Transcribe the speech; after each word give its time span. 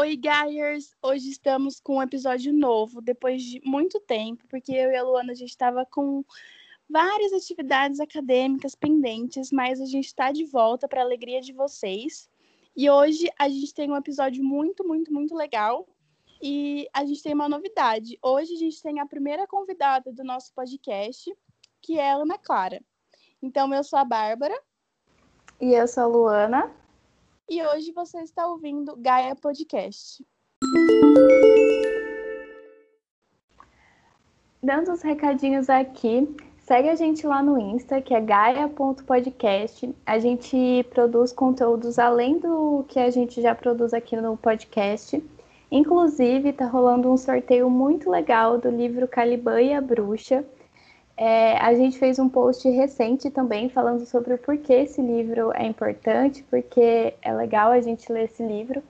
Oi, 0.00 0.16
Gaiers! 0.16 0.96
Hoje 1.02 1.28
estamos 1.28 1.78
com 1.78 1.98
um 1.98 2.02
episódio 2.02 2.54
novo, 2.54 3.02
depois 3.02 3.42
de 3.42 3.60
muito 3.62 4.00
tempo, 4.00 4.42
porque 4.48 4.72
eu 4.72 4.90
e 4.90 4.96
a 4.96 5.02
Luana 5.02 5.32
a 5.32 5.34
gente 5.34 5.50
estava 5.50 5.84
com 5.84 6.24
várias 6.88 7.34
atividades 7.34 8.00
acadêmicas 8.00 8.74
pendentes, 8.74 9.52
mas 9.52 9.78
a 9.78 9.84
gente 9.84 10.06
está 10.06 10.32
de 10.32 10.46
volta 10.46 10.88
para 10.88 11.02
a 11.02 11.04
alegria 11.04 11.42
de 11.42 11.52
vocês. 11.52 12.30
E 12.74 12.88
hoje 12.88 13.30
a 13.38 13.46
gente 13.50 13.74
tem 13.74 13.90
um 13.90 13.96
episódio 13.96 14.42
muito, 14.42 14.88
muito, 14.88 15.12
muito 15.12 15.34
legal. 15.34 15.86
E 16.40 16.88
a 16.94 17.04
gente 17.04 17.22
tem 17.22 17.34
uma 17.34 17.46
novidade. 17.46 18.18
Hoje 18.22 18.54
a 18.54 18.58
gente 18.58 18.82
tem 18.82 19.00
a 19.00 19.06
primeira 19.06 19.46
convidada 19.46 20.10
do 20.10 20.24
nosso 20.24 20.50
podcast, 20.54 21.30
que 21.82 21.98
é 21.98 22.10
a 22.10 22.14
Ana 22.14 22.38
Clara. 22.38 22.80
Então, 23.42 23.74
eu 23.74 23.84
sou 23.84 23.98
a 23.98 24.04
Bárbara. 24.06 24.58
E 25.60 25.74
eu 25.74 25.86
sou 25.86 26.04
a 26.04 26.06
Luana 26.06 26.79
e 27.50 27.60
hoje 27.66 27.90
você 27.92 28.20
está 28.20 28.46
ouvindo 28.46 28.94
Gaia 28.96 29.34
Podcast. 29.34 30.24
Dando 34.62 34.92
os 34.92 35.02
recadinhos 35.02 35.68
aqui, 35.68 36.32
segue 36.58 36.88
a 36.88 36.94
gente 36.94 37.26
lá 37.26 37.42
no 37.42 37.58
Insta, 37.58 38.00
que 38.00 38.14
é 38.14 38.20
gaia.podcast. 38.20 39.92
A 40.06 40.20
gente 40.20 40.86
produz 40.90 41.32
conteúdos 41.32 41.98
além 41.98 42.38
do 42.38 42.84
que 42.86 43.00
a 43.00 43.10
gente 43.10 43.42
já 43.42 43.52
produz 43.52 43.92
aqui 43.92 44.16
no 44.16 44.36
podcast. 44.36 45.20
Inclusive, 45.72 46.50
está 46.50 46.66
rolando 46.66 47.12
um 47.12 47.16
sorteio 47.16 47.68
muito 47.68 48.08
legal 48.08 48.58
do 48.58 48.70
livro 48.70 49.08
Caliban 49.08 49.60
e 49.60 49.74
a 49.74 49.80
Bruxa. 49.80 50.44
É, 51.22 51.58
a 51.58 51.74
gente 51.74 51.98
fez 51.98 52.18
um 52.18 52.30
post 52.30 52.66
recente 52.70 53.28
também 53.28 53.68
falando 53.68 54.06
sobre 54.06 54.32
o 54.32 54.38
porquê 54.38 54.72
esse 54.72 55.02
livro 55.02 55.52
é 55.52 55.66
importante, 55.66 56.42
porque 56.44 57.12
é 57.20 57.30
legal 57.30 57.72
a 57.72 57.80
gente 57.82 58.10
ler 58.10 58.24
esse 58.24 58.42
livro. 58.42 58.82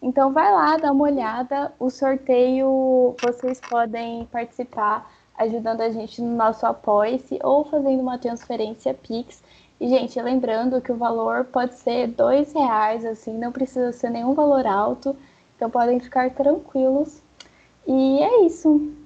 Então 0.00 0.32
vai 0.32 0.52
lá, 0.52 0.76
dá 0.76 0.92
uma 0.92 1.02
olhada. 1.02 1.72
O 1.80 1.90
sorteio 1.90 3.16
vocês 3.20 3.60
podem 3.60 4.26
participar 4.26 5.10
ajudando 5.36 5.80
a 5.80 5.90
gente 5.90 6.22
no 6.22 6.36
nosso 6.36 6.64
apoia-se 6.64 7.40
ou 7.42 7.64
fazendo 7.64 8.00
uma 8.00 8.16
transferência 8.16 8.94
Pix. 8.94 9.42
E, 9.80 9.88
gente, 9.88 10.22
lembrando 10.22 10.80
que 10.80 10.92
o 10.92 10.96
valor 10.96 11.46
pode 11.46 11.74
ser 11.74 12.06
dois 12.06 12.52
reais, 12.52 13.04
assim, 13.04 13.36
não 13.36 13.50
precisa 13.50 13.90
ser 13.90 14.10
nenhum 14.10 14.34
valor 14.34 14.68
alto. 14.68 15.16
Então 15.56 15.68
podem 15.68 15.98
ficar 15.98 16.30
tranquilos. 16.30 17.20
E 17.88 18.20
é 18.22 18.46
isso. 18.46 19.01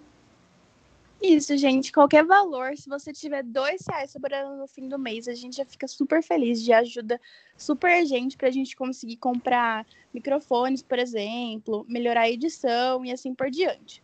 Isso, 1.20 1.56
gente. 1.56 1.92
Qualquer 1.92 2.24
valor, 2.24 2.76
se 2.76 2.88
você 2.88 3.12
tiver 3.12 3.42
dois 3.42 3.84
reais 3.88 4.10
sobrando 4.10 4.56
no 4.56 4.66
fim 4.66 4.88
do 4.88 4.98
mês, 4.98 5.26
a 5.26 5.34
gente 5.34 5.56
já 5.56 5.64
fica 5.64 5.88
super 5.88 6.22
feliz 6.22 6.62
de 6.62 6.72
ajuda 6.72 7.20
super 7.56 8.04
gente 8.04 8.36
para 8.36 8.48
a 8.48 8.50
gente 8.50 8.76
conseguir 8.76 9.16
comprar 9.16 9.86
microfones, 10.12 10.82
por 10.82 10.98
exemplo, 10.98 11.86
melhorar 11.88 12.22
a 12.22 12.30
edição 12.30 13.04
e 13.04 13.10
assim 13.10 13.34
por 13.34 13.50
diante. 13.50 14.02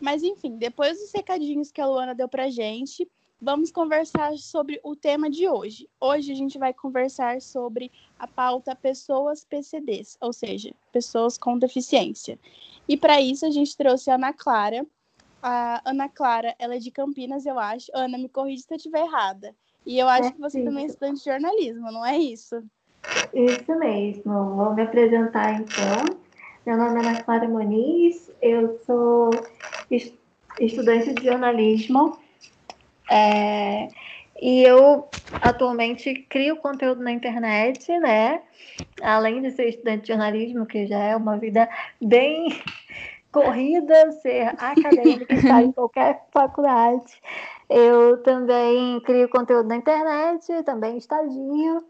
Mas 0.00 0.22
enfim, 0.22 0.56
depois 0.56 0.98
dos 0.98 1.12
recadinhos 1.12 1.70
que 1.70 1.80
a 1.80 1.86
Luana 1.86 2.14
deu 2.14 2.28
pra 2.28 2.50
gente, 2.50 3.08
vamos 3.44 3.70
conversar 3.70 4.32
sobre 4.38 4.80
o 4.82 4.96
tema 4.96 5.28
de 5.28 5.46
hoje. 5.46 5.86
Hoje 6.00 6.32
a 6.32 6.34
gente 6.34 6.58
vai 6.58 6.72
conversar 6.72 7.42
sobre 7.42 7.92
a 8.18 8.26
pauta 8.26 8.74
pessoas 8.74 9.44
PCDs, 9.44 10.16
ou 10.18 10.32
seja, 10.32 10.72
pessoas 10.90 11.36
com 11.36 11.58
deficiência. 11.58 12.38
E 12.88 12.96
para 12.96 13.20
isso 13.20 13.44
a 13.44 13.50
gente 13.50 13.76
trouxe 13.76 14.10
a 14.10 14.14
Ana 14.14 14.32
Clara. 14.32 14.86
A 15.42 15.82
Ana 15.84 16.08
Clara, 16.08 16.54
ela 16.58 16.76
é 16.76 16.78
de 16.78 16.90
Campinas, 16.90 17.44
eu 17.44 17.58
acho. 17.58 17.92
Ana, 17.94 18.16
me 18.16 18.30
corrija 18.30 18.62
se 18.62 18.72
eu 18.72 18.76
estiver 18.78 19.04
errada. 19.04 19.54
E 19.84 19.98
eu 19.98 20.08
acho 20.08 20.28
é 20.28 20.32
que 20.32 20.40
você 20.40 20.58
isso. 20.60 20.66
também 20.66 20.84
é 20.84 20.86
estudante 20.86 21.18
de 21.18 21.24
jornalismo, 21.26 21.92
não 21.92 22.06
é 22.06 22.16
isso? 22.16 22.64
Isso 23.34 23.78
mesmo. 23.78 24.56
Vou 24.56 24.72
me 24.72 24.82
apresentar 24.82 25.60
então. 25.60 26.16
Meu 26.64 26.78
nome 26.78 26.96
é 26.96 27.08
Ana 27.08 27.22
Clara 27.22 27.46
Moniz, 27.46 28.32
eu 28.40 28.80
sou 28.86 29.28
estudante 30.58 31.12
de 31.12 31.24
jornalismo 31.24 32.23
é, 33.14 33.88
e 34.42 34.64
eu 34.64 35.08
atualmente 35.40 36.14
crio 36.28 36.56
conteúdo 36.56 37.00
na 37.00 37.12
internet, 37.12 37.96
né? 38.00 38.42
Além 39.00 39.40
de 39.40 39.52
ser 39.52 39.68
estudante 39.68 40.02
de 40.02 40.08
jornalismo, 40.08 40.66
que 40.66 40.86
já 40.88 40.98
é 40.98 41.16
uma 41.16 41.36
vida 41.36 41.68
bem 42.02 42.60
corrida, 43.30 44.10
ser 44.20 44.48
acadêmica, 44.58 45.32
estar 45.32 45.62
em 45.62 45.70
qualquer 45.72 46.24
faculdade. 46.32 47.12
Eu 47.70 48.20
também 48.24 49.00
crio 49.00 49.28
conteúdo 49.28 49.68
na 49.68 49.76
internet, 49.76 50.64
também 50.64 50.96
estagio. 50.96 51.84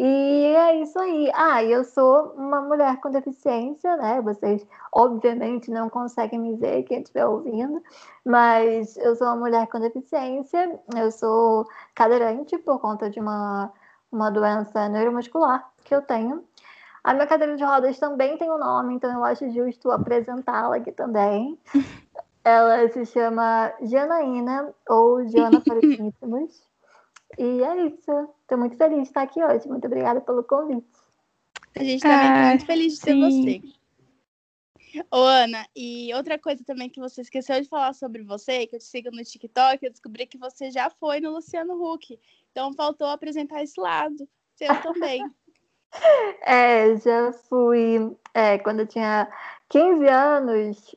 E 0.00 0.54
é 0.54 0.80
isso 0.80 0.96
aí. 0.96 1.28
Ah, 1.34 1.64
eu 1.64 1.82
sou 1.82 2.32
uma 2.36 2.60
mulher 2.60 3.00
com 3.00 3.10
deficiência, 3.10 3.96
né? 3.96 4.20
Vocês, 4.22 4.64
obviamente, 4.92 5.72
não 5.72 5.90
conseguem 5.90 6.38
me 6.38 6.54
ver, 6.54 6.84
quem 6.84 7.00
estiver 7.00 7.26
ouvindo, 7.26 7.82
mas 8.24 8.96
eu 8.98 9.16
sou 9.16 9.26
uma 9.26 9.34
mulher 9.34 9.66
com 9.66 9.80
deficiência, 9.80 10.80
eu 10.94 11.10
sou 11.10 11.66
cadeirante 11.96 12.56
por 12.58 12.78
conta 12.78 13.10
de 13.10 13.18
uma, 13.18 13.72
uma 14.12 14.30
doença 14.30 14.88
neuromuscular 14.88 15.68
que 15.84 15.92
eu 15.92 16.00
tenho. 16.00 16.44
A 17.02 17.12
minha 17.12 17.26
cadeira 17.26 17.56
de 17.56 17.64
rodas 17.64 17.98
também 17.98 18.38
tem 18.38 18.48
um 18.52 18.58
nome, 18.58 18.94
então 18.94 19.12
eu 19.12 19.24
acho 19.24 19.50
justo 19.50 19.90
apresentá-la 19.90 20.76
aqui 20.76 20.92
também. 20.92 21.58
Ela 22.44 22.88
se 22.90 23.04
chama 23.04 23.72
Janaína, 23.82 24.72
ou 24.88 25.26
Jana 25.26 25.60
para 25.60 25.78
os 25.78 25.98
íntimos. 25.98 26.67
E 27.36 27.62
é 27.62 27.86
isso. 27.86 28.28
Estou 28.42 28.58
muito 28.58 28.76
feliz 28.76 29.02
de 29.02 29.08
estar 29.08 29.22
aqui 29.22 29.42
hoje. 29.42 29.68
Muito 29.68 29.86
obrigada 29.86 30.20
pelo 30.20 30.42
convite. 30.42 30.86
A 31.76 31.84
gente 31.84 32.00
também 32.00 32.18
está 32.18 32.42
ah, 32.42 32.48
muito 32.48 32.66
feliz 32.66 32.94
de 32.94 33.00
ter 33.00 33.14
você. 33.14 33.62
Ô, 35.10 35.18
Ana, 35.18 35.66
e 35.76 36.12
outra 36.14 36.38
coisa 36.38 36.64
também 36.64 36.88
que 36.88 36.98
você 36.98 37.20
esqueceu 37.20 37.60
de 37.60 37.68
falar 37.68 37.92
sobre 37.92 38.22
você, 38.22 38.66
que 38.66 38.76
eu 38.76 38.80
te 38.80 38.86
sigo 38.86 39.10
no 39.10 39.22
TikTok, 39.22 39.84
eu 39.84 39.90
descobri 39.90 40.26
que 40.26 40.38
você 40.38 40.70
já 40.70 40.88
foi 40.88 41.20
no 41.20 41.30
Luciano 41.30 41.74
Huck. 41.74 42.18
Então 42.50 42.72
faltou 42.72 43.08
apresentar 43.08 43.62
esse 43.62 43.78
lado. 43.78 44.28
Eu 44.60 44.80
também. 44.80 45.22
é, 46.42 46.96
já 46.96 47.32
fui. 47.32 48.16
É, 48.34 48.58
quando 48.58 48.80
eu 48.80 48.86
tinha 48.86 49.30
15 49.68 50.06
anos, 50.06 50.96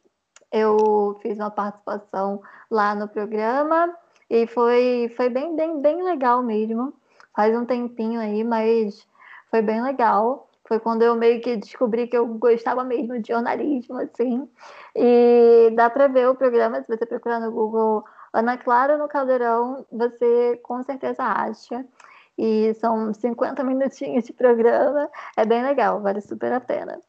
eu 0.52 1.20
fiz 1.22 1.38
uma 1.38 1.52
participação 1.52 2.42
lá 2.70 2.96
no 2.96 3.08
programa 3.08 3.96
e 4.32 4.48
foi, 4.48 5.14
foi 5.18 5.28
bem, 5.28 5.54
bem, 5.58 5.82
bem 5.82 6.02
legal 6.04 6.42
mesmo. 6.42 6.94
Faz 7.36 7.54
um 7.54 7.66
tempinho 7.66 8.22
aí, 8.22 8.46
mas 8.46 9.06
foi 9.50 9.62
bem 9.62 9.84
legal. 9.84 10.48
Foi 10.66 10.80
quando 10.80 11.02
eu 11.02 11.18
meio 11.18 11.42
que 11.42 11.58
descobri 11.58 12.08
que 12.08 12.16
eu 12.16 12.26
gostava 12.26 12.82
mesmo 12.82 13.20
de 13.20 13.34
jornalismo, 13.34 13.98
assim. 13.98 14.50
E 14.96 15.72
dá 15.76 15.90
para 15.90 16.08
ver 16.08 16.30
o 16.30 16.36
programa, 16.36 16.82
se 16.82 16.88
você 16.88 17.06
procurar 17.06 17.42
no 17.42 17.52
Google 17.52 18.06
Ana 18.32 18.58
Clara 18.58 18.98
no 18.98 19.10
Caldeirão, 19.10 19.86
você 19.92 20.58
com 20.64 20.82
certeza 20.82 21.24
acha. 21.24 21.86
E 22.38 22.74
são 22.76 23.14
50 23.14 23.62
minutinhos 23.66 24.24
de 24.24 24.32
programa. 24.32 25.10
É 25.36 25.46
bem 25.46 25.62
legal, 25.62 26.02
vale 26.02 26.22
super 26.22 26.54
a 26.54 26.62
pena. 26.62 27.02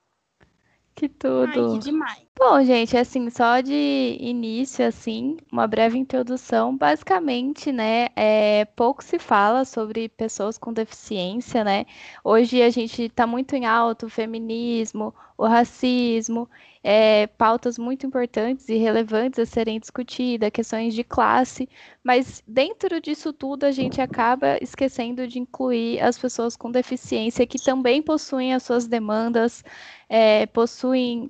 Que 0.95 1.09
tudo. 1.09 1.73
Ai, 1.73 1.79
que 1.79 1.85
demais. 1.85 2.27
Bom, 2.39 2.63
gente, 2.65 2.97
assim, 2.97 3.31
só 3.31 3.61
de 3.61 4.17
início, 4.21 4.87
assim, 4.87 5.37
uma 5.51 5.67
breve 5.67 5.99
introdução. 5.99 6.77
Basicamente, 6.77 7.71
né, 7.73 8.09
é, 8.17 8.65
pouco 8.77 9.03
se 9.03 9.19
fala 9.19 9.65
sobre 9.65 10.09
pessoas 10.09 10.59
com 10.59 10.73
deficiência, 10.73 11.63
né? 11.65 11.87
Hoje 12.25 12.63
a 12.63 12.71
gente 12.71 13.03
está 13.05 13.27
muito 13.27 13.55
em 13.55 13.65
alto 13.67 14.07
o 14.07 14.11
feminismo, 14.11 15.15
o 15.43 15.47
racismo, 15.49 16.49
é, 16.85 17.27
pautas 17.27 17.77
muito 17.77 18.07
importantes 18.07 18.69
e 18.69 18.77
relevantes 18.77 19.41
a 19.41 19.47
serem 19.47 19.81
discutidas, 19.81 20.51
questões 20.51 20.95
de 20.95 21.03
classe, 21.03 21.69
mas 22.03 22.43
dentro 22.47 23.01
disso 23.01 23.33
tudo 23.33 23.65
a 23.65 23.73
gente 23.73 24.01
acaba 24.01 24.57
esquecendo 24.63 25.27
de 25.27 25.41
incluir 25.41 26.01
as 26.01 26.17
pessoas 26.17 26.57
com 26.57 26.71
deficiência 26.71 27.47
que 27.47 27.59
também 27.59 28.01
possuem 28.01 28.55
as 28.55 28.63
suas 28.63 28.87
demandas, 28.87 29.65
é, 30.09 30.47
possuem 30.47 31.29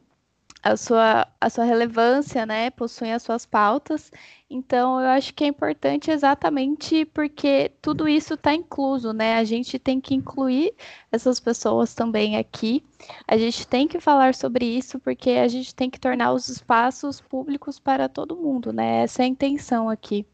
a 0.62 0.76
sua, 0.76 1.26
a 1.40 1.50
sua 1.50 1.64
relevância, 1.64 2.46
né? 2.46 2.70
Possuem 2.70 3.12
as 3.12 3.22
suas 3.22 3.44
pautas. 3.44 4.12
Então, 4.48 5.00
eu 5.00 5.08
acho 5.08 5.34
que 5.34 5.42
é 5.44 5.46
importante 5.48 6.10
exatamente 6.10 7.04
porque 7.06 7.72
tudo 7.82 8.06
isso 8.06 8.34
está 8.34 8.54
incluso, 8.54 9.12
né? 9.12 9.36
A 9.36 9.44
gente 9.44 9.78
tem 9.78 10.00
que 10.00 10.14
incluir 10.14 10.72
essas 11.10 11.40
pessoas 11.40 11.94
também 11.94 12.36
aqui. 12.36 12.84
A 13.26 13.36
gente 13.36 13.66
tem 13.66 13.88
que 13.88 13.98
falar 13.98 14.34
sobre 14.34 14.64
isso 14.64 15.00
porque 15.00 15.30
a 15.30 15.48
gente 15.48 15.74
tem 15.74 15.90
que 15.90 15.98
tornar 15.98 16.32
os 16.32 16.48
espaços 16.48 17.20
públicos 17.20 17.80
para 17.80 18.08
todo 18.08 18.36
mundo, 18.36 18.72
né? 18.72 19.02
Essa 19.02 19.22
é 19.22 19.24
a 19.24 19.28
intenção 19.28 19.88
aqui. 19.88 20.24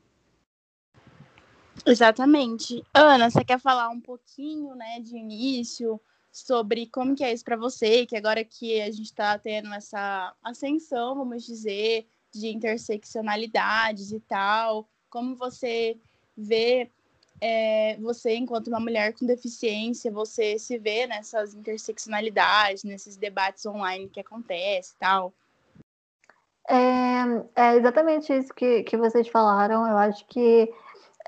Exatamente. 1.87 2.85
Ana, 2.93 3.31
você 3.31 3.45
quer 3.45 3.59
falar 3.59 3.89
um 3.89 4.01
pouquinho, 4.01 4.75
né, 4.75 5.01
de 5.01 5.17
início? 5.17 6.01
Sobre 6.31 6.87
como 6.87 7.15
que 7.15 7.25
é 7.25 7.33
isso 7.33 7.45
para 7.45 7.57
você, 7.57 8.07
que 8.07 8.17
agora 8.17 8.45
que 8.45 8.81
a 8.81 8.91
gente 8.91 9.07
está 9.07 9.39
tendo 9.39 9.73
essa 9.73 10.35
ascensão, 10.43 11.17
vamos 11.17 11.45
dizer, 11.45 12.07
de 12.33 12.49
interseccionalidades 12.49 14.13
e 14.13 14.21
tal, 14.21 14.89
como 15.11 15.35
você 15.35 15.97
vê 16.37 16.91
é, 17.41 17.97
você, 18.01 18.35
enquanto 18.35 18.69
uma 18.69 18.81
mulher 18.81 19.13
com 19.15 19.25
deficiência, 19.25 20.11
você 20.11 20.59
se 20.59 20.77
vê 20.79 21.07
nessas 21.07 21.55
interseccionalidades, 21.55 22.85
nesses 22.85 23.17
debates 23.17 23.65
online 23.65 24.09
que 24.09 24.21
acontecem 24.21 24.95
e 24.97 24.99
tal? 24.99 25.33
É, 26.69 27.25
é, 27.57 27.77
exatamente 27.77 28.33
isso 28.33 28.53
que, 28.53 28.83
que 28.83 28.97
vocês 28.97 29.29
falaram. 29.29 29.87
Eu 29.87 29.97
acho 29.97 30.27
que 30.27 30.73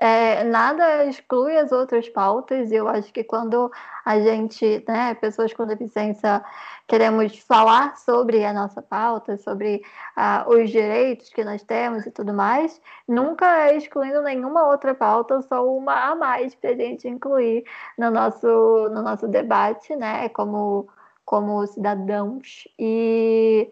é, 0.01 0.43
nada 0.43 1.05
exclui 1.05 1.55
as 1.55 1.71
outras 1.71 2.09
pautas, 2.09 2.71
e 2.71 2.75
eu 2.75 2.87
acho 2.87 3.13
que 3.13 3.23
quando 3.23 3.71
a 4.03 4.19
gente, 4.19 4.83
né, 4.87 5.13
pessoas 5.13 5.53
com 5.53 5.63
deficiência, 5.67 6.43
queremos 6.87 7.37
falar 7.37 7.95
sobre 7.97 8.43
a 8.43 8.51
nossa 8.51 8.81
pauta, 8.81 9.37
sobre 9.37 9.83
ah, 10.15 10.43
os 10.47 10.71
direitos 10.71 11.29
que 11.29 11.43
nós 11.43 11.61
temos 11.61 12.03
e 12.07 12.11
tudo 12.11 12.33
mais, 12.33 12.81
nunca 13.07 13.67
é 13.67 13.77
excluindo 13.77 14.23
nenhuma 14.23 14.67
outra 14.69 14.95
pauta, 14.95 15.39
só 15.43 15.63
uma 15.63 15.93
a 16.11 16.15
mais 16.15 16.55
para 16.55 16.71
a 16.71 16.75
gente 16.75 17.07
incluir 17.07 17.63
no 17.95 18.09
nosso, 18.09 18.47
no 18.47 19.03
nosso 19.03 19.27
debate, 19.27 19.95
né, 19.95 20.29
como, 20.29 20.89
como 21.23 21.67
cidadãos. 21.67 22.67
E 22.79 23.69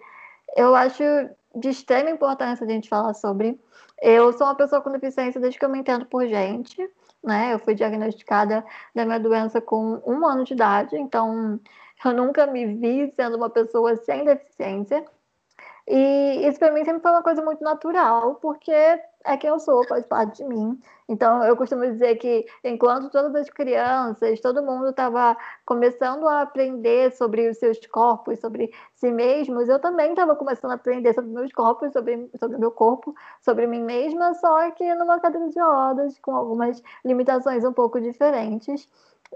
eu 0.56 0.76
acho 0.76 1.04
de 1.60 1.70
extrema 1.70 2.10
importância 2.10 2.66
a 2.66 2.70
gente 2.70 2.90
falar 2.90 3.14
sobre. 3.14 3.60
Eu 4.02 4.32
sou 4.34 4.48
uma 4.48 4.56
pessoa 4.56 4.82
com 4.82 4.92
deficiência 4.92 5.40
desde 5.42 5.60
que 5.60 5.66
eu 5.66 5.70
me 5.70 5.80
entendo 5.80 6.06
por 6.06 6.26
gente, 6.28 6.90
né? 7.24 7.54
Eu 7.54 7.60
fui 7.60 7.76
diagnosticada 7.76 8.66
da 8.96 9.06
minha 9.06 9.20
doença 9.20 9.62
com 9.62 10.02
um 10.06 10.26
ano 10.26 10.44
de 10.44 10.54
idade, 10.54 10.98
então 10.98 11.60
eu 12.06 12.14
nunca 12.14 12.48
me 12.48 12.66
vi 12.66 13.12
sendo 13.16 13.38
uma 13.38 13.50
pessoa 13.50 13.96
sem 13.98 14.24
deficiência. 14.24 15.06
E 15.88 16.48
isso 16.48 16.60
para 16.60 16.72
mim 16.72 16.86
sempre 16.86 17.02
foi 17.02 17.12
uma 17.12 17.24
coisa 17.24 17.44
muito 17.44 17.64
natural, 17.64 18.36
porque 18.36 18.72
é 19.26 19.38
quem 19.38 19.50
eu 19.50 19.60
sou, 19.60 19.86
faz 19.88 20.06
parte 20.06 20.38
de 20.38 20.46
mim. 20.46 20.80
Então, 21.08 21.44
eu 21.44 21.56
costumo 21.58 21.84
dizer 21.86 22.16
que 22.18 22.46
enquanto 22.64 23.10
todas 23.10 23.36
as 23.36 23.50
crianças, 23.50 24.40
todo 24.40 24.64
mundo 24.64 24.90
estava 24.90 25.36
começando 25.66 26.28
a 26.28 26.42
aprender 26.42 27.12
sobre 27.12 27.50
os 27.50 27.58
seus 27.58 27.80
corpos, 27.88 28.40
sobre 28.40 28.72
si 28.94 29.12
mesmos, 29.12 29.68
eu 29.68 29.80
também 29.80 30.12
estava 30.12 30.36
começando 30.36 30.72
a 30.72 30.76
aprender 30.76 31.14
sobre 31.14 31.32
meus 31.32 31.52
corpos, 31.52 31.92
sobre, 31.92 32.30
sobre 32.40 32.58
meu 32.58 32.72
corpo, 32.72 33.14
sobre 33.42 33.68
mim 33.68 33.84
mesma, 33.84 34.34
só 34.36 34.72
que 34.72 34.94
numa 34.96 35.20
cadeira 35.20 35.50
de 35.50 35.60
rodas, 35.60 36.20
com 36.20 36.36
algumas 36.36 36.82
limitações 37.04 37.66
um 37.66 37.74
pouco 37.74 38.00
diferentes. 38.00 38.88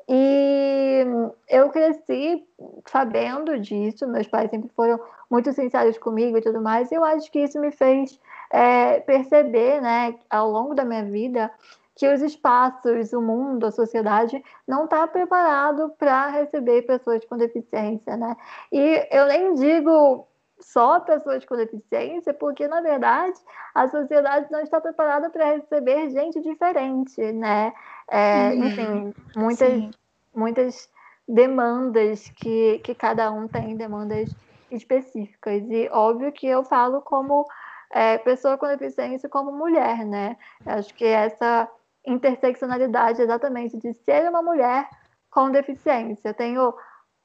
E 0.07 1.05
eu 1.49 1.69
cresci 1.69 2.45
sabendo 2.87 3.59
disso, 3.59 4.07
meus 4.07 4.27
pais 4.27 4.49
sempre 4.49 4.69
foram 4.75 4.99
muito 5.29 5.51
sinceros 5.53 5.97
comigo 5.97 6.37
e 6.37 6.41
tudo 6.41 6.61
mais, 6.61 6.91
e 6.91 6.95
eu 6.95 7.03
acho 7.03 7.31
que 7.31 7.39
isso 7.39 7.59
me 7.59 7.71
fez 7.71 8.19
é, 8.51 8.99
perceber, 9.01 9.81
né, 9.81 10.15
ao 10.29 10.49
longo 10.49 10.75
da 10.75 10.83
minha 10.83 11.03
vida, 11.05 11.51
que 11.95 12.11
os 12.11 12.21
espaços, 12.21 13.13
o 13.13 13.21
mundo, 13.21 13.65
a 13.65 13.71
sociedade 13.71 14.43
não 14.67 14.85
está 14.85 15.07
preparado 15.07 15.93
para 15.97 16.27
receber 16.29 16.81
pessoas 16.83 17.23
com 17.25 17.37
deficiência, 17.37 18.17
né? 18.17 18.35
E 18.71 19.07
eu 19.11 19.27
nem 19.27 19.53
digo 19.53 20.27
só 20.59 20.99
pessoas 20.99 21.43
com 21.45 21.55
deficiência, 21.55 22.33
porque 22.33 22.67
na 22.67 22.81
verdade 22.81 23.37
a 23.73 23.87
sociedade 23.87 24.51
não 24.51 24.61
está 24.61 24.79
preparada 24.79 25.29
para 25.29 25.55
receber 25.55 26.09
gente 26.09 26.41
diferente, 26.41 27.21
né? 27.31 27.73
É, 28.09 28.49
uhum. 28.49 28.65
Enfim, 28.65 29.13
muitas, 29.35 29.89
muitas 30.33 30.89
demandas 31.27 32.29
que, 32.37 32.79
que 32.79 32.93
cada 32.93 33.31
um 33.31 33.47
tem, 33.47 33.75
demandas 33.75 34.29
específicas. 34.71 35.63
E 35.69 35.89
óbvio 35.91 36.31
que 36.31 36.47
eu 36.47 36.63
falo 36.63 37.01
como 37.01 37.45
é, 37.91 38.17
pessoa 38.17 38.57
com 38.57 38.67
deficiência 38.67 39.29
como 39.29 39.51
mulher, 39.51 40.05
né? 40.05 40.35
acho 40.65 40.93
que 40.95 41.05
essa 41.05 41.69
interseccionalidade 42.05 43.21
exatamente 43.21 43.77
de 43.77 43.93
ser 43.93 44.27
uma 44.29 44.41
mulher 44.41 44.89
com 45.29 45.51
deficiência. 45.51 46.29
Eu 46.29 46.33
tenho 46.33 46.73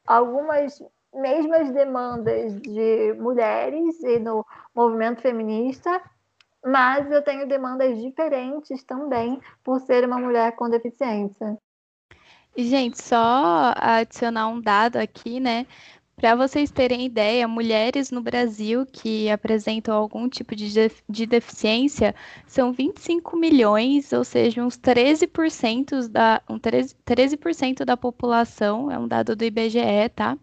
algumas 0.07 0.83
mesmas 1.19 1.71
demandas 1.73 2.61
de 2.63 3.13
mulheres 3.15 4.03
e 4.03 4.19
no 4.19 4.45
movimento 4.75 5.21
feminista, 5.21 6.01
mas 6.65 7.11
eu 7.11 7.23
tenho 7.23 7.47
demandas 7.47 8.01
diferentes 8.01 8.83
também 8.85 9.41
por 9.63 9.81
ser 9.81 10.05
uma 10.05 10.19
mulher 10.19 10.55
com 10.57 10.71
deficiência. 10.71 11.59
Gente, 12.57 13.03
só 13.03 13.73
adicionar 13.77 14.49
um 14.49 14.61
dado 14.61 14.97
aqui, 14.97 15.39
né? 15.39 15.67
Para 16.17 16.35
vocês 16.35 16.73
terem 16.73 17.07
ideia, 17.07 17.47
mulheres 17.47 18.11
no 18.11 18.21
Brasil 18.21 18.85
que 18.85 19.31
apresentam 19.31 19.95
algum 19.95 20.29
tipo 20.29 20.57
de, 20.57 20.69
de 21.09 21.27
deficiência 21.27 22.13
são 22.45 22.73
25 22.73 23.37
milhões, 23.37 24.13
ou 24.13 24.25
seja, 24.25 24.65
uns 24.65 24.77
13% 24.77 26.09
da, 26.09 26.43
um 26.49 26.59
13, 26.59 26.97
13 27.05 27.39
da 27.87 27.97
população, 27.97 28.91
é 28.91 28.99
um 28.99 29.07
dado 29.07 29.37
do 29.37 29.45
IBGE, 29.45 30.09
tá? 30.17 30.37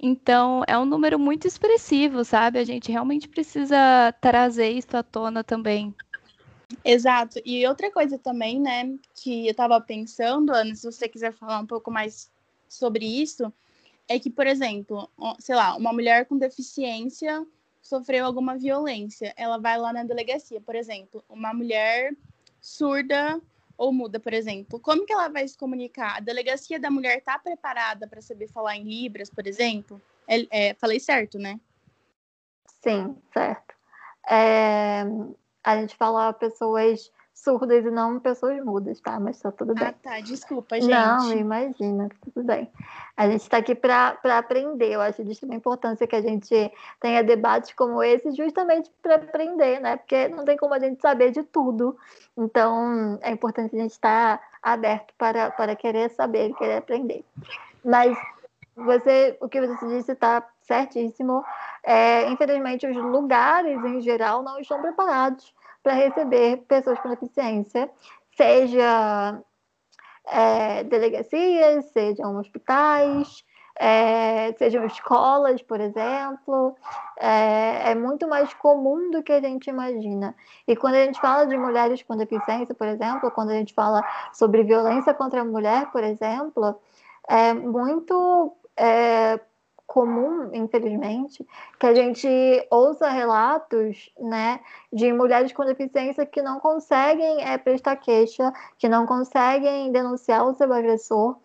Então, 0.00 0.62
é 0.66 0.78
um 0.78 0.84
número 0.84 1.18
muito 1.18 1.46
expressivo, 1.48 2.24
sabe? 2.24 2.58
A 2.58 2.64
gente 2.64 2.92
realmente 2.92 3.28
precisa 3.28 4.12
trazer 4.20 4.70
isso 4.70 4.96
à 4.96 5.02
tona 5.02 5.42
também. 5.42 5.94
Exato. 6.84 7.40
E 7.44 7.66
outra 7.66 7.90
coisa 7.90 8.18
também, 8.18 8.60
né, 8.60 8.94
que 9.14 9.46
eu 9.46 9.50
estava 9.50 9.80
pensando, 9.80 10.52
Ana, 10.52 10.74
se 10.74 10.84
você 10.84 11.08
quiser 11.08 11.32
falar 11.32 11.58
um 11.58 11.66
pouco 11.66 11.90
mais 11.90 12.30
sobre 12.68 13.04
isso, 13.04 13.52
é 14.06 14.18
que, 14.18 14.30
por 14.30 14.46
exemplo, 14.46 15.10
sei 15.38 15.54
lá, 15.54 15.76
uma 15.76 15.92
mulher 15.92 16.26
com 16.26 16.38
deficiência 16.38 17.44
sofreu 17.82 18.24
alguma 18.24 18.56
violência, 18.56 19.32
ela 19.36 19.58
vai 19.58 19.78
lá 19.78 19.92
na 19.92 20.04
delegacia, 20.04 20.60
por 20.60 20.74
exemplo, 20.74 21.24
uma 21.28 21.54
mulher 21.54 22.14
surda 22.60 23.40
ou 23.78 23.92
muda, 23.92 24.18
por 24.18 24.34
exemplo, 24.34 24.80
como 24.80 25.06
que 25.06 25.12
ela 25.12 25.28
vai 25.28 25.46
se 25.46 25.56
comunicar? 25.56 26.16
A 26.16 26.20
delegacia 26.20 26.80
da 26.80 26.90
mulher 26.90 27.18
está 27.18 27.38
preparada 27.38 28.08
para 28.08 28.20
saber 28.20 28.48
falar 28.48 28.76
em 28.76 28.82
libras, 28.82 29.30
por 29.30 29.46
exemplo? 29.46 30.02
É, 30.26 30.70
é, 30.70 30.74
falei 30.74 30.98
certo, 30.98 31.38
né? 31.38 31.60
Sim, 32.82 33.16
certo. 33.32 33.74
É, 34.28 35.04
a 35.62 35.76
gente 35.76 35.94
fala 35.94 36.32
pessoas 36.32 37.10
surdas 37.42 37.84
e 37.84 37.90
não 37.90 38.18
pessoas 38.18 38.62
mudas, 38.64 39.00
tá? 39.00 39.18
Mas 39.18 39.40
tá 39.40 39.50
tudo 39.50 39.74
bem. 39.74 39.88
Ah, 39.88 39.94
tá. 40.02 40.20
Desculpa, 40.20 40.80
gente. 40.80 40.90
Não, 40.90 41.32
imagina, 41.32 42.08
tudo 42.20 42.44
bem. 42.44 42.70
A 43.16 43.28
gente 43.28 43.42
está 43.42 43.58
aqui 43.58 43.74
para 43.74 44.18
aprender. 44.36 44.92
Eu 44.92 45.00
acho 45.00 45.24
de 45.24 45.32
extrema 45.32 45.54
importância 45.54 46.06
que 46.06 46.16
a 46.16 46.20
gente 46.20 46.72
tenha 47.00 47.22
debates 47.22 47.72
como 47.74 48.02
esse, 48.02 48.32
justamente 48.32 48.90
para 49.02 49.16
aprender, 49.16 49.80
né? 49.80 49.96
Porque 49.96 50.28
não 50.28 50.44
tem 50.44 50.56
como 50.56 50.74
a 50.74 50.78
gente 50.78 51.00
saber 51.00 51.30
de 51.30 51.42
tudo. 51.42 51.96
Então, 52.36 53.18
é 53.22 53.30
importante 53.30 53.74
a 53.74 53.78
gente 53.78 53.92
estar 53.92 54.40
aberto 54.62 55.14
para, 55.16 55.50
para 55.50 55.74
querer 55.76 56.10
saber, 56.10 56.54
querer 56.54 56.76
aprender. 56.76 57.24
Mas 57.84 58.16
você, 58.76 59.36
o 59.40 59.48
que 59.48 59.60
você 59.60 59.86
disse 59.88 60.12
está 60.12 60.46
certíssimo. 60.62 61.42
É, 61.82 62.28
infelizmente, 62.28 62.86
os 62.86 62.96
lugares 62.96 63.82
em 63.84 64.00
geral 64.00 64.42
não 64.42 64.60
estão 64.60 64.80
preparados 64.80 65.54
para 65.88 65.94
receber 65.94 66.58
pessoas 66.68 66.98
com 66.98 67.08
deficiência, 67.08 67.90
seja 68.36 69.40
é, 70.26 70.84
delegacias, 70.84 71.86
sejam 71.92 72.36
hospitais, 72.36 73.42
é, 73.80 74.52
sejam 74.58 74.84
escolas, 74.84 75.62
por 75.62 75.80
exemplo, 75.80 76.76
é, 77.18 77.92
é, 77.92 77.94
muito 77.94 78.28
mais 78.28 78.52
comum 78.52 79.10
do 79.10 79.22
que 79.22 79.32
a 79.32 79.40
gente 79.40 79.70
imagina. 79.70 80.36
E 80.66 80.76
quando 80.76 80.96
a 80.96 81.04
gente 81.06 81.18
fala 81.18 81.46
de 81.46 81.56
mulheres 81.56 82.02
com 82.02 82.14
deficiência, 82.18 82.74
por 82.74 82.86
exemplo, 82.86 83.30
quando 83.30 83.48
a 83.48 83.54
gente 83.54 83.72
fala 83.72 84.04
sobre 84.34 84.64
violência 84.64 85.14
contra 85.14 85.40
a 85.40 85.44
mulher, 85.44 85.90
por 85.90 86.04
exemplo, 86.04 86.78
é 87.26 87.54
muito 87.54 88.54
é, 88.76 89.40
comum, 89.88 90.50
infelizmente, 90.52 91.44
que 91.80 91.86
a 91.86 91.94
gente 91.94 92.28
ouça 92.70 93.08
relatos 93.08 94.12
né, 94.20 94.60
de 94.92 95.10
mulheres 95.14 95.50
com 95.50 95.64
deficiência 95.64 96.26
que 96.26 96.42
não 96.42 96.60
conseguem 96.60 97.42
é, 97.42 97.56
prestar 97.56 97.96
queixa, 97.96 98.52
que 98.78 98.86
não 98.86 99.06
conseguem 99.06 99.90
denunciar 99.90 100.46
o 100.46 100.52
seu 100.52 100.70
agressor, 100.72 101.36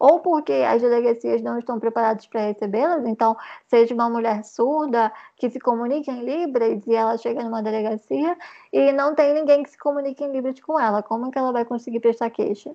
ou 0.00 0.18
porque 0.18 0.52
as 0.52 0.82
delegacias 0.82 1.40
não 1.42 1.60
estão 1.60 1.78
preparadas 1.78 2.26
para 2.26 2.40
recebê-las, 2.40 3.06
então, 3.06 3.36
seja 3.68 3.94
uma 3.94 4.10
mulher 4.10 4.44
surda 4.44 5.12
que 5.36 5.48
se 5.48 5.60
comunica 5.60 6.10
em 6.10 6.24
Libras 6.24 6.84
e 6.88 6.94
ela 6.96 7.16
chega 7.16 7.44
numa 7.44 7.62
delegacia 7.62 8.36
e 8.72 8.90
não 8.90 9.14
tem 9.14 9.32
ninguém 9.32 9.62
que 9.62 9.70
se 9.70 9.78
comunique 9.78 10.24
em 10.24 10.32
Libras 10.32 10.60
com 10.60 10.78
ela, 10.78 11.04
como 11.04 11.30
que 11.30 11.38
ela 11.38 11.52
vai 11.52 11.64
conseguir 11.64 12.00
prestar 12.00 12.30
queixa? 12.30 12.74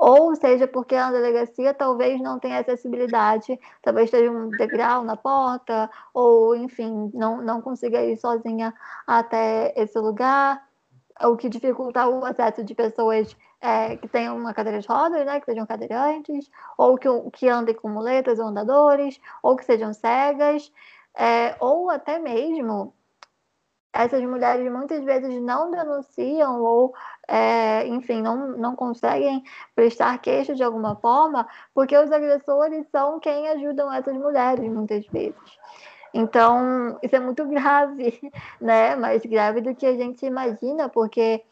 Ou 0.00 0.34
seja 0.34 0.66
porque 0.66 0.94
a 0.94 1.10
delegacia 1.10 1.74
talvez 1.74 2.18
não 2.22 2.38
tenha 2.38 2.60
acessibilidade, 2.60 3.60
talvez 3.82 4.06
esteja 4.06 4.30
um 4.30 4.48
degrau 4.48 5.04
na 5.04 5.14
porta, 5.14 5.90
ou 6.14 6.56
enfim, 6.56 7.10
não, 7.12 7.42
não 7.42 7.60
consiga 7.60 8.02
ir 8.02 8.16
sozinha 8.16 8.72
até 9.06 9.74
esse 9.76 9.98
lugar, 9.98 10.66
o 11.22 11.36
que 11.36 11.50
dificulta 11.50 12.08
o 12.08 12.24
acesso 12.24 12.64
de 12.64 12.74
pessoas 12.74 13.36
é, 13.60 13.98
que 13.98 14.08
tenham 14.08 14.38
uma 14.38 14.54
cadeira 14.54 14.80
de 14.80 14.88
rodas, 14.88 15.26
né, 15.26 15.38
que 15.38 15.44
sejam 15.44 15.66
cadeirantes, 15.66 16.50
ou 16.78 16.96
que, 16.96 17.06
que 17.34 17.46
andem 17.46 17.74
com 17.74 17.90
muletas 17.90 18.38
ou 18.38 18.46
andadores, 18.46 19.20
ou 19.42 19.54
que 19.54 19.66
sejam 19.66 19.92
cegas, 19.92 20.72
é, 21.14 21.56
ou 21.60 21.90
até 21.90 22.18
mesmo 22.18 22.94
essas 24.04 24.22
mulheres 24.22 24.70
muitas 24.70 25.02
vezes 25.04 25.40
não 25.40 25.70
denunciam 25.70 26.62
ou, 26.62 26.94
é, 27.26 27.86
enfim, 27.86 28.22
não, 28.22 28.56
não 28.56 28.76
conseguem 28.76 29.42
prestar 29.74 30.18
queixa 30.18 30.54
de 30.54 30.62
alguma 30.62 30.96
forma, 30.96 31.46
porque 31.74 31.96
os 31.96 32.10
agressores 32.10 32.86
são 32.90 33.20
quem 33.20 33.48
ajudam 33.48 33.92
essas 33.92 34.14
mulheres, 34.14 34.70
muitas 34.70 35.06
vezes. 35.06 35.34
Então, 36.12 36.98
isso 37.02 37.14
é 37.14 37.20
muito 37.20 37.44
grave, 37.48 38.18
né? 38.60 38.96
Mais 38.96 39.24
grave 39.24 39.60
do 39.60 39.74
que 39.74 39.86
a 39.86 39.96
gente 39.96 40.26
imagina, 40.26 40.88
porque 40.88 41.42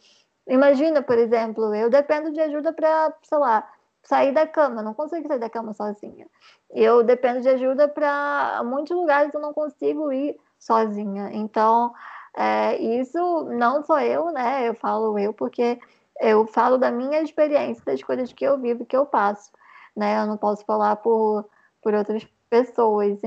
imagina, 0.47 1.02
por 1.02 1.19
exemplo, 1.19 1.75
eu 1.75 1.90
dependo 1.90 2.33
de 2.33 2.40
ajuda 2.40 2.73
para, 2.73 3.12
sei 3.23 3.38
lá, 3.38 3.69
sair 4.02 4.33
da 4.33 4.47
cama, 4.47 4.83
não 4.83 4.95
consigo 4.95 5.28
sair 5.28 5.38
da 5.38 5.50
cama 5.50 5.73
sozinha. 5.75 6.26
Eu 6.71 7.02
dependo 7.02 7.40
de 7.40 7.49
ajuda 7.49 7.88
para 7.88 8.62
muitos 8.64 8.97
lugares 8.97 9.33
eu 9.35 9.40
não 9.40 9.52
consigo 9.52 10.12
ir 10.12 10.38
sozinha. 10.59 11.31
Então, 11.33 11.93
é, 12.38 12.80
isso 13.00 13.18
não 13.50 13.83
sou 13.83 13.99
eu, 13.99 14.30
né? 14.30 14.68
Eu 14.68 14.75
falo 14.75 15.18
eu 15.18 15.35
porque 15.35 15.76
eu 16.21 16.47
falo 16.47 16.78
da 16.78 16.88
minha 16.88 17.21
experiência, 17.21 17.83
das 17.85 18.00
coisas 18.00 18.33
que 18.33 18.45
eu 18.45 18.57
vivo, 18.57 18.87
que 18.87 18.97
eu 18.97 19.04
passo, 19.04 19.50
né? 19.97 20.21
Eu 20.21 20.26
não 20.28 20.37
posso 20.37 20.64
falar 20.64 20.95
por, 20.97 21.49
por 21.83 21.95
outras 21.95 22.25
pessoas, 22.49 23.21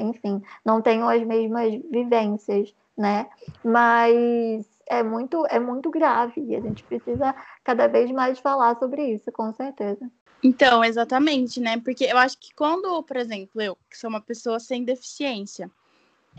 enfim, 0.00 0.42
não 0.64 0.80
tenho 0.80 1.06
as 1.06 1.22
mesmas 1.24 1.74
vivências, 1.90 2.74
né? 2.96 3.28
Mas 3.62 4.66
é 4.86 5.02
muito, 5.02 5.44
é 5.50 5.60
muito 5.60 5.90
grave 5.90 6.40
e 6.40 6.56
a 6.56 6.60
gente 6.62 6.82
precisa 6.84 7.34
cada 7.62 7.86
vez 7.86 8.10
mais 8.10 8.38
falar 8.38 8.78
sobre 8.78 9.12
isso, 9.12 9.30
com 9.30 9.52
certeza. 9.52 10.10
Então, 10.42 10.82
exatamente, 10.82 11.60
né? 11.60 11.78
Porque 11.84 12.04
eu 12.04 12.16
acho 12.16 12.38
que 12.38 12.54
quando, 12.54 13.02
por 13.02 13.16
exemplo, 13.18 13.60
eu, 13.60 13.76
que 13.90 13.98
sou 13.98 14.08
uma 14.08 14.22
pessoa 14.22 14.58
sem 14.58 14.84
deficiência, 14.84 15.70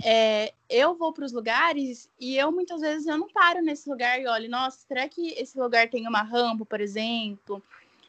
é, 0.04 0.54
eu 0.70 0.96
vou 0.96 1.12
para 1.12 1.26
os 1.26 1.32
lugares 1.32 2.10
e 2.20 2.38
eu 2.38 2.52
muitas 2.52 2.82
vezes 2.82 3.08
eu 3.08 3.18
não 3.18 3.28
paro 3.28 3.62
nesse 3.62 3.90
lugar 3.90 4.20
e 4.20 4.28
olho, 4.28 4.50
nossa, 4.50 4.80
será 4.88 5.08
que 5.08 5.34
esse 5.34 5.60
lugar 5.60 5.90
tem 5.90 6.08
uma 6.08 6.22
rampa, 6.22 6.66
por 6.66 6.80
exemplo? 6.80 7.62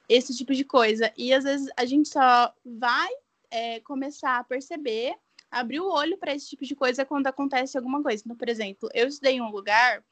Esse 0.09 0.37
tipo 0.37 0.55
de 0.55 0.65
coisa. 0.65 1.13
E 1.17 1.33
às 1.33 1.45
vezes 1.45 1.69
a 1.77 1.85
gente 1.85 2.09
só 2.09 2.53
vai 2.65 3.09
é, 3.51 3.81
começar 3.81 4.39
a 4.39 4.45
perceber, 4.45 5.15
abrir 5.51 5.81
o 5.81 5.91
olho 5.91 6.17
para 6.17 6.35
esse 6.35 6.49
tipo 6.49 6.65
de 6.65 6.75
coisa 6.75 7.05
quando 7.05 7.27
acontece 7.27 7.77
alguma 7.77 8.03
coisa. 8.03 8.23
Então, 8.25 8.37
por 8.37 8.49
exemplo, 8.49 8.89
eu 8.95 9.09
estudei 9.09 9.35
em 9.35 9.41
um 9.41 9.51
lugar 9.51 10.03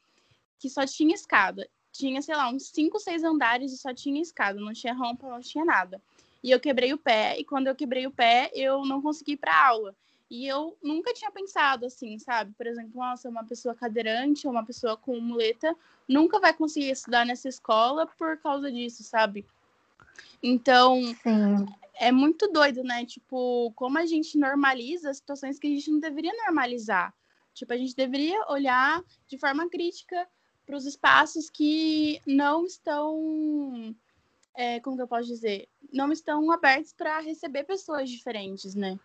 que 0.59 0.69
só 0.69 0.85
tinha 0.85 1.15
escada. 1.15 1.67
Tinha, 1.91 2.21
sei 2.21 2.35
lá, 2.35 2.49
uns 2.49 2.67
5, 2.69 2.99
6 2.99 3.23
andares 3.23 3.71
e 3.71 3.77
só 3.77 3.93
tinha 3.93 4.21
escada, 4.21 4.59
não 4.59 4.73
tinha 4.73 4.93
rampa, 4.93 5.27
não 5.29 5.39
tinha 5.39 5.65
nada. 5.65 6.01
E 6.43 6.51
eu 6.51 6.59
quebrei 6.59 6.93
o 6.93 6.97
pé, 6.97 7.37
e 7.37 7.43
quando 7.43 7.67
eu 7.67 7.75
quebrei 7.75 8.05
o 8.05 8.11
pé, 8.11 8.49
eu 8.53 8.85
não 8.85 9.01
consegui 9.01 9.33
ir 9.33 9.37
para 9.37 9.67
aula. 9.67 9.95
E 10.29 10.45
eu 10.45 10.77
nunca 10.83 11.11
tinha 11.13 11.31
pensado 11.31 11.85
assim, 11.85 12.19
sabe? 12.19 12.53
Por 12.53 12.67
exemplo, 12.67 12.91
nossa, 12.95 13.27
uma 13.27 13.43
pessoa 13.43 13.73
cadeirante 13.73 14.45
ou 14.45 14.53
uma 14.53 14.63
pessoa 14.63 14.95
com 14.95 15.19
muleta 15.19 15.75
nunca 16.07 16.39
vai 16.39 16.53
conseguir 16.53 16.91
estudar 16.91 17.25
nessa 17.25 17.49
escola 17.49 18.05
por 18.05 18.37
causa 18.37 18.71
disso, 18.71 19.03
sabe? 19.03 19.43
Então, 20.41 21.01
Sim. 21.23 21.65
é 21.95 22.11
muito 22.11 22.47
doido, 22.47 22.83
né? 22.83 23.05
Tipo, 23.05 23.71
como 23.75 23.97
a 23.97 24.05
gente 24.05 24.37
normaliza 24.37 25.13
situações 25.13 25.57
que 25.57 25.65
a 25.65 25.69
gente 25.71 25.89
não 25.89 25.99
deveria 25.99 26.33
normalizar. 26.45 27.13
Tipo, 27.53 27.73
a 27.73 27.77
gente 27.77 27.95
deveria 27.95 28.45
olhar 28.49 29.03
de 29.27 29.37
forma 29.37 29.67
crítica 29.67 30.27
para 30.63 30.77
os 30.77 30.85
espaços 30.85 31.49
que 31.49 32.21
não 32.27 32.63
estão, 32.65 33.95
é, 34.55 34.79
como 34.79 34.95
que 34.95 35.01
eu 35.01 35.07
posso 35.07 35.27
dizer, 35.27 35.67
não 35.91 36.11
estão 36.11 36.51
abertos 36.51 36.93
para 36.93 37.19
receber 37.19 37.63
pessoas 37.63 38.07
diferentes, 38.09 38.75
né? 38.75 38.99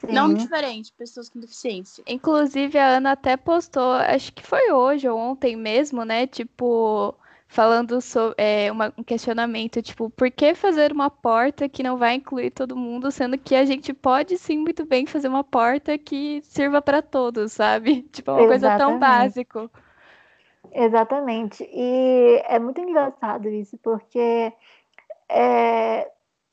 Sim. 0.00 0.12
Não 0.12 0.32
diferente, 0.32 0.92
pessoas 0.96 1.28
com 1.28 1.38
deficiência. 1.38 2.02
Inclusive, 2.06 2.78
a 2.78 2.96
Ana 2.96 3.12
até 3.12 3.36
postou, 3.36 3.92
acho 3.92 4.32
que 4.32 4.42
foi 4.46 4.72
hoje 4.72 5.06
ou 5.06 5.18
ontem 5.18 5.56
mesmo, 5.56 6.04
né? 6.04 6.26
Tipo, 6.26 7.14
falando 7.46 8.00
sobre 8.00 8.36
é, 8.38 8.72
uma, 8.72 8.94
um 8.96 9.02
questionamento, 9.02 9.82
tipo, 9.82 10.08
por 10.08 10.30
que 10.30 10.54
fazer 10.54 10.90
uma 10.90 11.10
porta 11.10 11.68
que 11.68 11.82
não 11.82 11.98
vai 11.98 12.14
incluir 12.14 12.50
todo 12.50 12.76
mundo, 12.76 13.10
sendo 13.10 13.36
que 13.36 13.54
a 13.54 13.64
gente 13.66 13.92
pode 13.92 14.38
sim 14.38 14.56
muito 14.56 14.86
bem 14.86 15.04
fazer 15.04 15.28
uma 15.28 15.44
porta 15.44 15.98
que 15.98 16.40
sirva 16.44 16.80
para 16.80 17.02
todos, 17.02 17.52
sabe? 17.52 18.02
Tipo, 18.10 18.32
uma 18.32 18.40
Exatamente. 18.40 18.60
coisa 18.60 18.78
tão 18.78 18.98
básica. 18.98 19.70
Exatamente. 20.72 21.68
E 21.70 22.42
é 22.46 22.58
muito 22.58 22.80
engraçado 22.80 23.48
isso, 23.48 23.76
porque 23.82 24.52
é, 25.28 26.10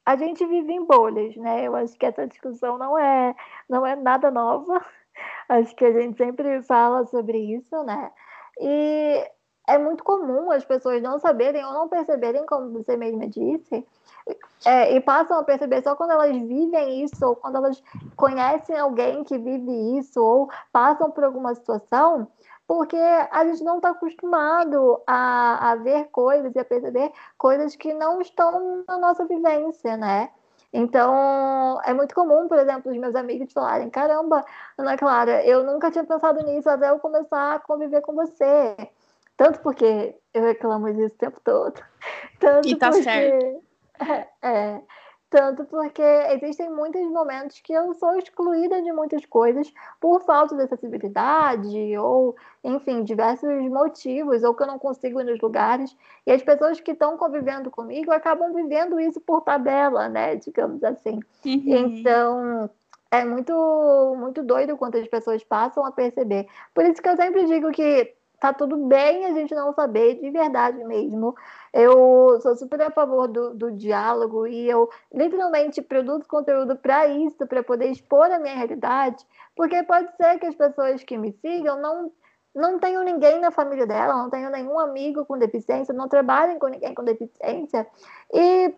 a 0.07 0.15
gente 0.15 0.45
vive 0.45 0.71
em 0.71 0.85
bolhas, 0.85 1.35
né? 1.35 1.67
Eu 1.67 1.75
acho 1.75 1.93
que 1.97 2.05
essa 2.05 2.25
discussão 2.25 2.77
não 2.77 2.97
é, 2.97 3.35
não 3.67 3.85
é 3.85 3.93
nada 3.93 4.31
nova. 4.31 4.81
Acho 5.49 5.75
que 5.75 5.83
a 5.83 5.91
gente 5.91 6.15
sempre 6.15 6.63
fala 6.63 7.05
sobre 7.07 7.37
isso, 7.37 7.83
né? 7.83 8.09
E 8.57 9.29
é 9.67 9.77
muito 9.77 10.05
comum 10.05 10.49
as 10.49 10.63
pessoas 10.63 11.01
não 11.01 11.19
saberem 11.19 11.61
ou 11.65 11.73
não 11.73 11.89
perceberem, 11.89 12.45
como 12.45 12.71
você 12.71 12.95
mesma 12.95 13.27
disse, 13.27 13.85
é, 14.65 14.95
e 14.95 15.01
passam 15.01 15.39
a 15.39 15.43
perceber 15.43 15.81
só 15.83 15.93
quando 15.93 16.11
elas 16.11 16.37
vivem 16.37 17.03
isso, 17.03 17.25
ou 17.25 17.35
quando 17.35 17.57
elas 17.57 17.83
conhecem 18.15 18.77
alguém 18.77 19.25
que 19.25 19.37
vive 19.37 19.99
isso, 19.99 20.23
ou 20.23 20.49
passam 20.71 21.11
por 21.11 21.25
alguma 21.25 21.53
situação, 21.53 22.29
porque 22.67 22.97
a 22.97 23.45
gente 23.45 23.63
não 23.63 23.77
está 23.77 23.91
acostumado 23.91 25.01
a, 25.07 25.71
a 25.71 25.75
ver 25.75 26.09
coisas 26.11 26.53
e 26.53 26.59
a 26.59 26.65
perceber 26.65 27.11
coisas 27.37 27.75
que 27.75 27.93
não 27.93 28.21
estão 28.21 28.83
na 28.85 28.99
nossa 28.99 29.25
vivência, 29.25 29.95
né? 29.95 30.29
Então, 30.73 31.79
é 31.85 31.93
muito 31.93 32.13
comum, 32.13 32.47
por 32.49 32.59
exemplo, 32.59 32.91
os 32.91 32.97
meus 32.97 33.15
amigos 33.15 33.53
falarem: 33.53 33.89
caramba, 33.89 34.45
Ana 34.77 34.97
Clara, 34.97 35.43
eu 35.45 35.63
nunca 35.63 35.89
tinha 35.89 36.03
pensado 36.03 36.43
nisso 36.43 36.69
até 36.69 36.89
eu 36.89 36.99
começar 36.99 37.55
a 37.55 37.59
conviver 37.59 38.01
com 38.01 38.13
você. 38.13 38.75
Tanto 39.37 39.61
porque 39.61 40.15
eu 40.33 40.43
reclamo 40.43 40.91
disso 40.93 41.15
o 41.15 41.17
tempo 41.17 41.39
todo. 41.43 41.81
Tanto 42.39 42.67
e 42.67 42.75
tá 42.75 42.89
porque... 42.89 43.03
certo. 43.03 43.65
É, 43.99 44.27
é, 44.43 44.81
tanto 45.29 45.65
porque 45.65 46.01
existem 46.31 46.69
muitos 46.69 47.01
momentos 47.11 47.59
que 47.59 47.73
eu 47.73 47.93
sou 47.95 48.17
excluída 48.17 48.81
de 48.81 48.91
muitas 48.93 49.25
coisas 49.25 49.71
por 49.99 50.21
falta 50.21 50.55
de 50.55 50.63
acessibilidade 50.63 51.97
ou, 51.97 52.35
enfim, 52.63 53.03
diversos 53.03 53.49
motivos, 53.69 54.43
ou 54.43 54.53
que 54.53 54.63
eu 54.63 54.67
não 54.67 54.79
consigo 54.79 55.19
ir 55.19 55.25
nos 55.25 55.39
lugares. 55.41 55.95
E 56.25 56.31
as 56.31 56.41
pessoas 56.41 56.79
que 56.79 56.91
estão 56.91 57.17
convivendo 57.17 57.69
comigo 57.69 58.11
acabam 58.11 58.53
vivendo 58.53 58.99
isso 58.99 59.19
por 59.19 59.41
tabela, 59.41 60.07
né? 60.07 60.35
Digamos 60.37 60.81
assim. 60.83 61.19
Uhum. 61.45 61.61
Então, 61.65 62.69
é 63.11 63.25
muito, 63.25 64.15
muito 64.17 64.43
doido 64.43 64.77
quanto 64.77 64.97
as 64.97 65.07
pessoas 65.07 65.43
passam 65.43 65.85
a 65.85 65.91
perceber. 65.91 66.47
Por 66.73 66.85
isso 66.85 67.01
que 67.01 67.09
eu 67.09 67.17
sempre 67.17 67.45
digo 67.45 67.69
que 67.71 68.15
tá 68.39 68.53
tudo 68.53 68.77
bem 68.77 69.25
a 69.25 69.33
gente 69.33 69.53
não 69.55 69.73
saber 69.73 70.15
de 70.15 70.29
verdade 70.29 70.83
mesmo. 70.83 71.35
Eu 71.79 72.41
sou 72.41 72.55
super 72.55 72.81
a 72.81 72.89
favor 72.89 73.27
do, 73.27 73.53
do 73.53 73.71
diálogo 73.71 74.47
e 74.47 74.67
eu 74.67 74.89
literalmente 75.13 75.79
produzo 75.79 76.27
conteúdo 76.27 76.75
para 76.75 77.07
isso, 77.07 77.45
para 77.45 77.61
poder 77.61 77.91
expor 77.91 78.31
a 78.31 78.39
minha 78.39 78.55
realidade, 78.55 79.23
porque 79.55 79.83
pode 79.83 80.09
ser 80.17 80.39
que 80.39 80.47
as 80.47 80.55
pessoas 80.55 81.03
que 81.03 81.15
me 81.15 81.31
sigam 81.33 81.79
não 81.79 82.11
não 82.55 82.79
tenham 82.79 83.03
ninguém 83.03 83.39
na 83.39 83.51
família 83.51 83.85
dela, 83.85 84.15
não 84.15 84.31
tenham 84.31 84.49
nenhum 84.49 84.79
amigo 84.79 85.23
com 85.25 85.37
deficiência, 85.37 85.93
não 85.93 86.07
trabalhem 86.07 86.57
com 86.57 86.65
ninguém 86.65 86.95
com 86.95 87.03
deficiência. 87.03 87.85
E 88.33 88.73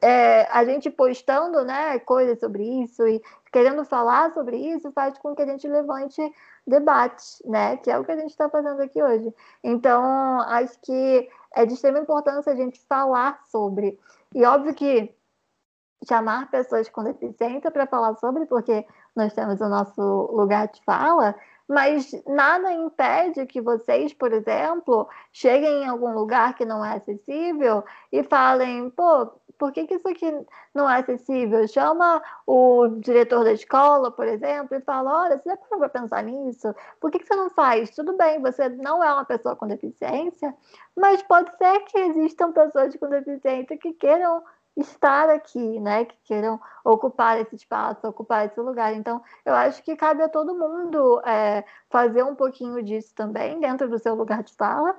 é, 0.00 0.48
a 0.50 0.64
gente 0.64 0.88
postando 0.88 1.62
né, 1.62 1.98
coisas 1.98 2.40
sobre 2.40 2.64
isso 2.82 3.06
e 3.06 3.22
querendo 3.52 3.84
falar 3.84 4.32
sobre 4.32 4.56
isso 4.56 4.90
faz 4.92 5.18
com 5.18 5.34
que 5.34 5.42
a 5.42 5.46
gente 5.46 5.68
levante 5.68 6.22
debate, 6.66 7.24
né? 7.44 7.76
Que 7.76 7.90
é 7.90 7.98
o 7.98 8.04
que 8.04 8.12
a 8.12 8.16
gente 8.16 8.30
está 8.30 8.48
fazendo 8.48 8.80
aqui 8.80 9.02
hoje. 9.02 9.32
Então, 9.62 10.40
acho 10.40 10.78
que 10.80 11.28
é 11.54 11.66
de 11.66 11.74
extrema 11.74 11.98
importância 11.98 12.52
a 12.52 12.56
gente 12.56 12.80
falar 12.88 13.40
sobre. 13.46 13.98
E 14.34 14.44
óbvio 14.44 14.74
que 14.74 15.14
chamar 16.06 16.50
pessoas 16.50 16.88
com 16.88 17.02
deficiência 17.02 17.70
para 17.70 17.86
falar 17.86 18.14
sobre, 18.16 18.46
porque 18.46 18.86
nós 19.16 19.32
temos 19.32 19.60
o 19.60 19.68
nosso 19.68 20.02
lugar 20.32 20.68
de 20.68 20.82
fala, 20.84 21.34
mas 21.68 22.10
nada 22.26 22.72
impede 22.72 23.44
que 23.46 23.60
vocês, 23.60 24.14
por 24.14 24.32
exemplo, 24.32 25.06
cheguem 25.32 25.82
em 25.82 25.86
algum 25.86 26.14
lugar 26.14 26.54
que 26.54 26.64
não 26.64 26.82
é 26.82 26.96
acessível 26.96 27.84
e 28.10 28.24
falem, 28.24 28.88
pô, 28.90 29.30
por 29.58 29.72
que, 29.72 29.86
que 29.86 29.94
isso 29.94 30.08
aqui 30.08 30.32
não 30.72 30.88
é 30.88 31.00
acessível? 31.00 31.66
Chama 31.66 32.22
o 32.46 32.86
diretor 33.00 33.44
da 33.44 33.52
escola, 33.52 34.10
por 34.10 34.26
exemplo, 34.26 34.76
e 34.76 34.80
fala: 34.80 35.24
olha, 35.24 35.36
você 35.36 35.50
já 35.50 35.56
parou 35.56 35.78
para 35.80 35.88
pensar 35.88 36.22
nisso? 36.22 36.74
Por 37.00 37.10
que, 37.10 37.18
que 37.18 37.26
você 37.26 37.34
não 37.34 37.50
faz? 37.50 37.90
Tudo 37.90 38.16
bem, 38.16 38.40
você 38.40 38.68
não 38.68 39.02
é 39.02 39.12
uma 39.12 39.24
pessoa 39.24 39.56
com 39.56 39.66
deficiência, 39.66 40.54
mas 40.96 41.22
pode 41.22 41.54
ser 41.58 41.80
que 41.80 41.98
existam 41.98 42.52
pessoas 42.52 42.94
com 42.96 43.08
deficiência 43.08 43.76
que 43.76 43.92
queiram 43.92 44.42
estar 44.80 45.28
aqui, 45.28 45.80
né? 45.80 46.04
Que 46.04 46.16
queiram 46.24 46.60
ocupar 46.84 47.40
esse 47.40 47.56
espaço, 47.56 48.06
ocupar 48.06 48.46
esse 48.46 48.60
lugar. 48.60 48.94
Então, 48.94 49.22
eu 49.44 49.54
acho 49.54 49.82
que 49.82 49.96
cabe 49.96 50.22
a 50.22 50.28
todo 50.28 50.54
mundo 50.54 51.20
é, 51.26 51.64
fazer 51.90 52.22
um 52.22 52.34
pouquinho 52.34 52.82
disso 52.82 53.14
também 53.14 53.60
dentro 53.60 53.88
do 53.88 53.98
seu 53.98 54.14
lugar 54.14 54.42
de 54.42 54.54
fala. 54.54 54.96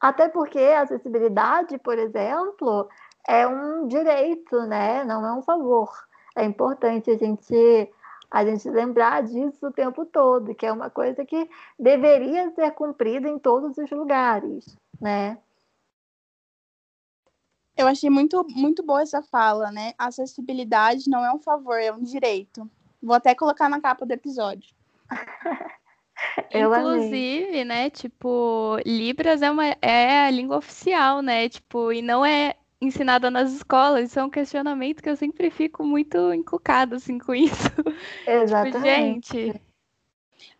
Até 0.00 0.28
porque 0.28 0.58
a 0.58 0.82
acessibilidade, 0.82 1.78
por 1.78 1.98
exemplo, 1.98 2.88
é 3.26 3.46
um 3.46 3.88
direito, 3.88 4.60
né? 4.62 5.04
Não 5.04 5.26
é 5.26 5.32
um 5.32 5.42
favor. 5.42 5.90
É 6.36 6.44
importante 6.44 7.10
a 7.10 7.16
gente 7.16 7.90
a 8.30 8.44
gente 8.44 8.68
lembrar 8.68 9.22
disso 9.22 9.66
o 9.66 9.72
tempo 9.72 10.04
todo, 10.04 10.54
que 10.54 10.66
é 10.66 10.72
uma 10.72 10.90
coisa 10.90 11.24
que 11.24 11.48
deveria 11.78 12.50
ser 12.50 12.70
cumprida 12.72 13.26
em 13.26 13.38
todos 13.38 13.78
os 13.78 13.90
lugares, 13.90 14.76
né? 15.00 15.38
Eu 17.78 17.86
achei 17.86 18.10
muito, 18.10 18.44
muito 18.50 18.82
boa 18.82 19.02
essa 19.02 19.22
fala, 19.22 19.70
né? 19.70 19.94
Acessibilidade 19.96 21.08
não 21.08 21.24
é 21.24 21.32
um 21.32 21.38
favor, 21.38 21.78
é 21.78 21.92
um 21.92 22.02
direito. 22.02 22.68
Vou 23.00 23.14
até 23.14 23.36
colocar 23.36 23.68
na 23.68 23.80
capa 23.80 24.04
do 24.04 24.10
episódio. 24.10 24.74
Eu 26.50 26.74
Inclusive, 26.74 27.46
amei. 27.46 27.64
né, 27.64 27.90
tipo, 27.90 28.76
Libras 28.84 29.40
é, 29.40 29.48
uma, 29.48 29.66
é 29.80 30.26
a 30.26 30.30
língua 30.30 30.56
oficial, 30.56 31.22
né? 31.22 31.48
Tipo, 31.48 31.92
e 31.92 32.02
não 32.02 32.26
é 32.26 32.56
ensinada 32.80 33.30
nas 33.30 33.52
escolas. 33.52 34.10
Isso 34.10 34.18
é 34.18 34.24
um 34.24 34.30
questionamento 34.30 35.00
que 35.00 35.08
eu 35.08 35.16
sempre 35.16 35.48
fico 35.48 35.84
muito 35.84 36.32
encucada, 36.32 36.96
assim, 36.96 37.16
com 37.18 37.32
isso. 37.32 37.54
Exatamente. 38.26 39.20
tipo, 39.28 39.42
gente. 39.42 39.62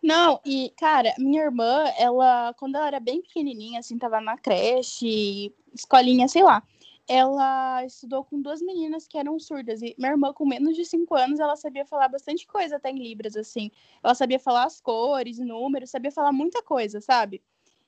Não, 0.01 0.39
e, 0.45 0.71
cara, 0.77 1.13
minha 1.17 1.43
irmã, 1.43 1.83
ela, 1.97 2.53
quando 2.53 2.75
ela 2.75 2.87
era 2.87 2.99
bem 3.01 3.21
pequenininha, 3.21 3.81
assim, 3.81 3.97
tava 3.97 4.21
na 4.21 4.37
creche, 4.37 5.53
escolinha, 5.73 6.27
sei 6.29 6.43
lá, 6.43 6.63
ela 7.09 7.83
estudou 7.83 8.23
com 8.23 8.39
duas 8.39 8.61
meninas 8.61 9.07
que 9.07 9.17
eram 9.17 9.39
surdas. 9.39 9.81
E 9.81 9.95
minha 9.97 10.11
irmã, 10.11 10.31
com 10.31 10.45
menos 10.45 10.75
de 10.75 10.85
cinco 10.85 11.15
anos, 11.15 11.39
ela 11.39 11.55
sabia 11.55 11.83
falar 11.83 12.07
bastante 12.07 12.45
coisa 12.45 12.75
até 12.75 12.91
em 12.91 12.99
Libras, 12.99 13.35
assim. 13.35 13.71
Ela 14.03 14.13
sabia 14.13 14.39
falar 14.39 14.65
as 14.65 14.79
cores, 14.79 15.39
números, 15.39 15.89
sabia 15.89 16.11
falar 16.11 16.31
muita 16.31 16.61
coisa, 16.61 17.01
sabe? 17.01 17.41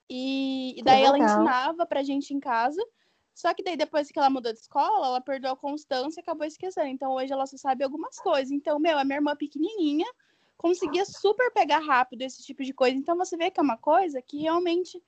E, 0.10 0.74
e 0.76 0.82
daí 0.82 1.04
ela 1.04 1.20
ensinava 1.20 1.86
pra 1.86 2.02
gente 2.02 2.34
em 2.34 2.40
casa. 2.40 2.84
Só 3.32 3.54
que 3.54 3.64
daí, 3.64 3.78
depois 3.78 4.12
que 4.12 4.18
ela 4.18 4.30
mudou 4.30 4.52
de 4.52 4.58
escola, 4.58 5.06
ela 5.06 5.22
perdeu 5.22 5.52
a 5.52 5.56
constância 5.56 6.20
e 6.20 6.24
acabou 6.24 6.48
esquecendo. 6.48 6.88
Então, 6.88 7.12
hoje 7.12 7.32
ela 7.32 7.46
só 7.46 7.58
sabe 7.58 7.84
algumas 7.84 8.18
coisas. 8.18 8.52
Então, 8.52 8.80
meu, 8.80 8.98
a 8.98 9.04
minha 9.04 9.18
irmã 9.18 9.36
pequenininha 9.36 10.12
conseguia 10.58 11.06
super 11.06 11.52
pegar 11.54 11.80
rápido 11.80 12.24
esse 12.24 12.42
tipo 12.44 12.64
de 12.64 12.74
coisa. 12.74 12.98
Então, 12.98 13.16
você 13.16 13.38
vê 13.38 13.52
que 13.52 13.60
é 13.60 13.64
uma 13.64 13.78
coisa 13.78 14.20
que 14.20 14.42
realmente 14.42 15.02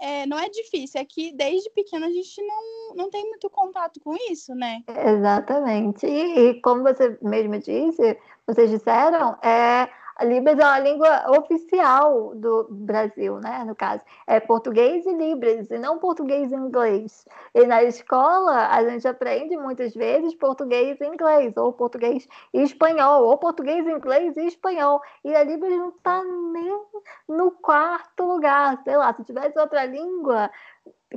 é, 0.00 0.26
não 0.26 0.38
é 0.38 0.48
difícil, 0.48 1.00
é 1.00 1.04
que 1.04 1.32
desde 1.32 1.70
pequena 1.70 2.06
a 2.06 2.10
gente 2.10 2.42
não, 2.42 2.94
não 2.96 3.10
tem 3.10 3.22
muito 3.28 3.48
contato 3.50 4.00
com 4.00 4.14
isso, 4.30 4.54
né? 4.54 4.82
Exatamente. 4.88 6.06
E, 6.06 6.50
e 6.50 6.60
como 6.62 6.82
você 6.82 7.18
mesmo 7.22 7.58
disse, 7.58 8.18
vocês 8.46 8.70
disseram, 8.70 9.36
é, 9.42 9.88
Libras 10.24 10.58
é 10.58 10.64
uma 10.64 10.78
língua 10.78 11.30
oficial 11.38 12.34
do 12.34 12.66
Brasil, 12.70 13.38
né? 13.40 13.64
No 13.64 13.74
caso, 13.74 14.02
é 14.26 14.38
português 14.40 15.06
e 15.06 15.12
Libras, 15.12 15.70
e 15.70 15.78
não 15.78 15.98
português 15.98 16.52
e 16.52 16.54
inglês. 16.54 17.24
E 17.54 17.66
na 17.66 17.82
escola, 17.82 18.68
a 18.68 18.82
gente 18.88 19.06
aprende 19.06 19.56
muitas 19.56 19.94
vezes 19.94 20.34
português 20.34 21.00
e 21.00 21.06
inglês, 21.06 21.56
ou 21.56 21.72
português 21.72 22.28
e 22.52 22.62
espanhol, 22.62 23.24
ou 23.24 23.38
português, 23.38 23.86
inglês 23.86 24.36
e 24.36 24.46
espanhol. 24.46 25.00
E 25.24 25.34
a 25.34 25.42
Libras 25.42 25.72
não 25.72 25.90
está 25.90 26.22
nem 26.24 26.80
no 27.28 27.50
quarto 27.50 28.24
lugar, 28.24 28.80
sei 28.84 28.96
lá, 28.96 29.14
se 29.14 29.24
tivesse 29.24 29.58
outra 29.58 29.84
língua, 29.86 30.50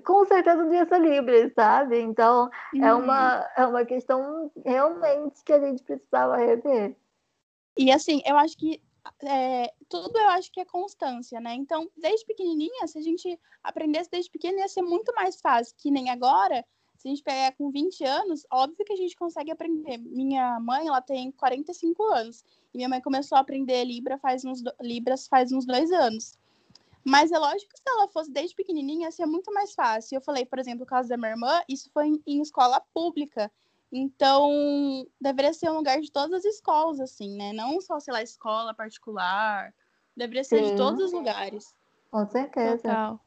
com 0.03 0.25
certeza 0.25 0.63
não 0.63 0.73
ia 0.73 0.85
ser 0.85 0.99
Libras, 0.99 1.53
sabe? 1.53 1.99
Então, 1.99 2.49
uhum. 2.73 2.85
é, 2.85 2.93
uma, 2.93 3.49
é 3.57 3.65
uma 3.65 3.85
questão 3.85 4.51
realmente 4.65 5.43
que 5.43 5.53
a 5.53 5.59
gente 5.59 5.83
precisava 5.83 6.37
rever. 6.37 6.95
E 7.77 7.91
assim, 7.91 8.21
eu 8.25 8.37
acho 8.37 8.57
que 8.57 8.81
é, 9.23 9.73
tudo 9.89 10.17
eu 10.17 10.29
acho 10.29 10.51
que 10.51 10.59
é 10.59 10.65
constância, 10.65 11.39
né? 11.39 11.53
Então, 11.55 11.89
desde 11.97 12.25
pequenininha, 12.25 12.87
se 12.87 12.97
a 12.97 13.01
gente 13.01 13.39
aprendesse 13.63 14.09
desde 14.09 14.31
pequena, 14.31 14.59
ia 14.59 14.67
ser 14.67 14.81
muito 14.81 15.13
mais 15.13 15.39
fácil, 15.39 15.75
que 15.77 15.91
nem 15.91 16.09
agora. 16.09 16.65
Se 16.97 17.07
a 17.07 17.11
gente 17.11 17.23
pegar 17.23 17.51
com 17.57 17.69
20 17.69 18.05
anos, 18.05 18.45
óbvio 18.49 18.85
que 18.85 18.93
a 18.93 18.97
gente 18.97 19.15
consegue 19.15 19.51
aprender. 19.51 19.97
Minha 19.97 20.57
mãe, 20.59 20.87
ela 20.87 21.01
tem 21.01 21.31
45 21.31 22.01
anos. 22.03 22.45
E 22.73 22.77
minha 22.77 22.87
mãe 22.87 23.01
começou 23.01 23.37
a 23.37 23.41
aprender 23.41 23.83
Libra 23.83 24.17
faz 24.17 24.45
uns, 24.45 24.63
Libras 24.79 25.27
faz 25.27 25.51
uns 25.51 25.65
dois 25.65 25.91
anos. 25.91 26.37
Mas 27.03 27.31
é 27.33 27.37
lógico 27.37 27.73
que 27.73 27.79
se 27.79 27.83
ela 27.85 28.07
fosse 28.07 28.31
desde 28.31 28.55
pequenininha, 28.55 29.07
ia 29.07 29.11
ser 29.11 29.25
muito 29.25 29.53
mais 29.53 29.73
fácil. 29.73 30.15
Eu 30.15 30.21
falei, 30.21 30.45
por 30.45 30.57
exemplo, 30.59 30.83
o 30.83 30.87
caso 30.87 31.09
da 31.09 31.17
minha 31.17 31.31
irmã, 31.31 31.61
isso 31.67 31.89
foi 31.91 32.07
em, 32.07 32.23
em 32.25 32.41
escola 32.41 32.79
pública. 32.93 33.51
Então, 33.95 35.05
deveria 35.21 35.53
ser 35.53 35.69
um 35.69 35.75
lugar 35.75 36.01
de 36.01 36.11
todas 36.11 36.33
as 36.33 36.45
escolas, 36.45 36.99
assim, 36.99 37.37
né? 37.37 37.53
Não 37.53 37.79
só, 37.79 37.99
sei 37.99 38.11
lá, 38.11 38.23
escola 38.23 38.73
particular. 38.73 39.71
Deveria 40.17 40.43
ser 40.43 40.63
Sim. 40.63 40.71
de 40.71 40.77
todos 40.77 40.99
os 40.99 41.13
lugares. 41.13 41.75
Com 42.09 42.25
certeza. 42.25 42.77
Total. 42.77 43.19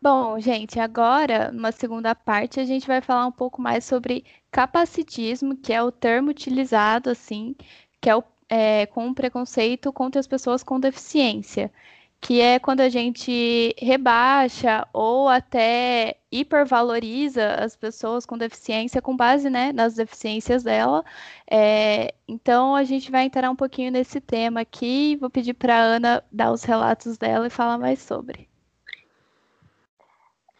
Bom, 0.00 0.38
gente, 0.38 0.78
agora, 0.78 1.50
numa 1.50 1.72
segunda 1.72 2.14
parte, 2.14 2.60
a 2.60 2.64
gente 2.64 2.86
vai 2.86 3.00
falar 3.00 3.26
um 3.26 3.32
pouco 3.32 3.60
mais 3.60 3.84
sobre 3.84 4.24
capacitismo, 4.48 5.56
que 5.56 5.72
é 5.72 5.82
o 5.82 5.90
termo 5.90 6.30
utilizado, 6.30 7.10
assim, 7.10 7.56
que 8.00 8.08
é, 8.08 8.14
o, 8.14 8.22
é 8.48 8.86
com 8.86 9.12
preconceito 9.12 9.92
contra 9.92 10.20
as 10.20 10.28
pessoas 10.28 10.62
com 10.62 10.78
deficiência 10.78 11.70
que 12.20 12.40
é 12.40 12.58
quando 12.58 12.80
a 12.80 12.88
gente 12.88 13.74
rebaixa 13.78 14.86
ou 14.92 15.28
até 15.28 16.16
hipervaloriza 16.30 17.54
as 17.54 17.74
pessoas 17.74 18.26
com 18.26 18.36
deficiência 18.36 19.00
com 19.00 19.16
base 19.16 19.48
né, 19.48 19.72
nas 19.72 19.94
deficiências 19.94 20.62
dela. 20.62 21.02
É, 21.50 22.14
então 22.28 22.74
a 22.74 22.84
gente 22.84 23.10
vai 23.10 23.24
entrar 23.24 23.50
um 23.50 23.56
pouquinho 23.56 23.90
nesse 23.90 24.20
tema 24.20 24.60
aqui. 24.60 25.16
Vou 25.16 25.30
pedir 25.30 25.54
para 25.54 25.74
a 25.74 25.80
Ana 25.80 26.24
dar 26.30 26.52
os 26.52 26.62
relatos 26.62 27.16
dela 27.16 27.46
e 27.46 27.50
falar 27.50 27.78
mais 27.78 28.00
sobre. 28.00 28.48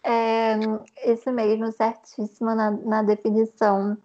É, 0.02 0.54
isso 1.04 1.30
mesmo, 1.30 1.70
certíssimo 1.72 2.54
na, 2.54 2.70
na 2.70 3.02
definição. 3.02 3.98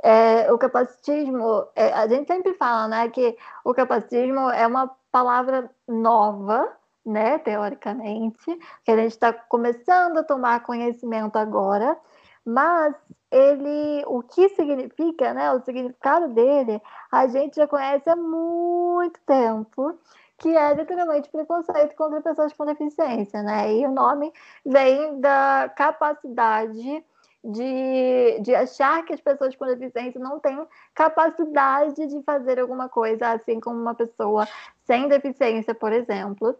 É, 0.00 0.52
o 0.52 0.58
capacitismo, 0.58 1.66
é, 1.74 1.92
a 1.92 2.06
gente 2.06 2.26
sempre 2.26 2.54
fala 2.54 2.86
né, 2.86 3.08
que 3.08 3.36
o 3.64 3.74
capacitismo 3.74 4.48
é 4.50 4.66
uma 4.66 4.88
palavra 5.10 5.70
nova, 5.88 6.70
né, 7.04 7.38
teoricamente, 7.38 8.58
que 8.84 8.90
a 8.90 8.96
gente 8.96 9.12
está 9.12 9.32
começando 9.32 10.18
a 10.18 10.24
tomar 10.24 10.62
conhecimento 10.62 11.36
agora, 11.36 11.96
mas 12.44 12.94
ele, 13.30 14.04
o 14.06 14.22
que 14.22 14.48
significa, 14.50 15.34
né, 15.34 15.52
o 15.52 15.60
significado 15.60 16.28
dele, 16.28 16.80
a 17.10 17.26
gente 17.26 17.56
já 17.56 17.66
conhece 17.66 18.08
há 18.08 18.16
muito 18.16 19.20
tempo, 19.26 19.98
que 20.38 20.56
é 20.56 20.74
literalmente 20.74 21.28
preconceito 21.30 21.94
contra 21.96 22.20
pessoas 22.20 22.52
com 22.52 22.64
deficiência, 22.64 23.42
né? 23.42 23.72
E 23.72 23.86
o 23.86 23.90
nome 23.90 24.32
vem 24.64 25.20
da 25.20 25.72
capacidade 25.76 27.04
de, 27.44 28.40
de 28.40 28.54
achar 28.54 29.04
que 29.04 29.12
as 29.12 29.20
pessoas 29.20 29.54
com 29.54 29.66
deficiência 29.66 30.20
não 30.20 30.40
têm 30.40 30.66
capacidade 30.94 32.06
de 32.06 32.22
fazer 32.22 32.58
alguma 32.58 32.88
coisa, 32.88 33.32
assim 33.32 33.60
como 33.60 33.80
uma 33.80 33.94
pessoa 33.94 34.46
sem 34.86 35.08
deficiência, 35.08 35.74
por 35.74 35.92
exemplo 35.92 36.56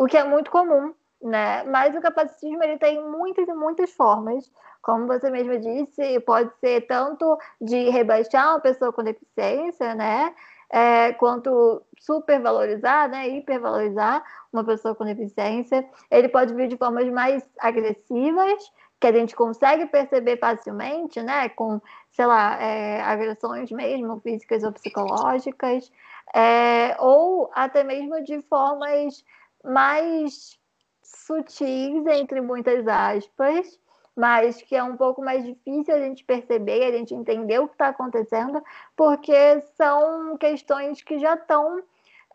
o 0.00 0.06
que 0.06 0.16
é 0.16 0.24
muito 0.24 0.50
comum, 0.50 0.94
né? 1.20 1.62
Mas 1.64 1.94
o 1.94 2.00
capacitismo 2.00 2.64
ele 2.64 2.78
tem 2.78 2.98
muitas 3.06 3.46
e 3.46 3.52
muitas 3.52 3.92
formas, 3.92 4.50
como 4.80 5.06
você 5.06 5.28
mesma 5.28 5.58
disse, 5.58 6.18
pode 6.20 6.50
ser 6.58 6.86
tanto 6.86 7.36
de 7.60 7.90
rebaixar 7.90 8.48
uma 8.48 8.60
pessoa 8.60 8.94
com 8.94 9.04
deficiência, 9.04 9.94
né? 9.94 10.34
É, 10.70 11.12
quanto 11.12 11.82
supervalorizar, 11.98 13.10
né? 13.10 13.28
Hipervalorizar 13.28 14.24
uma 14.50 14.64
pessoa 14.64 14.94
com 14.94 15.04
deficiência. 15.04 15.86
Ele 16.10 16.30
pode 16.30 16.54
vir 16.54 16.68
de 16.68 16.78
formas 16.78 17.06
mais 17.10 17.46
agressivas, 17.58 18.72
que 18.98 19.06
a 19.06 19.12
gente 19.12 19.36
consegue 19.36 19.84
perceber 19.84 20.38
facilmente, 20.38 21.20
né? 21.20 21.50
Com, 21.50 21.78
sei 22.12 22.24
lá, 22.24 22.56
é, 22.58 23.02
agressões 23.02 23.70
mesmo, 23.70 24.18
físicas 24.20 24.64
ou 24.64 24.72
psicológicas, 24.72 25.92
é, 26.34 26.96
ou 26.98 27.50
até 27.52 27.84
mesmo 27.84 28.22
de 28.24 28.40
formas 28.48 29.22
mais 29.64 30.58
sutis, 31.02 32.06
entre 32.06 32.40
muitas 32.40 32.86
aspas, 32.86 33.78
mas 34.16 34.60
que 34.62 34.76
é 34.76 34.82
um 34.82 34.96
pouco 34.96 35.22
mais 35.22 35.44
difícil 35.44 35.94
a 35.94 35.98
gente 35.98 36.24
perceber, 36.24 36.84
a 36.84 36.96
gente 36.98 37.14
entender 37.14 37.58
o 37.58 37.68
que 37.68 37.74
está 37.74 37.88
acontecendo, 37.88 38.62
porque 38.96 39.60
são 39.76 40.36
questões 40.36 41.02
que 41.02 41.18
já 41.18 41.34
estão 41.34 41.82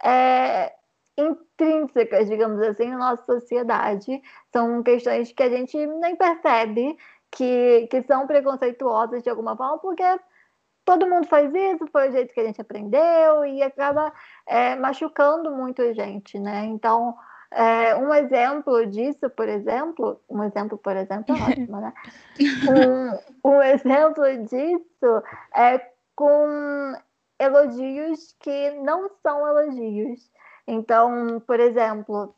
é, 0.03 0.73
intrínsecas, 1.17 2.27
digamos 2.29 2.61
assim, 2.61 2.89
na 2.89 2.97
nossa 2.97 3.23
sociedade. 3.23 4.21
São 4.51 4.81
questões 4.83 5.31
que 5.31 5.43
a 5.43 5.49
gente 5.49 5.77
nem 5.85 6.15
percebe 6.15 6.97
que, 7.31 7.87
que 7.89 8.01
são 8.03 8.25
preconceituosas 8.27 9.23
de 9.23 9.29
alguma 9.29 9.55
forma, 9.55 9.77
porque 9.79 10.03
todo 10.85 11.09
mundo 11.09 11.27
faz 11.27 11.53
isso, 11.53 11.87
foi 11.91 12.09
o 12.09 12.11
jeito 12.11 12.33
que 12.33 12.39
a 12.39 12.45
gente 12.45 12.61
aprendeu 12.61 13.45
e 13.45 13.61
acaba 13.63 14.13
é, 14.45 14.75
machucando 14.75 15.51
muito 15.51 15.81
a 15.81 15.93
gente, 15.93 16.39
né? 16.39 16.65
Então, 16.65 17.17
é, 17.51 17.95
um 17.95 18.13
exemplo 18.13 18.85
disso, 18.85 19.29
por 19.29 19.47
exemplo, 19.47 20.19
um 20.29 20.43
exemplo, 20.43 20.77
por 20.77 20.95
exemplo, 20.95 21.35
é 21.35 21.41
ótimo, 21.51 21.79
né? 21.79 21.93
Um, 23.43 23.49
um 23.49 23.61
exemplo 23.61 24.25
disso 24.45 25.23
é 25.55 25.89
com 26.15 26.93
elogios 27.39 28.35
que 28.39 28.71
não 28.71 29.09
são 29.21 29.47
elogios. 29.47 30.29
Então, 30.67 31.39
por 31.45 31.59
exemplo, 31.59 32.33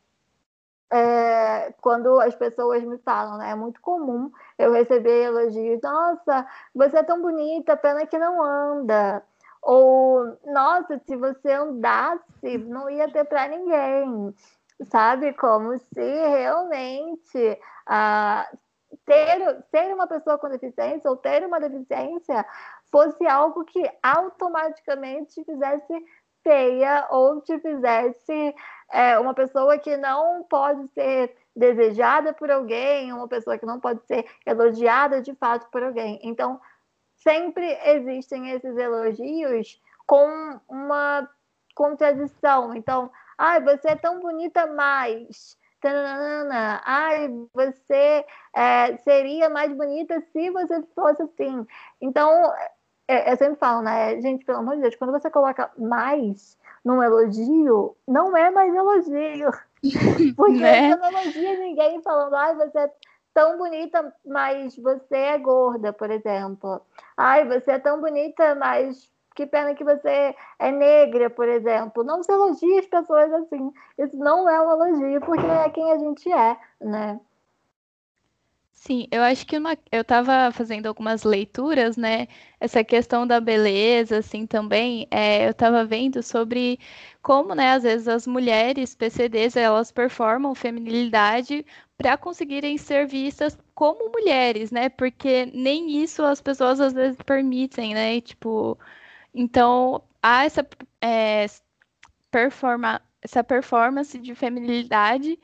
é, 0.90 1.72
quando 1.80 2.20
as 2.20 2.34
pessoas 2.34 2.82
me 2.84 2.98
falam, 2.98 3.38
né? 3.38 3.50
É 3.50 3.54
muito 3.54 3.80
comum 3.80 4.30
eu 4.58 4.72
receber 4.72 5.24
elogios. 5.24 5.80
Nossa, 5.82 6.46
você 6.74 6.98
é 6.98 7.02
tão 7.02 7.20
bonita, 7.20 7.76
pena 7.76 8.06
que 8.06 8.18
não 8.18 8.42
anda. 8.42 9.22
Ou, 9.70 10.34
nossa, 10.46 10.98
se 11.06 11.14
você 11.14 11.52
andasse, 11.52 12.56
não 12.56 12.88
ia 12.88 13.06
ter 13.06 13.26
para 13.26 13.48
ninguém. 13.48 14.34
Sabe? 14.84 15.34
Como 15.34 15.76
se 15.78 16.00
realmente 16.00 17.60
ah, 17.86 18.50
ter, 19.04 19.62
ser 19.70 19.92
uma 19.92 20.06
pessoa 20.06 20.38
com 20.38 20.48
deficiência 20.48 21.10
ou 21.10 21.18
ter 21.18 21.44
uma 21.44 21.60
deficiência 21.60 22.46
fosse 22.90 23.26
algo 23.26 23.62
que 23.66 23.82
automaticamente 24.02 25.34
te 25.34 25.44
fizesse 25.44 26.06
feia 26.42 27.06
ou 27.10 27.42
te 27.42 27.58
fizesse 27.58 28.54
é, 28.90 29.18
uma 29.18 29.34
pessoa 29.34 29.76
que 29.78 29.98
não 29.98 30.44
pode 30.44 30.88
ser 30.94 31.36
desejada 31.54 32.32
por 32.32 32.50
alguém, 32.50 33.12
uma 33.12 33.28
pessoa 33.28 33.58
que 33.58 33.66
não 33.66 33.78
pode 33.78 34.00
ser 34.06 34.24
elogiada 34.46 35.20
de 35.20 35.34
fato 35.34 35.68
por 35.70 35.82
alguém. 35.82 36.18
Então, 36.22 36.58
sempre 37.18 37.78
existem 37.84 38.50
esses 38.50 38.76
elogios 38.76 39.80
com 40.06 40.58
uma 40.68 41.28
contradição. 41.74 42.74
Então, 42.74 43.10
ai, 43.36 43.62
você 43.62 43.90
é 43.90 43.96
tão 43.96 44.20
bonita 44.20 44.66
mais. 44.66 45.56
Tanana, 45.80 46.82
ai, 46.84 47.28
você 47.54 48.24
é, 48.52 48.96
seria 48.98 49.48
mais 49.48 49.72
bonita 49.72 50.20
se 50.32 50.50
você 50.50 50.82
fosse 50.92 51.22
assim. 51.22 51.64
Então, 52.00 52.52
é, 53.06 53.32
eu 53.32 53.36
sempre 53.36 53.56
falo, 53.60 53.82
né? 53.82 54.20
Gente, 54.20 54.44
pelo 54.44 54.58
amor 54.58 54.74
de 54.74 54.82
Deus, 54.82 54.96
quando 54.96 55.12
você 55.12 55.30
coloca 55.30 55.70
mais 55.78 56.58
num 56.84 57.02
elogio, 57.02 57.96
não 58.06 58.36
é 58.36 58.50
mais 58.50 58.74
elogio. 58.74 59.50
Porque 60.36 60.58
né? 60.58 60.90
você 60.90 60.96
não 60.96 61.10
elogia 61.10 61.58
ninguém 61.60 62.02
falando, 62.02 62.34
ai, 62.34 62.54
você 62.56 62.78
é 62.78 62.92
tão 63.38 63.56
bonita, 63.56 64.12
mas 64.26 64.76
você 64.76 65.16
é 65.16 65.38
gorda, 65.38 65.92
por 65.92 66.10
exemplo. 66.10 66.80
Ai, 67.16 67.46
você 67.46 67.70
é 67.70 67.78
tão 67.78 68.00
bonita, 68.00 68.56
mas 68.56 69.08
que 69.36 69.46
pena 69.46 69.76
que 69.76 69.84
você 69.84 70.34
é 70.58 70.72
negra, 70.72 71.30
por 71.30 71.48
exemplo. 71.48 72.02
Não 72.02 72.20
se 72.20 72.32
elogia 72.32 72.80
as 72.80 72.86
pessoas 72.86 73.32
assim. 73.32 73.72
Isso 73.96 74.16
não 74.18 74.48
é 74.50 74.60
um 74.60 74.72
elogio, 74.72 75.20
porque 75.20 75.46
é 75.46 75.70
quem 75.70 75.92
a 75.92 75.98
gente 75.98 76.32
é, 76.32 76.56
né? 76.80 77.20
Sim, 78.80 79.08
eu 79.10 79.22
acho 79.22 79.44
que 79.44 79.58
uma, 79.58 79.76
eu 79.90 80.02
estava 80.02 80.52
fazendo 80.52 80.86
algumas 80.86 81.24
leituras, 81.24 81.96
né? 81.96 82.28
Essa 82.60 82.84
questão 82.84 83.26
da 83.26 83.40
beleza, 83.40 84.18
assim, 84.18 84.46
também, 84.46 85.06
é, 85.10 85.46
eu 85.46 85.50
estava 85.50 85.84
vendo 85.84 86.22
sobre 86.22 86.78
como, 87.20 87.54
né, 87.56 87.72
às 87.72 87.82
vezes 87.82 88.06
as 88.08 88.24
mulheres 88.26 88.94
PCDs, 88.94 89.56
elas 89.56 89.90
performam 89.90 90.54
feminilidade 90.54 91.66
para 91.96 92.16
conseguirem 92.16 92.78
ser 92.78 93.06
vistas 93.06 93.58
como 93.74 94.10
mulheres, 94.12 94.70
né? 94.70 94.88
Porque 94.88 95.46
nem 95.46 96.00
isso 96.02 96.22
as 96.22 96.40
pessoas 96.40 96.80
às 96.80 96.92
vezes 96.92 97.18
permitem, 97.26 97.94
né? 97.94 98.20
Tipo, 98.20 98.78
então 99.34 100.02
há 100.22 100.44
essa, 100.44 100.66
é, 101.02 101.46
performa, 102.30 103.00
essa 103.22 103.42
performance 103.44 104.18
de 104.18 104.34
feminilidade 104.34 105.38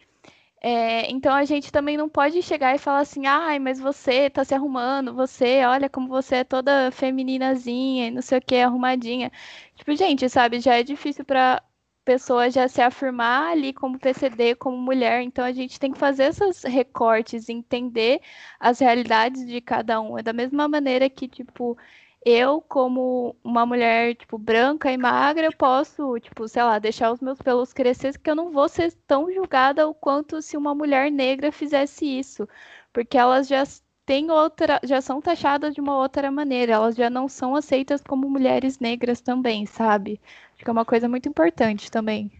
é, 0.67 1.11
então 1.11 1.35
a 1.35 1.45
gente 1.45 1.71
também 1.71 1.95
não 1.97 2.09
pode 2.09 2.41
chegar 2.43 2.75
e 2.75 2.79
falar 2.79 3.01
assim, 3.01 3.27
ai, 3.27 3.59
mas 3.59 3.79
você 3.79 4.31
tá 4.31 4.45
se 4.45 4.55
arrumando, 4.55 5.13
você, 5.15 5.63
olha 5.67 5.91
como 5.91 6.09
você 6.09 6.37
é 6.37 6.45
toda 6.45 6.91
femininazinha 6.91 8.07
e 8.09 8.11
não 8.11 8.23
sei 8.23 8.39
o 8.39 8.41
que, 8.43 8.57
arrumadinha. 8.57 9.31
Tipo, 9.77 9.95
gente, 9.95 10.27
sabe, 10.29 10.61
já 10.61 10.75
é 10.77 10.83
difícil 10.83 11.23
para 11.25 11.63
pessoa 12.05 12.51
já 12.51 12.67
se 12.69 12.81
afirmar 12.81 13.53
ali 13.53 13.73
como 13.75 13.99
PCD, 13.99 14.55
como 14.55 14.77
mulher. 14.79 15.23
Então 15.23 15.45
a 15.45 15.53
gente 15.53 15.79
tem 15.79 15.93
que 15.93 15.99
fazer 15.99 16.25
esses 16.31 16.63
recortes, 16.65 17.49
entender 17.51 18.21
as 18.59 18.79
realidades 18.79 19.47
de 19.47 19.61
cada 19.61 20.01
um. 20.01 20.19
É 20.19 20.23
da 20.23 20.33
mesma 20.33 20.67
maneira 20.69 21.11
que, 21.11 21.29
tipo, 21.29 21.77
eu, 22.25 22.61
como 22.61 23.37
uma 23.45 23.67
mulher, 23.67 24.15
tipo, 24.17 24.39
branca 24.39 24.91
e 24.91 24.97
magra, 24.97 25.47
eu 25.47 25.57
posso, 25.57 26.19
tipo, 26.21 26.49
sei 26.49 26.63
lá, 26.63 26.79
deixar 26.79 27.13
os 27.13 27.21
meus 27.21 27.41
pelos 27.41 27.73
crescer, 27.73 28.19
que 28.19 28.31
eu 28.31 28.35
não 28.35 28.51
vou 28.51 28.69
ser 28.69 28.93
tão 29.07 29.31
julgada 29.33 29.87
o 29.87 29.95
quanto 29.95 30.41
se 30.41 30.57
uma 30.57 30.75
mulher 30.75 31.11
negra 31.11 31.53
fizesse 31.53 32.07
isso. 32.07 32.49
Porque 32.93 33.19
elas 33.19 33.47
já 33.49 33.65
têm 34.07 34.31
outra, 34.31 34.81
já 34.85 35.01
são 35.01 35.21
taxadas 35.21 35.75
de 35.75 35.81
uma 35.81 35.97
outra 35.99 36.31
maneira, 36.31 36.73
elas 36.75 36.95
já 36.95 37.11
não 37.11 37.29
são 37.29 37.55
aceitas 37.55 38.03
como 38.03 38.29
mulheres 38.29 38.79
negras 38.79 39.21
também, 39.21 39.67
sabe? 39.67 40.21
Acho 40.55 40.65
que 40.65 40.71
é 40.71 40.73
uma 40.73 40.85
coisa 40.85 41.09
muito 41.09 41.29
importante 41.29 41.91
também. 41.91 42.31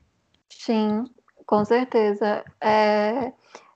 Sim, 0.49 1.05
com 1.47 1.65
certeza. 1.65 2.45
É, 2.61 3.33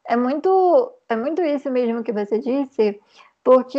é, 0.07 0.17
muito, 0.17 0.93
é 1.09 1.17
muito 1.17 1.43
isso 1.43 1.71
mesmo 1.71 2.03
que 2.03 2.13
você 2.13 2.39
disse, 2.39 2.99
porque 3.49 3.79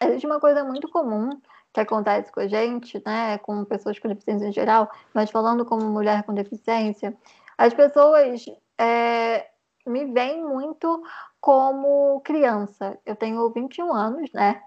existe 0.00 0.24
uma 0.24 0.40
coisa 0.40 0.64
muito 0.64 0.88
comum 0.88 1.28
que 1.74 1.80
acontece 1.80 2.32
com 2.32 2.40
a 2.40 2.46
gente, 2.46 3.02
né, 3.04 3.36
com 3.36 3.66
pessoas 3.66 3.98
com 3.98 4.08
deficiência 4.08 4.46
em 4.46 4.52
geral, 4.52 4.90
mas 5.12 5.30
falando 5.30 5.62
como 5.66 5.84
mulher 5.90 6.22
com 6.22 6.32
deficiência, 6.32 7.14
as 7.58 7.74
pessoas 7.74 8.46
é, 8.78 9.46
me 9.86 10.06
veem 10.06 10.42
muito 10.42 11.02
como 11.38 12.22
criança. 12.22 12.98
Eu 13.04 13.14
tenho 13.14 13.46
21 13.50 13.92
anos, 13.92 14.32
né? 14.32 14.62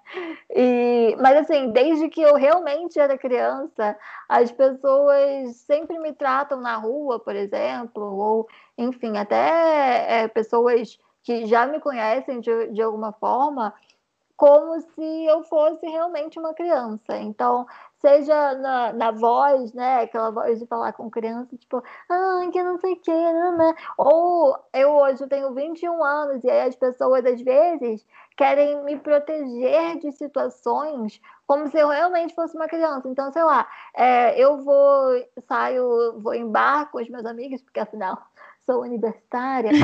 E, 0.56 1.18
mas 1.20 1.38
assim, 1.38 1.72
desde 1.72 2.08
que 2.08 2.22
eu 2.22 2.36
realmente 2.36 3.00
era 3.00 3.18
criança, 3.18 3.98
as 4.30 4.52
pessoas 4.52 5.56
sempre 5.56 5.98
me 5.98 6.14
tratam 6.14 6.62
na 6.62 6.76
rua, 6.76 7.20
por 7.20 7.36
exemplo, 7.36 8.04
ou 8.04 8.48
enfim, 8.78 9.18
até 9.18 10.26
é, 10.26 10.28
pessoas 10.28 11.00
que 11.26 11.48
já 11.48 11.66
me 11.66 11.80
conhecem 11.80 12.40
de, 12.40 12.68
de 12.68 12.84
alguma 12.84 13.12
forma, 13.12 13.74
como 14.38 14.80
se 14.82 15.26
eu 15.26 15.44
fosse 15.44 15.86
realmente 15.88 16.38
uma 16.38 16.54
criança. 16.54 17.18
Então, 17.18 17.66
seja 18.00 18.54
na, 18.56 18.94
na 18.94 19.12
voz, 19.12 19.74
né? 19.74 20.02
Aquela 20.02 20.30
voz 20.30 20.60
de 20.60 20.66
falar 20.66 20.94
com 20.94 21.10
criança, 21.10 21.56
tipo, 21.58 21.82
ah, 22.10 22.42
que 22.52 22.62
não 22.62 22.78
sei 22.78 22.94
o 22.94 23.00
que, 23.00 23.12
né? 23.12 23.74
Ou 23.98 24.58
eu 24.74 24.92
hoje 24.92 25.26
tenho 25.28 25.54
21 25.54 26.04
anos 26.04 26.44
e 26.44 26.50
aí 26.50 26.68
as 26.68 26.76
pessoas 26.76 27.26
às 27.26 27.42
vezes 27.42 28.06
querem 28.36 28.84
me 28.84 28.98
proteger 28.98 30.00
de 30.00 30.12
situações 30.12 31.22
como 31.48 31.68
se 31.68 31.78
eu 31.78 31.88
realmente 31.88 32.36
fosse 32.36 32.56
uma 32.56 32.68
criança. 32.68 33.08
Então, 33.08 33.32
sei 33.32 33.44
lá, 33.44 33.68
é, 33.96 34.38
eu 34.40 34.58
vou, 34.64 35.26
saio, 35.48 36.20
vou 36.20 36.34
em 36.34 36.50
bar 36.52 36.92
com 36.92 37.00
os 37.00 37.10
meus 37.10 37.26
amigos, 37.26 37.62
porque 37.62 37.80
afinal 37.80 38.18
sou 38.66 38.82
universitária. 38.82 39.72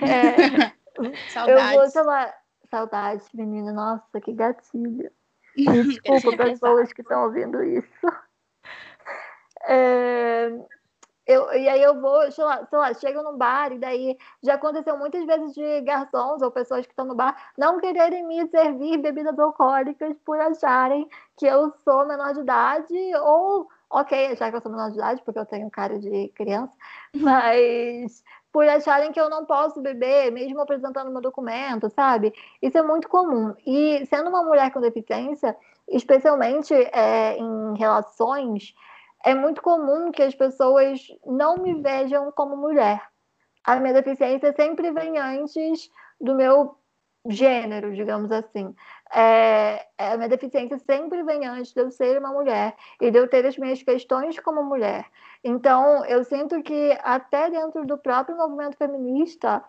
é, 0.00 0.72
eu 1.50 1.74
vou, 1.74 1.88
sei 1.88 2.02
lá, 2.02 2.32
Saudade, 2.70 3.24
menina. 3.34 3.72
Nossa, 3.72 4.20
que 4.20 4.32
gatilho. 4.32 5.10
Desculpa, 5.56 6.44
pessoas 6.44 6.92
que 6.92 7.02
estão 7.02 7.24
ouvindo 7.24 7.62
isso. 7.62 7.88
É, 9.70 10.48
eu, 11.28 11.52
e 11.52 11.68
aí 11.68 11.82
eu 11.82 12.00
vou, 12.00 12.32
sei 12.32 12.42
lá, 12.42 12.64
sei 12.64 12.78
lá, 12.78 12.94
chego 12.94 13.22
no 13.22 13.36
bar 13.36 13.70
e 13.70 13.78
daí 13.78 14.16
já 14.42 14.54
aconteceu 14.54 14.96
muitas 14.96 15.26
vezes 15.26 15.52
de 15.52 15.82
garçons 15.82 16.40
ou 16.40 16.50
pessoas 16.50 16.86
que 16.86 16.92
estão 16.92 17.04
no 17.04 17.14
bar 17.14 17.36
não 17.58 17.78
quererem 17.78 18.26
me 18.26 18.48
servir 18.48 18.96
bebidas 18.96 19.38
alcoólicas 19.38 20.16
por 20.24 20.40
acharem 20.40 21.06
que 21.36 21.44
eu 21.44 21.70
sou 21.84 22.06
menor 22.06 22.32
de 22.32 22.40
idade 22.40 23.14
ou, 23.16 23.68
ok, 23.90 24.32
achar 24.32 24.50
que 24.50 24.56
eu 24.56 24.62
sou 24.62 24.72
menor 24.72 24.90
de 24.90 24.96
idade 24.96 25.22
porque 25.22 25.38
eu 25.38 25.44
tenho 25.44 25.70
cara 25.70 25.98
de 25.98 26.28
criança, 26.28 26.72
mas 27.14 28.24
por 28.52 28.66
acharem 28.68 29.12
que 29.12 29.20
eu 29.20 29.28
não 29.28 29.44
posso 29.44 29.80
beber, 29.80 30.30
mesmo 30.32 30.60
apresentando 30.60 31.10
meu 31.10 31.20
documento, 31.20 31.90
sabe? 31.90 32.32
Isso 32.62 32.78
é 32.78 32.82
muito 32.82 33.08
comum. 33.08 33.54
E 33.66 34.04
sendo 34.06 34.28
uma 34.28 34.42
mulher 34.42 34.72
com 34.72 34.80
deficiência, 34.80 35.56
especialmente 35.88 36.72
é, 36.74 37.36
em 37.36 37.76
relações, 37.76 38.74
é 39.24 39.34
muito 39.34 39.62
comum 39.62 40.10
que 40.10 40.22
as 40.22 40.34
pessoas 40.34 41.06
não 41.26 41.56
me 41.56 41.80
vejam 41.82 42.32
como 42.32 42.56
mulher. 42.56 43.02
A 43.64 43.76
minha 43.76 43.94
deficiência 43.94 44.52
sempre 44.54 44.90
vem 44.92 45.18
antes 45.18 45.90
do 46.20 46.34
meu 46.34 46.76
gênero, 47.28 47.94
digamos 47.94 48.30
assim. 48.30 48.74
É, 49.14 49.86
a 49.98 50.16
minha 50.16 50.28
deficiência 50.28 50.78
sempre 50.78 51.22
vem 51.22 51.46
antes 51.46 51.72
de 51.72 51.80
eu 51.80 51.90
ser 51.90 52.18
uma 52.18 52.32
mulher 52.32 52.74
e 53.00 53.10
de 53.10 53.18
eu 53.18 53.28
ter 53.28 53.44
as 53.44 53.58
minhas 53.58 53.82
questões 53.82 54.38
como 54.40 54.62
mulher. 54.62 55.06
Então, 55.42 56.04
eu 56.06 56.24
sinto 56.24 56.62
que 56.62 56.98
até 57.02 57.50
dentro 57.50 57.86
do 57.86 57.96
próprio 57.96 58.36
movimento 58.36 58.76
feminista, 58.76 59.64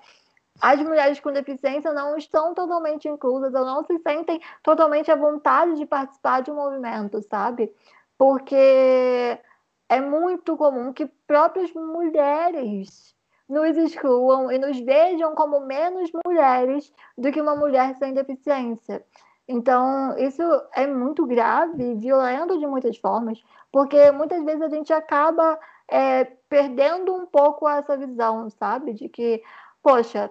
as 0.61 0.79
mulheres 0.81 1.19
com 1.19 1.31
deficiência 1.31 1.93
não 1.93 2.17
estão 2.17 2.53
totalmente 2.53 3.07
inclusas, 3.07 3.53
ou 3.53 3.65
não 3.65 3.83
se 3.83 3.97
sentem 3.99 4.41
totalmente 4.63 5.11
à 5.11 5.15
vontade 5.15 5.75
de 5.75 5.85
participar 5.85 6.41
de 6.41 6.51
um 6.51 6.55
movimento, 6.55 7.21
sabe? 7.21 7.73
Porque 8.17 9.39
é 9.87 10.01
muito 10.01 10.57
comum 10.57 10.91
que 10.91 11.05
próprias 11.27 11.73
mulheres 11.73 13.15
nos 13.47 13.75
excluam 13.77 14.51
e 14.51 14.59
nos 14.59 14.79
vejam 14.79 15.33
como 15.33 15.59
menos 15.61 16.11
mulheres 16.25 16.93
do 17.17 17.31
que 17.31 17.41
uma 17.41 17.55
mulher 17.55 17.95
sem 17.95 18.13
deficiência. 18.13 19.03
Então, 19.51 20.15
isso 20.19 20.43
é 20.75 20.85
muito 20.85 21.25
grave, 21.25 21.95
violento 21.95 22.59
de 22.59 22.67
muitas 22.67 22.97
formas, 22.97 23.43
porque 23.71 24.11
muitas 24.11 24.43
vezes 24.45 24.61
a 24.61 24.69
gente 24.69 24.93
acaba 24.93 25.59
é, 25.87 26.23
perdendo 26.47 27.15
um 27.15 27.25
pouco 27.25 27.67
essa 27.67 27.97
visão, 27.97 28.47
sabe? 28.51 28.93
De 28.93 29.09
que, 29.09 29.41
poxa, 29.81 30.29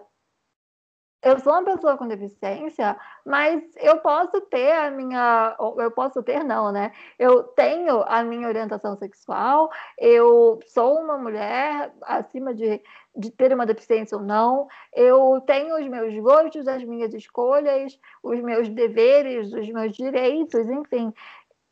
eu 1.20 1.38
sou 1.40 1.52
uma 1.52 1.64
pessoa 1.64 1.96
com 1.96 2.06
deficiência, 2.06 2.96
mas 3.26 3.62
eu 3.76 3.98
posso 3.98 4.40
ter 4.42 4.72
a 4.72 4.90
minha. 4.90 5.56
Eu 5.76 5.90
posso 5.90 6.22
ter, 6.22 6.44
não, 6.44 6.70
né? 6.70 6.92
Eu 7.18 7.42
tenho 7.42 8.02
a 8.06 8.22
minha 8.22 8.46
orientação 8.46 8.96
sexual, 8.96 9.68
eu 9.98 10.60
sou 10.66 11.00
uma 11.00 11.18
mulher 11.18 11.92
acima 12.02 12.54
de, 12.54 12.80
de 13.16 13.30
ter 13.32 13.52
uma 13.52 13.66
deficiência 13.66 14.16
ou 14.16 14.22
não, 14.22 14.68
eu 14.94 15.40
tenho 15.44 15.76
os 15.76 15.88
meus 15.88 16.14
gostos, 16.22 16.68
as 16.68 16.84
minhas 16.84 17.12
escolhas, 17.12 17.98
os 18.22 18.40
meus 18.40 18.68
deveres, 18.68 19.52
os 19.52 19.68
meus 19.70 19.92
direitos, 19.96 20.68
enfim. 20.68 21.12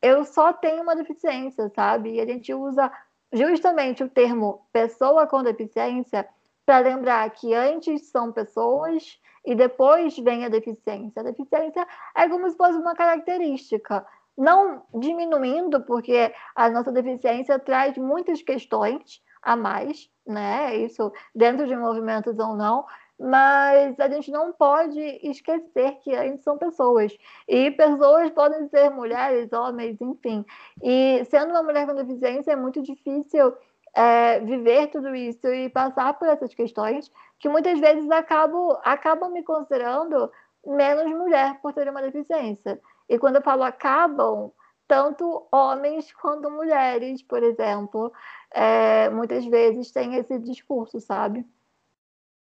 Eu 0.02 0.24
só 0.24 0.52
tenho 0.52 0.82
uma 0.82 0.96
deficiência, 0.96 1.70
sabe? 1.74 2.14
E 2.14 2.20
a 2.20 2.26
gente 2.26 2.52
usa 2.52 2.90
justamente 3.32 4.02
o 4.02 4.08
termo 4.08 4.66
pessoa 4.72 5.26
com 5.26 5.42
deficiência 5.42 6.28
para 6.64 6.80
lembrar 6.80 7.30
que 7.30 7.54
antes 7.54 8.10
são 8.10 8.32
pessoas 8.32 9.20
e 9.46 9.54
depois 9.54 10.18
vem 10.18 10.44
a 10.44 10.48
deficiência. 10.48 11.20
A 11.20 11.24
deficiência 11.24 11.86
é 12.16 12.28
como 12.28 12.50
se 12.50 12.56
fosse 12.56 12.76
uma 12.76 12.94
característica, 12.94 14.04
não 14.36 14.82
diminuindo, 14.92 15.80
porque 15.82 16.34
a 16.54 16.68
nossa 16.68 16.90
deficiência 16.90 17.58
traz 17.58 17.96
muitas 17.96 18.42
questões 18.42 19.22
a 19.40 19.54
mais, 19.54 20.10
né? 20.26 20.76
Isso 20.76 21.12
dentro 21.34 21.66
de 21.66 21.76
movimentos 21.76 22.36
ou 22.38 22.56
não, 22.56 22.84
mas 23.18 23.98
a 23.98 24.08
gente 24.08 24.30
não 24.30 24.52
pode 24.52 25.00
esquecer 25.22 25.92
que 26.00 26.14
a 26.14 26.24
gente 26.24 26.42
são 26.42 26.58
pessoas. 26.58 27.16
E 27.48 27.70
pessoas 27.70 28.30
podem 28.30 28.68
ser 28.68 28.90
mulheres, 28.90 29.52
homens, 29.52 30.00
enfim. 30.00 30.44
E 30.82 31.24
sendo 31.30 31.50
uma 31.50 31.62
mulher 31.62 31.86
com 31.86 31.94
deficiência 31.94 32.52
é 32.52 32.56
muito 32.56 32.82
difícil 32.82 33.54
é, 33.94 34.40
viver 34.40 34.88
tudo 34.88 35.14
isso 35.14 35.46
e 35.48 35.68
passar 35.68 36.14
por 36.14 36.28
essas 36.28 36.54
questões 36.54 37.10
que 37.38 37.48
muitas 37.48 37.78
vezes 37.80 38.10
acabo, 38.10 38.78
acabam 38.84 39.30
me 39.30 39.42
considerando 39.42 40.30
menos 40.66 41.06
mulher 41.06 41.60
por 41.60 41.72
ter 41.72 41.88
uma 41.88 42.02
deficiência. 42.02 42.80
E 43.08 43.18
quando 43.18 43.36
eu 43.36 43.42
falo 43.42 43.62
acabam, 43.62 44.50
tanto 44.88 45.46
homens 45.52 46.12
quanto 46.12 46.50
mulheres, 46.50 47.22
por 47.22 47.42
exemplo, 47.42 48.12
é, 48.50 49.10
muitas 49.10 49.44
vezes 49.46 49.90
têm 49.90 50.14
esse 50.14 50.38
discurso, 50.38 51.00
sabe? 51.00 51.46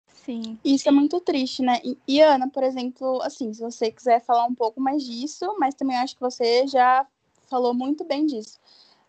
Sim. 0.08 0.58
Isso 0.64 0.90
é 0.90 0.92
muito 0.92 1.20
triste, 1.20 1.62
né? 1.62 1.80
E, 1.84 1.98
e, 2.08 2.22
Ana, 2.22 2.50
por 2.50 2.64
exemplo, 2.64 3.22
assim, 3.22 3.54
se 3.54 3.62
você 3.62 3.92
quiser 3.92 4.24
falar 4.24 4.46
um 4.46 4.56
pouco 4.56 4.82
mais 4.82 5.04
disso, 5.04 5.56
mas 5.60 5.76
também 5.76 5.98
acho 5.98 6.16
que 6.16 6.22
você 6.22 6.66
já 6.68 7.06
falou 7.48 7.74
muito 7.74 8.04
bem 8.04 8.26
disso. 8.26 8.60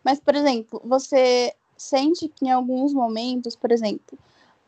Mas, 0.03 0.19
por 0.19 0.35
exemplo, 0.35 0.79
você 0.85 1.55
sente 1.77 2.27
que 2.27 2.45
em 2.45 2.51
alguns 2.51 2.93
momentos, 2.93 3.55
por 3.55 3.71
exemplo, 3.71 4.17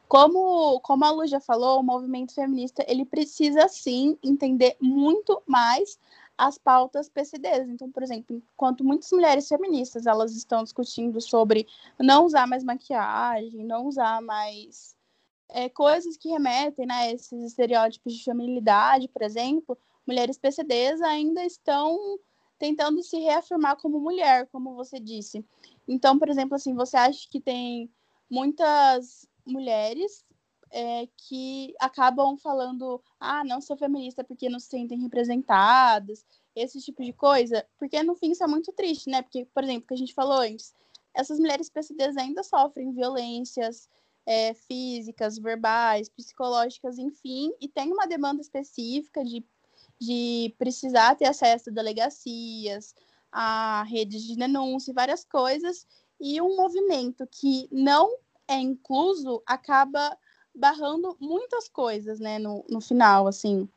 como, 0.07 0.79
como 0.81 1.05
a 1.05 1.11
Lu 1.11 1.27
já 1.27 1.39
falou, 1.39 1.79
o 1.79 1.83
movimento 1.83 2.33
feminista 2.33 2.83
ele 2.87 3.05
precisa 3.05 3.67
sim 3.67 4.17
entender 4.23 4.75
muito 4.81 5.41
mais 5.45 5.99
as 6.37 6.57
pautas 6.57 7.09
PCDs. 7.09 7.67
Então, 7.69 7.91
por 7.91 8.01
exemplo, 8.01 8.35
enquanto 8.35 8.83
muitas 8.83 9.11
mulheres 9.11 9.47
feministas 9.47 10.07
elas 10.07 10.35
estão 10.35 10.63
discutindo 10.63 11.19
sobre 11.19 11.67
não 11.99 12.25
usar 12.25 12.47
mais 12.47 12.63
maquiagem, 12.63 13.63
não 13.65 13.85
usar 13.85 14.21
mais 14.21 14.95
é, 15.49 15.67
coisas 15.67 16.15
que 16.15 16.29
remetem 16.29 16.85
né, 16.85 16.93
a 16.93 17.11
esses 17.11 17.43
estereótipos 17.43 18.13
de 18.13 18.23
feminilidade, 18.23 19.09
por 19.09 19.21
exemplo, 19.21 19.77
mulheres 20.07 20.37
PCDs 20.37 21.01
ainda 21.01 21.43
estão 21.43 22.17
tentando 22.59 23.01
se 23.01 23.17
reafirmar 23.17 23.77
como 23.77 23.99
mulher, 23.99 24.47
como 24.51 24.75
você 24.75 24.99
disse. 24.99 25.43
Então, 25.87 26.19
por 26.19 26.29
exemplo, 26.29 26.55
assim, 26.55 26.75
você 26.75 26.97
acha 26.97 27.27
que 27.29 27.39
tem 27.39 27.89
muitas 28.29 29.27
mulheres 29.45 30.23
é, 30.71 31.07
que 31.17 31.73
acabam 31.79 32.37
falando, 32.37 33.01
ah, 33.19 33.43
não 33.43 33.61
sou 33.61 33.75
feminista 33.75 34.23
porque 34.23 34.49
não 34.49 34.59
se 34.59 34.67
sentem 34.67 35.01
representadas, 35.01 36.23
esse 36.55 36.79
tipo 36.81 37.03
de 37.03 37.13
coisa, 37.13 37.65
porque 37.77 38.03
no 38.03 38.15
fim 38.15 38.31
isso 38.31 38.43
é 38.43 38.47
muito 38.47 38.71
triste, 38.73 39.09
né? 39.09 39.21
Porque, 39.21 39.45
por 39.45 39.63
exemplo, 39.63 39.87
que 39.87 39.93
a 39.93 39.97
gente 39.97 40.13
falou 40.13 40.39
antes, 40.39 40.73
essas 41.13 41.39
mulheres 41.39 41.69
PCDs 41.69 42.17
ainda 42.17 42.43
sofrem 42.43 42.91
violências 42.91 43.89
é, 44.25 44.53
físicas, 44.53 45.39
verbais, 45.39 46.09
psicológicas, 46.09 46.99
enfim, 46.99 47.51
e 47.59 47.67
tem 47.67 47.91
uma 47.91 48.05
demanda 48.05 48.41
específica 48.41 49.23
de, 49.23 49.43
de 49.99 50.53
precisar 50.57 51.15
ter 51.15 51.25
acesso 51.25 51.69
a 51.69 51.73
delegacias, 51.73 52.95
a 53.31 53.83
redes 53.83 54.23
de 54.23 54.35
denúncia 54.35 54.93
várias 54.93 55.25
coisas, 55.25 55.85
e 56.19 56.41
um 56.41 56.55
movimento 56.55 57.27
que 57.27 57.67
não 57.71 58.17
é 58.47 58.55
incluso 58.55 59.41
acaba 59.45 60.17
barrando 60.53 61.15
muitas 61.19 61.69
coisas, 61.69 62.19
né, 62.19 62.39
no, 62.39 62.65
no 62.69 62.81
final, 62.81 63.27
assim. 63.27 63.69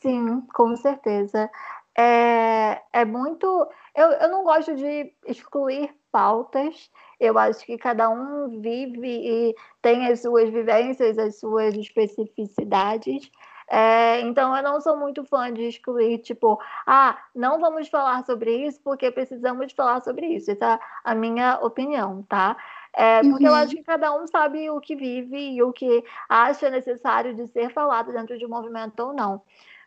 Sim, 0.00 0.42
com 0.54 0.76
certeza. 0.76 1.50
É, 1.96 2.82
é 2.92 3.04
muito. 3.04 3.46
Eu, 3.94 4.10
eu 4.10 4.28
não 4.28 4.42
gosto 4.42 4.74
de 4.74 5.14
excluir 5.26 5.94
pautas. 6.10 6.90
Eu 7.20 7.38
acho 7.38 7.64
que 7.64 7.78
cada 7.78 8.10
um 8.10 8.60
vive 8.60 9.08
e 9.08 9.54
tem 9.80 10.06
as 10.08 10.20
suas 10.20 10.50
vivências, 10.50 11.16
as 11.16 11.38
suas 11.38 11.74
especificidades. 11.74 13.30
É, 13.68 14.20
então, 14.20 14.56
eu 14.56 14.62
não 14.62 14.80
sou 14.80 14.96
muito 14.96 15.24
fã 15.24 15.52
de 15.52 15.62
excluir, 15.62 16.18
tipo, 16.18 16.60
ah, 16.86 17.18
não 17.34 17.60
vamos 17.60 17.88
falar 17.88 18.24
sobre 18.24 18.66
isso 18.66 18.80
porque 18.82 19.10
precisamos 19.10 19.72
falar 19.72 20.00
sobre 20.02 20.26
isso. 20.26 20.50
Essa 20.50 20.74
é 20.74 20.78
a 21.04 21.14
minha 21.14 21.58
opinião, 21.60 22.22
tá? 22.28 22.56
É, 22.96 23.22
porque 23.22 23.44
uhum. 23.44 23.50
eu 23.50 23.54
acho 23.54 23.74
que 23.74 23.82
cada 23.82 24.14
um 24.14 24.26
sabe 24.26 24.70
o 24.70 24.80
que 24.80 24.94
vive 24.94 25.54
e 25.54 25.62
o 25.62 25.72
que 25.72 26.04
acha 26.28 26.70
necessário 26.70 27.34
de 27.34 27.48
ser 27.48 27.70
falado 27.70 28.12
dentro 28.12 28.38
de 28.38 28.46
um 28.46 28.48
movimento 28.48 29.00
ou 29.00 29.12
não. 29.12 29.42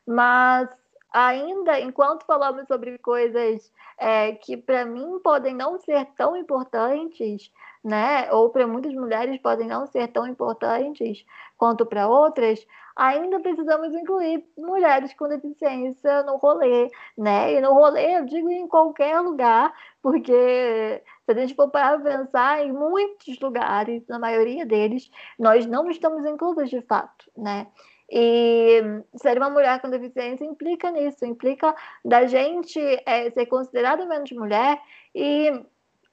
Mas 0.05 0.69
ainda 1.11 1.79
enquanto 1.79 2.25
falamos 2.25 2.67
sobre 2.67 2.97
coisas 2.97 3.71
é, 3.97 4.33
que 4.33 4.57
para 4.57 4.85
mim 4.85 5.19
podem 5.23 5.55
não 5.55 5.79
ser 5.79 6.05
tão 6.17 6.35
importantes, 6.35 7.51
né, 7.83 8.31
ou 8.31 8.49
para 8.49 8.67
muitas 8.67 8.93
mulheres 8.93 9.39
podem 9.39 9.67
não 9.67 9.85
ser 9.87 10.09
tão 10.09 10.27
importantes 10.27 11.25
quanto 11.57 11.85
para 11.85 12.07
outras, 12.07 12.65
ainda 12.97 13.39
precisamos 13.39 13.93
incluir 13.93 14.43
mulheres 14.57 15.13
com 15.13 15.27
deficiência 15.27 16.23
no 16.23 16.37
rolê, 16.37 16.89
né? 17.15 17.53
E 17.53 17.61
no 17.61 17.73
rolê 17.73 18.17
eu 18.17 18.25
digo 18.25 18.49
em 18.49 18.67
qualquer 18.67 19.19
lugar, 19.21 19.71
porque 20.01 21.03
se 21.23 21.31
a 21.31 21.33
gente 21.35 21.53
for 21.53 21.69
para 21.69 21.99
pensar 21.99 22.65
em 22.65 22.73
muitos 22.73 23.39
lugares, 23.39 24.05
na 24.07 24.17
maioria 24.17 24.65
deles, 24.65 25.11
nós 25.37 25.67
não 25.67 25.89
estamos 25.91 26.25
inclusos 26.25 26.69
de 26.71 26.81
fato, 26.81 27.31
né? 27.37 27.67
E 28.09 28.81
ser 29.15 29.37
uma 29.37 29.49
mulher 29.49 29.79
com 29.79 29.89
deficiência 29.89 30.43
implica 30.43 30.89
nisso, 30.89 31.25
implica 31.25 31.75
da 32.03 32.25
gente 32.25 32.79
é, 33.05 33.29
ser 33.29 33.45
considerada 33.45 34.05
menos 34.05 34.31
mulher 34.31 34.81
e 35.13 35.51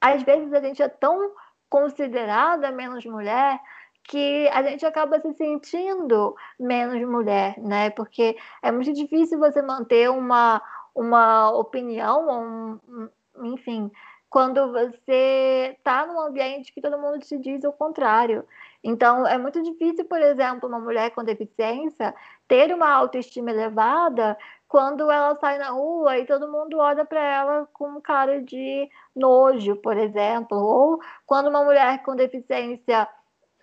às 0.00 0.22
vezes 0.22 0.52
a 0.52 0.60
gente 0.60 0.82
é 0.82 0.88
tão 0.88 1.32
considerada 1.70 2.70
menos 2.70 3.06
mulher 3.06 3.58
que 4.04 4.48
a 4.48 4.62
gente 4.62 4.84
acaba 4.84 5.20
se 5.20 5.32
sentindo 5.34 6.36
menos 6.58 7.00
mulher, 7.08 7.58
né? 7.58 7.90
Porque 7.90 8.36
é 8.62 8.70
muito 8.70 8.92
difícil 8.92 9.38
você 9.38 9.62
manter 9.62 10.10
uma, 10.10 10.62
uma 10.94 11.50
opinião, 11.50 12.78
um, 12.86 13.08
enfim, 13.42 13.90
quando 14.28 14.72
você 14.72 15.76
está 15.78 16.06
num 16.06 16.20
ambiente 16.20 16.72
que 16.72 16.80
todo 16.80 16.98
mundo 16.98 17.20
te 17.20 17.38
diz 17.38 17.64
o 17.64 17.72
contrário. 17.72 18.44
Então, 18.82 19.26
é 19.26 19.38
muito 19.38 19.62
difícil, 19.62 20.04
por 20.04 20.20
exemplo, 20.20 20.68
uma 20.68 20.80
mulher 20.80 21.10
com 21.12 21.24
deficiência 21.24 22.14
ter 22.46 22.74
uma 22.74 22.90
autoestima 22.90 23.50
elevada 23.50 24.36
quando 24.68 25.10
ela 25.10 25.36
sai 25.36 25.56
na 25.58 25.70
rua 25.70 26.18
e 26.18 26.26
todo 26.26 26.50
mundo 26.50 26.78
olha 26.78 27.04
para 27.04 27.22
ela 27.22 27.68
com 27.72 28.00
cara 28.00 28.42
de 28.42 28.90
nojo, 29.14 29.76
por 29.76 29.96
exemplo, 29.96 30.58
ou 30.58 31.00
quando 31.24 31.48
uma 31.48 31.64
mulher 31.64 32.02
com 32.02 32.16
deficiência 32.16 33.08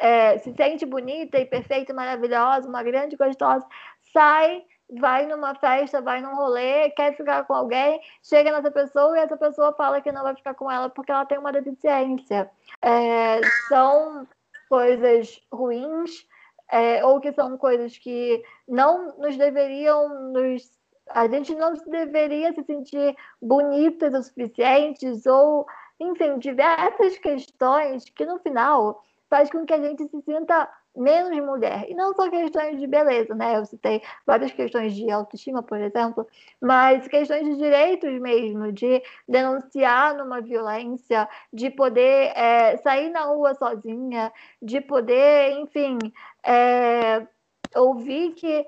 é, 0.01 0.39
se 0.39 0.51
sente 0.53 0.83
bonita 0.83 1.37
e 1.37 1.45
perfeita, 1.45 1.93
maravilhosa, 1.93 2.67
uma 2.67 2.81
grande 2.81 3.15
gostosa, 3.15 3.65
sai, 4.11 4.63
vai 4.99 5.27
numa 5.27 5.53
festa, 5.53 6.01
vai 6.01 6.21
num 6.21 6.35
rolê, 6.35 6.89
quer 6.89 7.15
ficar 7.15 7.45
com 7.45 7.53
alguém, 7.53 8.01
chega 8.23 8.51
nessa 8.51 8.71
pessoa 8.71 9.15
e 9.15 9.21
essa 9.21 9.37
pessoa 9.37 9.73
fala 9.73 10.01
que 10.01 10.11
não 10.11 10.23
vai 10.23 10.35
ficar 10.35 10.55
com 10.55 10.69
ela 10.69 10.89
porque 10.89 11.11
ela 11.11 11.25
tem 11.25 11.37
uma 11.37 11.51
deficiência. 11.51 12.49
É, 12.81 13.41
são 13.69 14.27
coisas 14.67 15.39
ruins 15.53 16.25
é, 16.71 17.05
ou 17.05 17.19
que 17.19 17.31
são 17.31 17.55
coisas 17.57 17.95
que 17.97 18.43
não 18.67 19.15
nos 19.17 19.37
deveriam 19.37 20.31
nos 20.31 20.81
a 21.13 21.27
gente 21.27 21.53
não 21.55 21.73
deveria 21.73 22.53
se 22.53 22.63
sentir 22.63 23.15
bonitas 23.41 24.13
o 24.13 24.23
suficientes 24.23 25.25
ou 25.25 25.67
enfim 25.99 26.39
diversas 26.39 27.17
questões 27.17 28.05
que 28.05 28.25
no 28.25 28.39
final 28.39 29.03
faz 29.31 29.49
com 29.49 29.65
que 29.65 29.73
a 29.73 29.81
gente 29.81 30.05
se 30.09 30.21
sinta 30.23 30.69
menos 30.95 31.31
mulher. 31.39 31.89
E 31.89 31.95
não 31.95 32.13
só 32.13 32.29
questões 32.29 32.77
de 32.77 32.85
beleza, 32.85 33.33
né? 33.33 33.57
Eu 33.57 33.65
citei 33.65 34.01
várias 34.27 34.51
questões 34.51 34.93
de 34.93 35.09
autoestima, 35.09 35.63
por 35.63 35.79
exemplo, 35.79 36.27
mas 36.59 37.07
questões 37.07 37.45
de 37.45 37.55
direitos 37.55 38.11
mesmo, 38.19 38.73
de 38.73 39.01
denunciar 39.25 40.17
numa 40.17 40.41
violência, 40.41 41.29
de 41.53 41.69
poder 41.69 42.33
é, 42.35 42.75
sair 42.79 43.09
na 43.09 43.23
rua 43.23 43.55
sozinha, 43.55 44.33
de 44.61 44.81
poder, 44.81 45.53
enfim, 45.59 45.97
é, 46.45 47.25
ouvir 47.73 48.33
que 48.33 48.65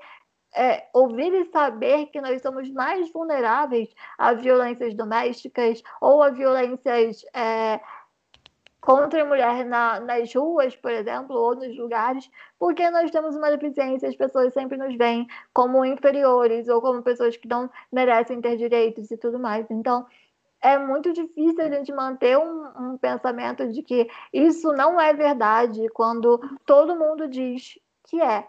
é, 0.56 0.86
ouvir 0.92 1.34
e 1.34 1.50
saber 1.50 2.06
que 2.06 2.20
nós 2.20 2.40
somos 2.40 2.70
mais 2.70 3.12
vulneráveis 3.12 3.88
a 4.16 4.32
violências 4.32 4.94
domésticas 4.94 5.82
ou 6.00 6.22
a 6.22 6.30
violências 6.30 7.24
é, 7.34 7.80
contra 8.84 9.24
mulher 9.24 9.64
na, 9.64 9.98
nas 9.98 10.34
ruas, 10.34 10.76
por 10.76 10.90
exemplo, 10.90 11.34
ou 11.34 11.54
nos 11.54 11.74
lugares, 11.74 12.30
porque 12.58 12.90
nós 12.90 13.10
temos 13.10 13.34
uma 13.34 13.50
deficiência, 13.50 14.06
as 14.06 14.14
pessoas 14.14 14.52
sempre 14.52 14.76
nos 14.76 14.94
veem 14.94 15.26
como 15.54 15.86
inferiores 15.86 16.68
ou 16.68 16.82
como 16.82 17.02
pessoas 17.02 17.34
que 17.34 17.48
não 17.48 17.70
merecem 17.90 18.42
ter 18.42 18.58
direitos 18.58 19.10
e 19.10 19.16
tudo 19.16 19.38
mais. 19.38 19.66
Então, 19.70 20.06
é 20.60 20.76
muito 20.76 21.14
difícil 21.14 21.64
a 21.64 21.70
gente 21.70 21.90
manter 21.92 22.36
um, 22.36 22.92
um 22.92 22.98
pensamento 22.98 23.66
de 23.72 23.82
que 23.82 24.06
isso 24.30 24.70
não 24.74 25.00
é 25.00 25.14
verdade 25.14 25.88
quando 25.88 26.38
todo 26.66 26.94
mundo 26.94 27.26
diz 27.26 27.78
que 28.06 28.20
é. 28.20 28.46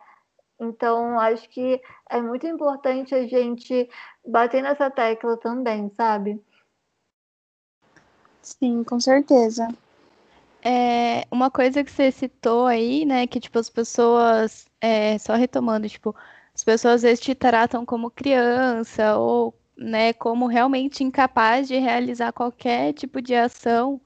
Então, 0.60 1.17
acho 1.17 1.50
que 1.50 1.82
é 2.10 2.21
muito 2.21 2.45
importante 2.45 3.15
a 3.15 3.26
gente 3.26 3.89
bater 4.26 4.62
nessa 4.62 4.91
tecla 4.91 5.38
também, 5.38 5.89
sabe? 5.95 6.43
Sim, 8.41 8.84
com 8.84 9.00
certeza. 9.00 9.67
É, 10.67 11.28
uma 11.32 11.51
coisa 11.51 11.84
que 11.84 11.91
você 11.91 12.12
citou 12.12 12.65
aí, 12.65 13.06
né, 13.06 13.28
que 13.28 13.39
tipo 13.39 13.60
as 13.60 13.69
pessoas, 13.69 14.65
é, 14.82 15.17
só 15.19 15.36
retomando, 15.36 15.88
tipo, 15.88 16.15
as 16.56 16.63
pessoas 16.63 16.95
às 16.95 17.01
vezes 17.04 17.19
te 17.19 17.36
tratam 17.36 17.86
como 17.86 18.10
criança 18.10 19.15
ou, 19.17 19.56
né, 19.78 20.12
como 20.13 20.47
realmente 20.47 21.04
incapaz 21.04 21.67
de 21.67 21.78
realizar 21.78 22.34
qualquer 22.34 22.93
tipo 22.93 23.21
de 23.21 23.36
ação 23.36 24.01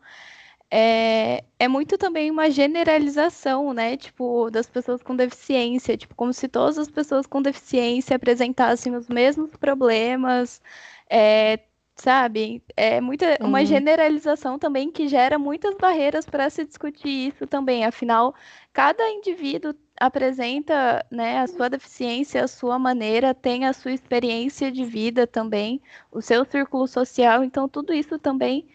é, 0.71 1.43
é 1.59 1.67
muito 1.67 1.97
também 1.97 2.29
uma 2.31 2.49
generalização, 2.51 3.73
né? 3.73 3.97
Tipo, 3.97 4.49
das 4.51 4.69
pessoas 4.69 5.01
com 5.01 5.15
deficiência, 5.15 5.97
tipo, 5.97 6.13
como 6.15 6.33
se 6.33 6.47
todas 6.47 6.77
as 6.77 6.89
pessoas 6.89 7.25
com 7.25 7.41
deficiência 7.41 8.15
apresentassem 8.15 8.95
os 8.95 9.07
mesmos 9.09 9.51
problemas, 9.55 10.61
é, 11.09 11.59
sabe? 11.99 12.63
É 12.75 13.01
muita, 13.01 13.37
uma 13.41 13.65
generalização 13.65 14.57
também 14.57 14.91
que 14.91 15.07
gera 15.07 15.37
muitas 15.37 15.75
barreiras 15.75 16.25
para 16.25 16.49
se 16.49 16.65
discutir 16.65 17.29
isso 17.29 17.45
também. 17.45 17.83
Afinal, 17.85 18.33
cada 18.73 19.07
indivíduo 19.09 19.73
apresenta 19.99 21.05
né, 21.11 21.39
a 21.39 21.47
sua 21.47 21.69
deficiência, 21.69 22.43
a 22.43 22.47
sua 22.47 22.79
maneira, 22.79 23.33
tem 23.33 23.65
a 23.65 23.73
sua 23.73 23.91
experiência 23.91 24.71
de 24.71 24.85
vida 24.85 25.27
também, 25.27 25.81
o 26.11 26.21
seu 26.21 26.45
círculo 26.45 26.87
social, 26.87 27.43
então 27.43 27.67
tudo 27.67 27.93
isso 27.93 28.17
também 28.17 28.67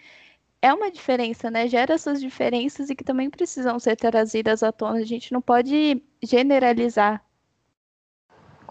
é 0.60 0.72
uma 0.72 0.90
diferença, 0.90 1.50
né? 1.50 1.68
Gera 1.68 1.94
essas 1.94 2.20
diferenças 2.20 2.90
e 2.90 2.96
que 2.96 3.04
também 3.04 3.30
precisam 3.30 3.78
ser 3.78 3.96
trazidas 3.96 4.62
à 4.62 4.72
tona. 4.72 4.98
A 4.98 5.04
gente 5.04 5.32
não 5.32 5.40
pode 5.42 6.02
generalizar. 6.22 7.22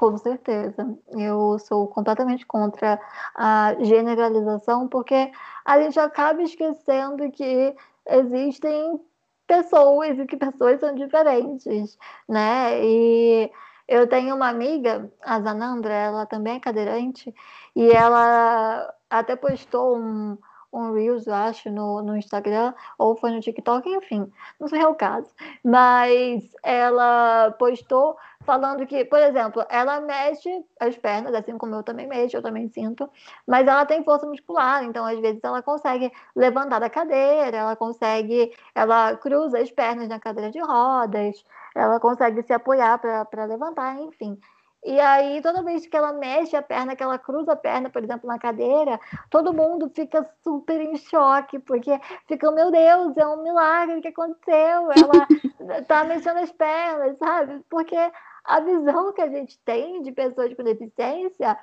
Com 0.04 0.18
certeza. 0.18 1.00
Eu 1.12 1.58
sou 1.60 1.88
completamente 1.88 2.46
contra 2.46 3.00
a 3.34 3.74
generalização, 3.80 4.86
porque 4.86 5.32
a 5.63 5.80
gente 5.82 5.98
acaba 5.98 6.42
esquecendo 6.42 7.32
que 7.32 7.74
existem 8.10 9.00
pessoas 9.48 10.20
e 10.20 10.26
que 10.26 10.36
pessoas 10.36 10.82
são 10.82 10.94
diferentes, 10.94 11.98
né? 12.28 12.84
E 12.84 13.50
eu 13.88 14.06
tenho 14.06 14.36
uma 14.36 14.50
amiga, 14.50 15.10
a 15.22 15.39
Zanandra, 15.39 15.94
ela 15.94 16.26
também 16.26 16.58
é 16.58 16.60
cadeirante, 16.60 17.34
e 17.74 17.89
ela 17.89 18.94
até 19.10 19.38
postou 19.38 19.98
um, 19.98 20.38
um 20.74 20.92
Reels, 20.92 21.28
eu 21.28 21.36
acho, 21.36 21.70
no, 21.70 22.02
no 22.02 22.18
Instagram, 22.18 22.74
ou 22.98 23.16
foi 23.16 23.32
no 23.32 23.39
TikTok, 23.39 23.88
enfim, 23.88 24.30
não 24.60 24.68
sei 24.68 24.84
o 24.84 24.96
caso. 24.96 25.30
Mas 25.63 26.44
ela 26.63 27.52
postou 27.60 28.18
falando 28.45 28.86
que, 28.86 29.06
por 29.06 29.19
exemplo, 29.19 29.65
ela 29.69 29.99
mexe 30.01 30.63
as 30.79 30.97
pernas, 30.97 31.34
assim 31.34 31.58
como 31.58 31.75
eu 31.75 31.84
também 31.84 32.08
mexo, 32.08 32.38
eu 32.38 32.41
também 32.41 32.67
sinto, 32.69 33.10
mas 33.47 33.67
ela 33.67 33.86
tem 33.86 34.03
força 34.03 34.25
muscular, 34.25 34.84
então 34.84 35.06
às 35.06 35.19
vezes 35.19 35.43
ela 35.43 35.62
consegue 35.62 36.12
levantar 36.36 36.79
da 36.79 36.89
cadeira, 36.89 37.58
ela 37.58 37.75
consegue, 37.75 38.53
ela 38.75 39.15
cruza 39.17 39.60
as 39.60 39.71
pernas 39.71 40.08
na 40.10 40.19
cadeira 40.19 40.51
de 40.51 40.60
rodas, 40.60 41.43
ela 41.75 41.99
consegue 41.99 42.43
se 42.43 42.53
apoiar 42.53 42.97
para 42.99 43.45
levantar, 43.45 43.99
enfim. 43.99 44.39
E 44.86 44.99
aí, 44.99 45.41
toda 45.41 45.63
vez 45.63 45.88
que 45.88 45.95
ela 45.95 46.12
mexe 46.12 46.58
a 46.58 46.62
perna, 46.62 46.93
que 46.93 47.01
ela 47.01 47.17
cruza 47.17 47.53
a 47.53 47.56
perna, 47.56 47.89
por 47.89 48.03
exemplo, 48.03 48.27
na 48.27 48.38
cadeira, 48.38 48.99
todo 49.29 49.53
mundo 49.53 49.89
fica 49.95 50.29
super 50.43 50.82
em 50.82 50.97
choque, 50.97 51.58
porque 51.60 51.97
fica, 52.27 52.51
meu 52.51 52.69
Deus, 52.69 53.15
é 53.15 53.25
um 53.25 53.41
milagre 53.41 54.01
que 54.01 54.10
aconteceu. 54.10 54.91
Ela 54.91 55.27
tá 55.88 56.03
mexendo 56.03 56.38
as 56.39 56.51
pernas, 56.51 57.17
sabe? 57.17 57.63
Porque 57.69 57.95
a 58.43 58.60
visão 58.60 59.13
que 59.13 59.21
a 59.21 59.29
gente 59.29 59.58
tem 59.60 60.01
de 60.01 60.12
pessoas 60.12 60.53
com 60.53 60.63
deficiência 60.63 61.58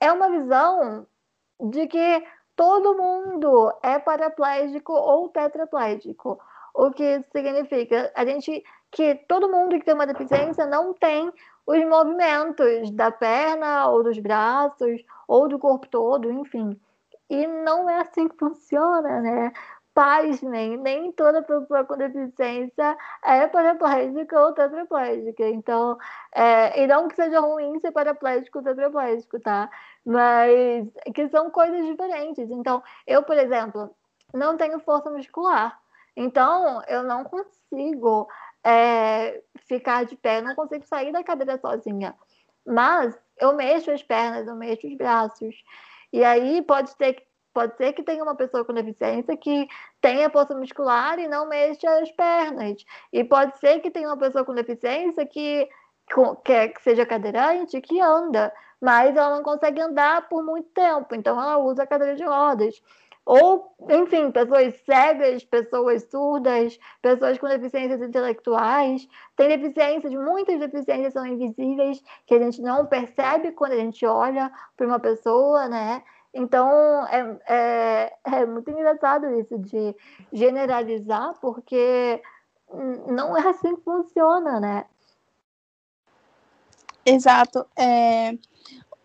é 0.00 0.12
uma 0.12 0.30
visão 0.30 1.06
de 1.60 1.86
que 1.86 2.24
todo 2.56 2.96
mundo 2.96 3.72
é 3.82 3.98
paraplégico 3.98 4.92
ou 4.92 5.28
tetraplégico. 5.28 6.38
O 6.74 6.90
que 6.90 7.22
significa 7.32 8.12
a 8.14 8.24
gente 8.24 8.64
que 8.90 9.14
todo 9.28 9.50
mundo 9.50 9.78
que 9.78 9.84
tem 9.84 9.94
uma 9.94 10.06
deficiência 10.06 10.66
não 10.66 10.92
tem 10.94 11.32
os 11.66 11.84
movimentos 11.84 12.90
da 12.90 13.10
perna 13.10 13.88
ou 13.88 14.02
dos 14.02 14.18
braços 14.18 15.04
ou 15.26 15.48
do 15.48 15.58
corpo 15.58 15.88
todo, 15.88 16.30
enfim. 16.30 16.78
E 17.28 17.46
não 17.46 17.88
é 17.88 18.00
assim 18.00 18.28
que 18.28 18.36
funciona, 18.36 19.20
né? 19.20 19.52
Pasmem, 19.94 20.76
nem 20.76 21.12
toda 21.12 21.40
pessoa 21.42 21.84
com 21.84 21.96
deficiência 21.96 22.96
é 23.22 23.46
paraplégica 23.46 24.40
ou 24.40 24.52
tetraplégica. 24.52 25.48
Então, 25.48 25.96
é, 26.34 26.82
e 26.82 26.86
não 26.88 27.06
que 27.06 27.14
seja 27.14 27.38
ruim 27.38 27.78
ser 27.78 27.92
paraplégico 27.92 28.58
ou 28.58 28.64
tetraplégico, 28.64 29.38
tá? 29.38 29.70
Mas 30.04 30.88
que 31.14 31.28
são 31.28 31.48
coisas 31.50 31.86
diferentes. 31.86 32.50
Então, 32.50 32.82
eu, 33.06 33.22
por 33.22 33.36
exemplo, 33.38 33.94
não 34.34 34.56
tenho 34.56 34.80
força 34.80 35.10
muscular. 35.10 35.80
Então, 36.16 36.82
eu 36.88 37.04
não 37.04 37.22
consigo 37.24 38.28
é, 38.64 39.42
ficar 39.68 40.04
de 40.04 40.16
pé, 40.16 40.40
não 40.40 40.54
consigo 40.56 40.84
sair 40.86 41.12
da 41.12 41.22
cadeira 41.22 41.56
sozinha. 41.58 42.16
Mas 42.66 43.16
eu 43.38 43.54
mexo 43.54 43.90
as 43.90 44.02
pernas, 44.02 44.46
eu 44.48 44.56
mexo 44.56 44.86
os 44.88 44.96
braços. 44.96 45.54
E 46.12 46.24
aí 46.24 46.62
pode 46.62 46.96
ter 46.96 47.24
pode 47.54 47.76
ser 47.76 47.92
que 47.92 48.02
tenha 48.02 48.22
uma 48.22 48.34
pessoa 48.34 48.64
com 48.64 48.74
deficiência 48.74 49.36
que 49.36 49.68
tenha 50.00 50.28
força 50.28 50.54
muscular 50.54 51.18
e 51.18 51.28
não 51.28 51.48
mexa 51.48 51.88
as 52.00 52.10
pernas. 52.10 52.84
E 53.12 53.22
pode 53.24 53.56
ser 53.58 53.80
que 53.80 53.90
tenha 53.90 54.08
uma 54.08 54.18
pessoa 54.18 54.44
com 54.44 54.52
deficiência 54.52 55.24
que, 55.24 55.68
que, 56.44 56.68
que 56.68 56.82
seja 56.82 57.06
cadeirante 57.06 57.80
que 57.80 58.00
anda, 58.00 58.52
mas 58.80 59.16
ela 59.16 59.36
não 59.36 59.42
consegue 59.42 59.80
andar 59.80 60.28
por 60.28 60.42
muito 60.44 60.68
tempo, 60.70 61.14
então 61.14 61.40
ela 61.40 61.56
usa 61.58 61.84
a 61.84 61.86
cadeira 61.86 62.16
de 62.16 62.24
rodas 62.24 62.82
ou, 63.26 63.74
enfim, 63.88 64.30
pessoas 64.30 64.74
cegas, 64.84 65.42
pessoas 65.44 66.02
surdas, 66.10 66.78
pessoas 67.00 67.38
com 67.38 67.48
deficiências 67.48 68.02
intelectuais. 68.02 69.08
Tem 69.34 69.48
deficiências, 69.48 70.12
muitas 70.12 70.60
deficiências 70.60 71.14
são 71.14 71.26
invisíveis, 71.26 72.02
que 72.26 72.34
a 72.34 72.38
gente 72.38 72.60
não 72.60 72.84
percebe 72.84 73.52
quando 73.52 73.72
a 73.72 73.76
gente 73.76 74.04
olha 74.04 74.52
para 74.76 74.86
uma 74.86 75.00
pessoa, 75.00 75.68
né? 75.68 76.02
Então, 76.34 76.68
é, 77.06 77.38
é, 77.46 78.16
é 78.24 78.46
muito 78.46 78.68
engraçado 78.68 79.30
isso 79.38 79.56
de 79.56 79.94
generalizar, 80.32 81.38
porque 81.40 82.20
não 83.06 83.36
é 83.36 83.48
assim 83.48 83.76
que 83.76 83.82
funciona, 83.82 84.58
né? 84.58 84.84
Exato. 87.06 87.64
É, 87.76 88.36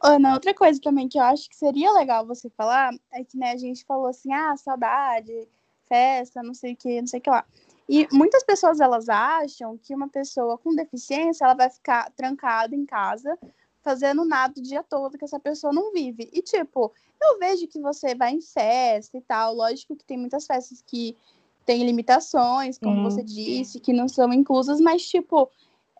Ana, 0.01 0.33
outra 0.33 0.53
coisa 0.53 0.79
também 0.81 1.07
que 1.07 1.19
eu 1.19 1.23
acho 1.23 1.49
que 1.49 1.55
seria 1.55 1.91
legal 1.91 2.25
você 2.25 2.49
falar 2.49 2.91
é 3.11 3.23
que 3.23 3.37
né, 3.37 3.51
a 3.51 3.57
gente 3.57 3.85
falou 3.85 4.07
assim, 4.07 4.33
ah, 4.33 4.55
saudade, 4.57 5.47
festa, 5.87 6.41
não 6.41 6.53
sei 6.53 6.73
o 6.73 6.75
que, 6.77 7.01
não 7.01 7.07
sei 7.07 7.19
o 7.19 7.23
que 7.23 7.29
lá. 7.29 7.45
E 7.87 8.07
muitas 8.11 8.43
pessoas 8.43 8.79
elas 8.79 9.09
acham 9.09 9.77
que 9.77 9.93
uma 9.93 10.07
pessoa 10.07 10.57
com 10.57 10.75
deficiência 10.75 11.43
ela 11.43 11.55
vai 11.55 11.69
ficar 11.69 12.09
trancada 12.11 12.75
em 12.75 12.85
casa 12.85 13.37
fazendo 13.81 14.25
nada 14.25 14.53
o 14.57 14.63
dia 14.63 14.83
todo 14.83 15.17
que 15.17 15.25
essa 15.25 15.39
pessoa 15.39 15.73
não 15.73 15.91
vive. 15.91 16.29
E 16.33 16.41
tipo, 16.41 16.93
eu 17.21 17.39
vejo 17.39 17.67
que 17.67 17.79
você 17.79 18.15
vai 18.15 18.33
em 18.33 18.41
festa 18.41 19.17
e 19.17 19.21
tal, 19.21 19.53
lógico 19.53 19.95
que 19.95 20.05
tem 20.05 20.17
muitas 20.17 20.45
festas 20.45 20.81
que 20.85 21.17
têm 21.65 21.85
limitações, 21.85 22.79
como 22.79 23.03
você 23.03 23.23
disse, 23.23 23.79
que 23.79 23.93
não 23.93 24.07
são 24.07 24.33
inclusas, 24.33 24.81
mas 24.81 25.07
tipo, 25.07 25.49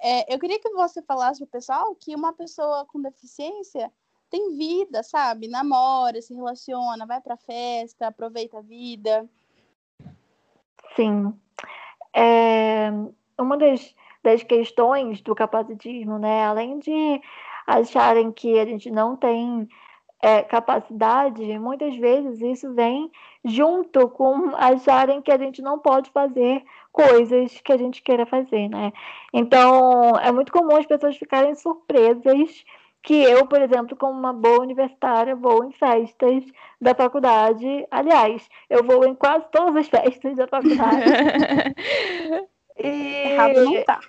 é, 0.01 0.33
eu 0.33 0.39
queria 0.39 0.59
que 0.59 0.69
você 0.69 1.01
falasse 1.01 1.39
pro 1.39 1.47
pessoal 1.47 1.93
que 1.95 2.15
uma 2.15 2.33
pessoa 2.33 2.85
com 2.85 3.01
deficiência 3.01 3.91
tem 4.29 4.55
vida, 4.55 5.03
sabe? 5.03 5.47
Namora, 5.47 6.21
se 6.21 6.33
relaciona, 6.33 7.05
vai 7.05 7.19
pra 7.19 7.35
festa, 7.35 8.07
aproveita 8.07 8.59
a 8.59 8.61
vida. 8.61 9.27
Sim. 10.95 11.33
É, 12.13 12.89
uma 13.39 13.57
das, 13.57 13.93
das 14.23 14.43
questões 14.43 15.21
do 15.21 15.35
capacitismo, 15.35 16.17
né? 16.17 16.45
Além 16.45 16.79
de 16.79 17.21
acharem 17.69 18.31
que 18.31 18.59
a 18.59 18.65
gente 18.65 18.89
não 18.89 19.15
tem 19.15 19.67
é, 20.21 20.41
capacidade, 20.41 21.41
muitas 21.59 21.95
vezes 21.95 22.41
isso 22.41 22.73
vem 22.73 23.11
junto 23.45 24.09
com 24.09 24.55
acharem 24.57 25.21
que 25.21 25.31
a 25.31 25.37
gente 25.37 25.61
não 25.61 25.79
pode 25.79 26.09
fazer 26.09 26.63
coisas 26.91 27.61
que 27.61 27.71
a 27.71 27.77
gente 27.77 28.01
queira 28.01 28.25
fazer, 28.25 28.67
né? 28.67 28.91
Então, 29.33 30.11
é 30.21 30.31
muito 30.31 30.51
comum 30.51 30.75
as 30.75 30.85
pessoas 30.85 31.15
ficarem 31.15 31.55
surpresas 31.55 32.65
que 33.01 33.13
eu, 33.13 33.45
por 33.45 33.61
exemplo, 33.61 33.95
como 33.95 34.19
uma 34.19 34.33
boa 34.33 34.61
universitária, 34.61 35.35
vou 35.35 35.63
em 35.63 35.71
festas 35.71 36.43
da 36.81 36.93
faculdade. 36.93 37.87
Aliás, 37.89 38.49
eu 38.69 38.83
vou 38.83 39.05
em 39.05 39.15
quase 39.15 39.45
todas 39.51 39.75
as 39.77 39.87
festas 39.89 40.35
da 40.35 40.47
faculdade. 40.47 41.05
e... 42.77 42.87
Errado 43.31 43.63
não 43.63 43.83
tá. 43.85 43.99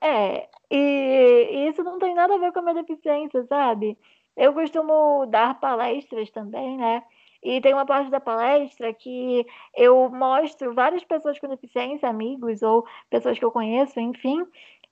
É, 0.00 0.48
e 0.76 1.68
isso 1.68 1.82
não 1.82 1.98
tem 1.98 2.14
nada 2.14 2.34
a 2.34 2.38
ver 2.38 2.52
com 2.52 2.58
a 2.60 2.62
minha 2.62 2.82
deficiência, 2.82 3.44
sabe? 3.44 3.98
Eu 4.36 4.52
costumo 4.52 5.26
dar 5.26 5.58
palestras 5.58 6.30
também, 6.30 6.76
né? 6.76 7.02
E 7.42 7.60
tem 7.60 7.72
uma 7.72 7.86
parte 7.86 8.10
da 8.10 8.20
palestra 8.20 8.92
que 8.92 9.46
eu 9.74 10.10
mostro 10.10 10.74
várias 10.74 11.04
pessoas 11.04 11.38
com 11.38 11.48
deficiência, 11.48 12.08
amigos 12.08 12.62
ou 12.62 12.84
pessoas 13.10 13.38
que 13.38 13.44
eu 13.44 13.50
conheço, 13.52 13.98
enfim, 14.00 14.44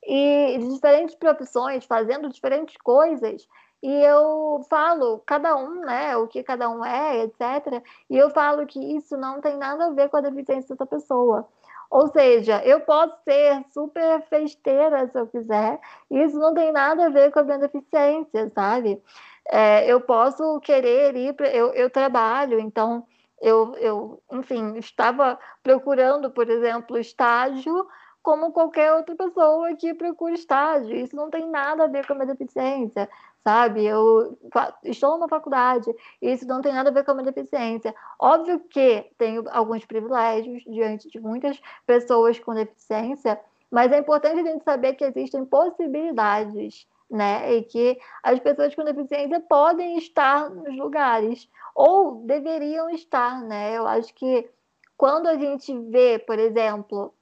e 0.02 0.58
de 0.58 0.74
diferentes 0.74 1.14
profissões, 1.16 1.84
fazendo 1.84 2.28
diferentes 2.28 2.76
coisas. 2.78 3.46
E 3.82 3.90
eu 3.90 4.62
falo 4.70 5.22
cada 5.26 5.56
um, 5.56 5.80
né, 5.80 6.16
o 6.16 6.26
que 6.28 6.42
cada 6.42 6.68
um 6.70 6.84
é, 6.84 7.24
etc. 7.24 7.82
E 8.08 8.16
eu 8.16 8.30
falo 8.30 8.66
que 8.66 8.78
isso 8.96 9.16
não 9.16 9.40
tem 9.40 9.56
nada 9.56 9.86
a 9.86 9.90
ver 9.90 10.08
com 10.08 10.16
a 10.16 10.20
deficiência 10.20 10.74
da 10.76 10.86
pessoa. 10.86 11.48
Ou 11.90 12.08
seja, 12.08 12.62
eu 12.64 12.80
posso 12.80 13.16
ser 13.24 13.64
super 13.72 14.22
festeira 14.28 15.08
se 15.08 15.18
eu 15.18 15.26
quiser, 15.26 15.80
isso 16.10 16.38
não 16.38 16.54
tem 16.54 16.72
nada 16.72 17.06
a 17.06 17.10
ver 17.10 17.30
com 17.32 17.40
a 17.40 17.42
deficiência, 17.42 18.50
sabe? 18.54 19.02
É, 19.48 19.86
eu 19.90 20.00
posso 20.00 20.60
querer 20.60 21.14
ir, 21.16 21.34
pra, 21.34 21.48
eu, 21.48 21.72
eu 21.72 21.88
trabalho, 21.88 22.58
então 22.58 23.06
eu, 23.40 23.74
eu, 23.76 24.22
enfim, 24.32 24.76
estava 24.76 25.38
procurando, 25.62 26.30
por 26.30 26.48
exemplo, 26.50 26.98
estágio 26.98 27.86
como 28.22 28.50
qualquer 28.52 28.92
outra 28.92 29.14
pessoa 29.14 29.76
que 29.76 29.94
procura 29.94 30.34
estágio. 30.34 30.96
Isso 30.96 31.14
não 31.14 31.30
tem 31.30 31.48
nada 31.48 31.84
a 31.84 31.88
ver 31.88 32.04
com 32.06 32.14
a 32.14 32.24
deficiência, 32.24 33.08
sabe? 33.46 33.84
Eu 33.84 34.36
estou 34.82 35.12
numa 35.12 35.28
faculdade, 35.28 35.94
isso 36.20 36.44
não 36.48 36.60
tem 36.60 36.72
nada 36.72 36.90
a 36.90 36.92
ver 36.92 37.04
com 37.04 37.12
a 37.12 37.14
minha 37.14 37.30
deficiência. 37.30 37.94
Óbvio 38.18 38.58
que 38.68 39.08
tenho 39.16 39.44
alguns 39.52 39.84
privilégios 39.84 40.64
diante 40.64 41.08
de 41.08 41.20
muitas 41.20 41.56
pessoas 41.86 42.40
com 42.40 42.54
deficiência, 42.54 43.38
mas 43.70 43.92
é 43.92 43.98
importante 43.98 44.40
a 44.40 44.52
gente 44.52 44.64
saber 44.64 44.94
que 44.94 45.04
existem 45.04 45.44
possibilidades 45.44 46.88
né? 47.08 47.54
E 47.54 47.62
que 47.62 48.00
as 48.20 48.40
pessoas 48.40 48.74
com 48.74 48.82
deficiência 48.82 49.38
podem 49.38 49.96
estar 49.96 50.50
nos 50.50 50.76
lugares 50.76 51.48
ou 51.72 52.26
deveriam 52.26 52.90
estar, 52.90 53.40
né? 53.42 53.76
Eu 53.76 53.86
acho 53.86 54.12
que 54.12 54.50
quando 54.96 55.28
a 55.28 55.36
gente 55.36 55.72
vê, 55.88 56.18
por 56.18 56.36
exemplo, 56.36 57.14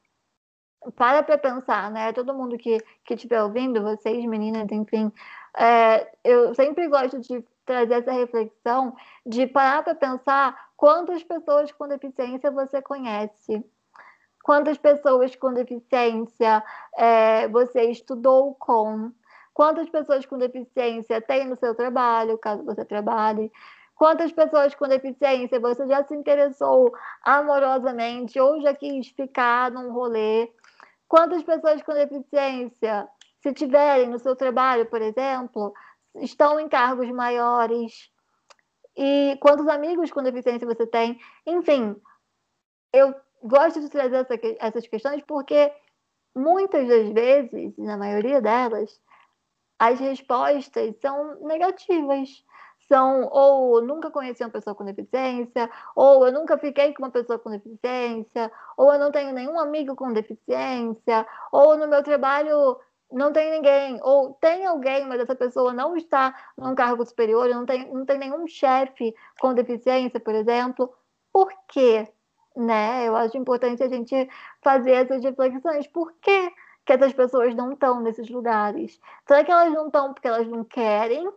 para 0.97 1.23
para 1.23 1.37
pensar, 1.37 1.91
né? 1.91 2.15
Todo 2.15 2.33
mundo 2.33 2.57
que 2.57 2.79
que 3.05 3.13
estiver 3.13 3.43
ouvindo, 3.43 3.83
vocês 3.83 4.25
meninas, 4.25 4.67
enfim, 4.73 5.13
é, 5.57 6.11
eu 6.25 6.55
sempre 6.55 6.89
gosto 6.89 7.19
de 7.21 7.45
trazer 7.65 7.95
essa 7.95 8.13
reflexão 8.13 8.95
de 9.25 9.47
parar 9.47 9.83
para 9.83 9.95
pensar 9.95 10.69
quantas 10.77 11.23
pessoas 11.23 11.73
com 11.73 11.89
deficiência 11.89 12.51
você 12.51 12.83
conhece. 12.83 13.65
Quantas 14.43 14.77
pessoas 14.77 15.35
com 15.37 15.55
deficiência 15.55 16.63
é, 16.97 17.49
você 17.49 17.85
estudou 17.85 18.55
com? 18.55 19.11
Quantas 19.55 19.89
pessoas 19.89 20.27
com 20.27 20.37
deficiência 20.37 21.21
tem 21.23 21.47
no 21.47 21.57
seu 21.57 21.75
trabalho, 21.75 22.37
caso 22.37 22.63
você 22.65 22.85
trabalhe? 22.85 23.51
Quantas 23.95 24.33
pessoas 24.33 24.75
com 24.75 24.87
deficiência 24.89 25.61
você 25.61 25.87
já 25.87 26.03
se 26.05 26.15
interessou 26.15 26.93
amorosamente 27.23 28.39
ou 28.39 28.61
já 28.61 28.75
quis 28.75 29.09
ficar 29.09 29.71
num 29.71 29.93
rolê? 29.93 30.53
Quantas 31.09 31.43
pessoas 31.43 31.81
com 31.83 31.95
deficiência, 31.95 33.09
se 33.45 33.53
tiverem 33.53 34.09
no 34.09 34.19
seu 34.19 34.35
trabalho, 34.35 34.87
por 34.87 35.03
exemplo, 35.03 35.75
estão 36.15 36.59
em 36.59 36.67
cargos 36.67 37.11
maiores? 37.11 38.11
E 38.97 39.37
quantos 39.39 39.69
amigos 39.69 40.11
com 40.11 40.23
deficiência 40.23 40.67
você 40.67 40.87
tem? 40.87 41.21
Enfim, 41.47 41.95
eu 42.91 43.15
gosto 43.43 43.83
de 43.83 43.91
trazer 43.91 44.17
essa, 44.17 44.35
essas 44.59 44.87
questões 44.87 45.23
porque 45.27 45.71
muitas 46.35 46.89
das 46.89 47.11
vezes, 47.11 47.77
na 47.77 47.99
maioria 47.99 48.41
delas, 48.41 48.99
as 49.79 50.01
respostas 50.01 50.97
são 51.03 51.39
negativas. 51.41 52.43
São 52.89 53.29
ou 53.31 53.81
nunca 53.83 54.11
conheci 54.11 54.45
uma 54.45 54.51
pessoa 54.51 54.75
com 54.75 54.85
deficiência, 54.85 55.71
ou 55.97 56.27
eu 56.27 56.33
nunca 56.33 56.59
fiquei 56.59 56.93
com 56.93 57.03
uma 57.03 57.11
pessoa 57.11 57.39
com 57.39 57.51
deficiência, 57.51 58.53
ou 58.77 58.93
eu 58.93 58.99
não 58.99 59.11
tenho 59.11 59.33
nenhum 59.33 59.59
amigo 59.59 59.97
com 59.97 60.13
deficiência, 60.13 61.27
ou 61.51 61.79
no 61.79 61.89
meu 61.89 62.03
trabalho 62.03 62.79
não 63.13 63.33
tem 63.33 63.51
ninguém, 63.51 63.99
ou 64.03 64.35
tem 64.35 64.67
alguém, 64.67 65.07
mas 65.07 65.21
essa 65.21 65.35
pessoa 65.35 65.73
não 65.73 65.97
está 65.97 66.35
num 66.57 66.75
cargo 66.75 67.05
superior, 67.05 67.49
não 67.49 67.65
tem, 67.65 67.93
não 67.93 68.05
tem 68.05 68.19
nenhum 68.19 68.47
chefe 68.47 69.15
com 69.41 69.55
deficiência, 69.55 70.19
por 70.19 70.35
exemplo. 70.35 70.93
Por 71.33 71.53
quê? 71.69 72.09
Né? 72.57 73.07
Eu 73.07 73.17
acho 73.17 73.37
importante 73.37 73.83
a 73.83 73.89
gente 73.89 74.29
fazer 74.63 74.93
essas 74.93 75.23
reflexões. 75.23 75.87
Por 75.89 76.13
quê? 76.21 76.53
que 76.85 76.93
essas 76.93 77.13
pessoas 77.13 77.55
não 77.55 77.73
estão 77.73 78.01
nesses 78.01 78.29
lugares? 78.29 79.01
Será 79.27 79.45
que 79.45 79.51
elas 79.51 79.73
não 79.73 79.87
estão 79.87 80.13
porque 80.13 80.29
elas 80.29 80.47
não 80.47 80.65
querem? 80.65 81.31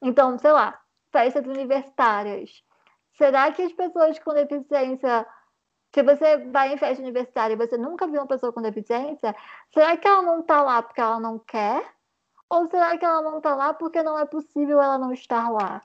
Então, 0.00 0.38
sei 0.38 0.52
lá, 0.52 0.80
festas 1.10 1.46
universitárias. 1.46 2.62
Será 3.18 3.50
que 3.52 3.62
as 3.62 3.72
pessoas 3.72 4.18
com 4.18 4.32
deficiência, 4.32 5.26
se 5.94 6.02
você 6.02 6.38
vai 6.38 6.72
em 6.72 6.78
festa 6.78 7.02
universitária 7.02 7.54
e 7.54 7.56
você 7.56 7.76
nunca 7.76 8.06
viu 8.06 8.20
uma 8.20 8.26
pessoa 8.26 8.52
com 8.52 8.62
deficiência, 8.62 9.34
será 9.72 9.96
que 9.96 10.08
ela 10.08 10.22
não 10.22 10.40
está 10.40 10.62
lá 10.62 10.82
porque 10.82 11.00
ela 11.00 11.20
não 11.20 11.38
quer? 11.38 11.84
Ou 12.48 12.68
será 12.68 12.96
que 12.96 13.04
ela 13.04 13.22
não 13.22 13.38
está 13.38 13.54
lá 13.54 13.74
porque 13.74 14.02
não 14.02 14.18
é 14.18 14.24
possível 14.24 14.80
ela 14.80 14.98
não 14.98 15.12
estar 15.12 15.50
lá? 15.50 15.82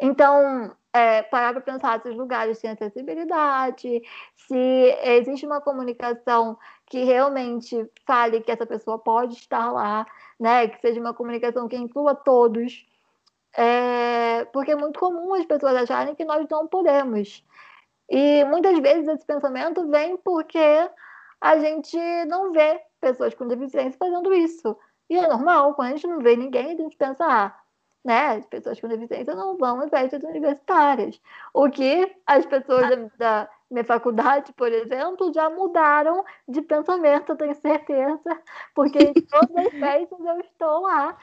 Então, 0.00 0.74
é, 0.92 1.22
parar 1.22 1.52
para 1.52 1.60
pensar 1.60 2.00
se 2.00 2.08
os 2.08 2.16
lugares 2.16 2.58
têm 2.58 2.70
acessibilidade, 2.70 4.02
se 4.34 4.98
existe 5.02 5.46
uma 5.46 5.60
comunicação 5.60 6.58
que 6.86 7.04
realmente 7.04 7.88
fale 8.06 8.40
que 8.40 8.50
essa 8.50 8.66
pessoa 8.66 8.98
pode 8.98 9.34
estar 9.34 9.70
lá, 9.70 10.06
né? 10.38 10.68
Que 10.68 10.80
seja 10.80 11.00
uma 11.00 11.14
comunicação 11.14 11.68
que 11.68 11.76
inclua 11.76 12.14
todos. 12.14 12.86
É, 13.56 14.44
porque 14.52 14.72
é 14.72 14.76
muito 14.76 14.98
comum 14.98 15.34
as 15.34 15.44
pessoas 15.44 15.76
acharem 15.76 16.14
que 16.14 16.24
nós 16.24 16.46
não 16.50 16.66
podemos. 16.66 17.44
E 18.10 18.44
muitas 18.44 18.78
vezes 18.80 19.06
esse 19.08 19.24
pensamento 19.24 19.88
vem 19.88 20.16
porque 20.16 20.58
a 21.40 21.58
gente 21.58 21.96
não 22.26 22.52
vê 22.52 22.82
pessoas 23.00 23.34
com 23.34 23.46
deficiência 23.46 23.96
fazendo 23.98 24.34
isso. 24.34 24.76
E 25.08 25.16
é 25.16 25.28
normal, 25.28 25.74
quando 25.74 25.88
a 25.88 25.90
gente 25.92 26.06
não 26.06 26.18
vê 26.18 26.36
ninguém, 26.36 26.72
a 26.72 26.76
gente 26.76 26.96
pensa, 26.96 27.24
ah, 27.24 27.56
né? 28.04 28.36
As 28.36 28.46
pessoas 28.46 28.80
com 28.80 28.88
deficiência 28.88 29.34
não 29.34 29.56
vão 29.56 29.84
em 29.84 29.88
festas 29.88 30.22
universitárias. 30.22 31.20
O 31.54 31.70
que 31.70 32.14
as 32.26 32.44
pessoas 32.46 32.88
da, 32.88 32.96
da, 33.18 33.50
minha 33.70 33.84
faculdade, 33.84 34.52
por 34.54 34.72
exemplo, 34.72 35.32
já 35.32 35.48
mudaram 35.48 36.24
de 36.48 36.60
pensamento, 36.62 37.30
eu 37.30 37.36
tenho 37.36 37.54
certeza, 37.54 38.42
porque 38.74 38.98
em 38.98 39.12
todas 39.30 39.66
as 39.66 39.72
festas 39.72 40.18
eu 40.20 40.40
estou 40.40 40.82
lá. 40.82 41.16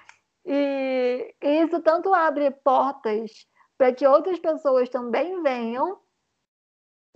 E, 0.46 1.36
e 1.42 1.64
isso 1.64 1.82
tanto 1.82 2.14
abre 2.14 2.50
portas 2.52 3.46
para 3.78 3.94
que 3.94 4.08
outras 4.08 4.40
pessoas 4.40 4.88
também 4.90 5.42
venham 5.44 6.00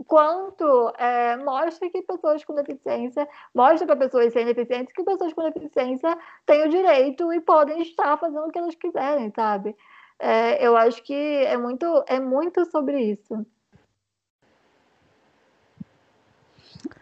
quanto 0.03 0.93
é, 0.97 1.35
mostra 1.37 1.89
que 1.89 2.01
pessoas 2.01 2.43
com 2.43 2.53
deficiência, 2.55 3.27
mostra 3.53 3.85
para 3.85 3.95
pessoas 3.95 4.33
sem 4.33 4.45
deficiência 4.45 4.93
que 4.93 5.03
pessoas 5.03 5.33
com 5.33 5.49
deficiência 5.49 6.17
têm 6.45 6.65
o 6.65 6.69
direito 6.69 7.31
e 7.33 7.39
podem 7.41 7.81
estar 7.81 8.17
fazendo 8.17 8.45
o 8.47 8.51
que 8.51 8.59
elas 8.59 8.75
quiserem, 8.75 9.31
sabe? 9.35 9.75
É, 10.19 10.65
eu 10.65 10.77
acho 10.77 11.01
que 11.03 11.13
é 11.13 11.57
muito, 11.57 12.03
é 12.07 12.19
muito 12.19 12.63
sobre 12.65 13.01
isso. 13.01 13.45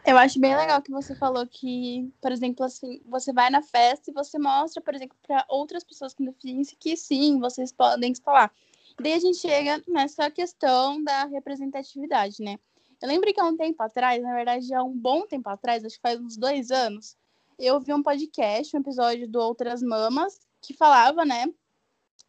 Eu 0.05 0.17
acho 0.17 0.39
bem 0.39 0.55
legal 0.55 0.81
que 0.81 0.91
você 0.91 1.13
falou 1.15 1.45
que, 1.45 2.11
por 2.21 2.31
exemplo, 2.31 2.65
assim, 2.65 3.01
você 3.05 3.31
vai 3.31 3.49
na 3.49 3.61
festa 3.61 4.09
e 4.09 4.13
você 4.13 4.39
mostra, 4.39 4.81
por 4.81 4.95
exemplo, 4.95 5.15
para 5.21 5.45
outras 5.49 5.83
pessoas 5.83 6.13
com 6.13 6.25
deficiência 6.25 6.77
que 6.79 6.95
sim, 6.97 7.39
vocês 7.39 7.71
podem 7.71 8.11
estar 8.11 8.31
lá. 8.31 8.51
Daí 8.99 9.13
a 9.13 9.19
gente 9.19 9.37
chega 9.37 9.81
nessa 9.87 10.29
questão 10.31 11.03
da 11.03 11.25
representatividade, 11.25 12.41
né? 12.41 12.57
Eu 13.01 13.07
lembro 13.07 13.33
que 13.33 13.39
há 13.39 13.45
um 13.45 13.55
tempo 13.55 13.81
atrás, 13.81 14.21
na 14.21 14.33
verdade, 14.33 14.73
há 14.73 14.83
um 14.83 14.95
bom 14.95 15.25
tempo 15.25 15.49
atrás, 15.49 15.85
acho 15.85 15.95
que 15.95 16.01
faz 16.01 16.19
uns 16.19 16.35
dois 16.35 16.69
anos, 16.69 17.17
eu 17.57 17.79
vi 17.79 17.93
um 17.93 18.03
podcast, 18.03 18.75
um 18.75 18.79
episódio 18.79 19.27
do 19.27 19.39
Outras 19.39 19.81
Mamas, 19.81 20.39
que 20.61 20.73
falava, 20.73 21.25
né, 21.25 21.45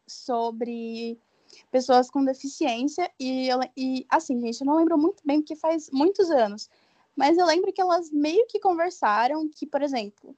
sobre 0.07 1.17
pessoas 1.71 2.09
com 2.09 2.23
deficiência. 2.23 3.09
E, 3.19 3.47
eu, 3.47 3.59
e 3.75 4.05
assim, 4.09 4.39
gente, 4.39 4.61
eu 4.61 4.67
não 4.67 4.75
lembro 4.75 4.97
muito 4.97 5.21
bem, 5.25 5.41
porque 5.41 5.55
faz 5.55 5.89
muitos 5.91 6.29
anos. 6.29 6.69
Mas 7.15 7.37
eu 7.37 7.45
lembro 7.45 7.71
que 7.71 7.81
elas 7.81 8.09
meio 8.11 8.45
que 8.47 8.59
conversaram 8.59 9.47
que, 9.49 9.65
por 9.65 9.81
exemplo, 9.81 10.35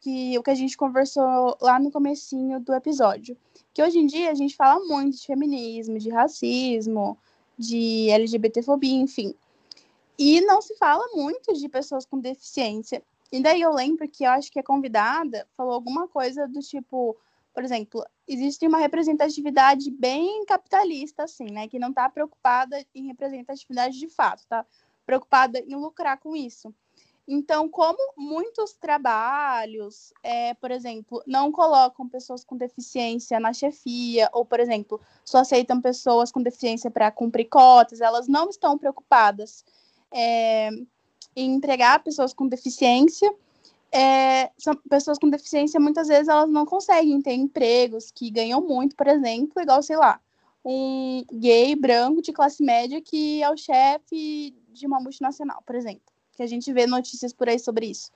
que 0.00 0.38
o 0.38 0.42
que 0.42 0.50
a 0.50 0.54
gente 0.54 0.76
conversou 0.76 1.56
lá 1.60 1.78
no 1.78 1.90
comecinho 1.90 2.60
do 2.60 2.74
episódio. 2.74 3.36
Que 3.72 3.82
hoje 3.82 3.98
em 3.98 4.06
dia 4.06 4.30
a 4.30 4.34
gente 4.34 4.56
fala 4.56 4.84
muito 4.86 5.16
de 5.16 5.26
feminismo, 5.26 5.98
de 5.98 6.10
racismo, 6.10 7.18
de 7.58 8.10
LGBTfobia, 8.10 8.94
enfim. 8.94 9.34
E 10.18 10.40
não 10.40 10.62
se 10.62 10.76
fala 10.76 11.04
muito 11.14 11.52
de 11.52 11.68
pessoas 11.68 12.06
com 12.06 12.18
deficiência. 12.18 13.02
E 13.30 13.42
daí 13.42 13.60
eu 13.60 13.72
lembro 13.72 14.08
que 14.08 14.24
eu 14.24 14.30
acho 14.30 14.50
que 14.50 14.58
a 14.58 14.64
convidada 14.64 15.46
falou 15.56 15.74
alguma 15.74 16.08
coisa 16.08 16.46
do 16.46 16.60
tipo, 16.60 17.16
por 17.52 17.64
exemplo, 17.64 18.04
existe 18.26 18.66
uma 18.66 18.78
representatividade 18.78 19.90
bem 19.90 20.44
capitalista, 20.46 21.24
assim, 21.24 21.50
né? 21.50 21.68
Que 21.68 21.78
não 21.78 21.90
está 21.90 22.08
preocupada 22.08 22.84
em 22.94 23.06
representatividade 23.06 23.98
de 23.98 24.08
fato, 24.08 24.46
tá 24.48 24.64
preocupada 25.04 25.58
em 25.58 25.74
lucrar 25.74 26.18
com 26.18 26.34
isso. 26.34 26.72
Então, 27.28 27.68
como 27.68 27.98
muitos 28.16 28.74
trabalhos, 28.74 30.12
é, 30.22 30.54
por 30.54 30.70
exemplo, 30.70 31.20
não 31.26 31.50
colocam 31.50 32.08
pessoas 32.08 32.44
com 32.44 32.56
deficiência 32.56 33.40
na 33.40 33.52
chefia, 33.52 34.30
ou, 34.32 34.44
por 34.44 34.60
exemplo, 34.60 35.00
só 35.24 35.38
aceitam 35.38 35.80
pessoas 35.80 36.30
com 36.30 36.40
deficiência 36.40 36.88
para 36.88 37.10
cumprir 37.10 37.46
cotas, 37.46 38.00
elas 38.00 38.28
não 38.28 38.48
estão 38.48 38.78
preocupadas 38.78 39.64
é, 40.12 40.70
em 41.34 41.54
empregar 41.54 42.02
pessoas 42.02 42.32
com 42.32 42.48
deficiência. 42.48 43.32
É, 43.92 44.50
são 44.58 44.74
pessoas 44.90 45.18
com 45.18 45.30
deficiência, 45.30 45.80
muitas 45.80 46.08
vezes, 46.08 46.28
elas 46.28 46.50
não 46.50 46.66
conseguem 46.66 47.22
ter 47.22 47.34
empregos 47.34 48.10
que 48.10 48.30
ganham 48.30 48.60
muito, 48.60 48.96
por 48.96 49.06
exemplo, 49.06 49.62
igual, 49.62 49.82
sei 49.82 49.96
lá, 49.96 50.20
um 50.64 51.24
gay 51.32 51.74
branco 51.76 52.20
de 52.20 52.32
classe 52.32 52.62
média 52.62 53.00
que 53.00 53.42
é 53.42 53.50
o 53.50 53.56
chefe 53.56 54.54
de 54.72 54.86
uma 54.86 55.00
multinacional, 55.00 55.62
por 55.64 55.76
exemplo 55.76 56.16
que 56.36 56.42
a 56.42 56.46
gente 56.46 56.72
vê 56.72 56.86
notícias 56.86 57.32
por 57.32 57.48
aí 57.48 57.58
sobre 57.58 57.86
isso. 57.86 58.12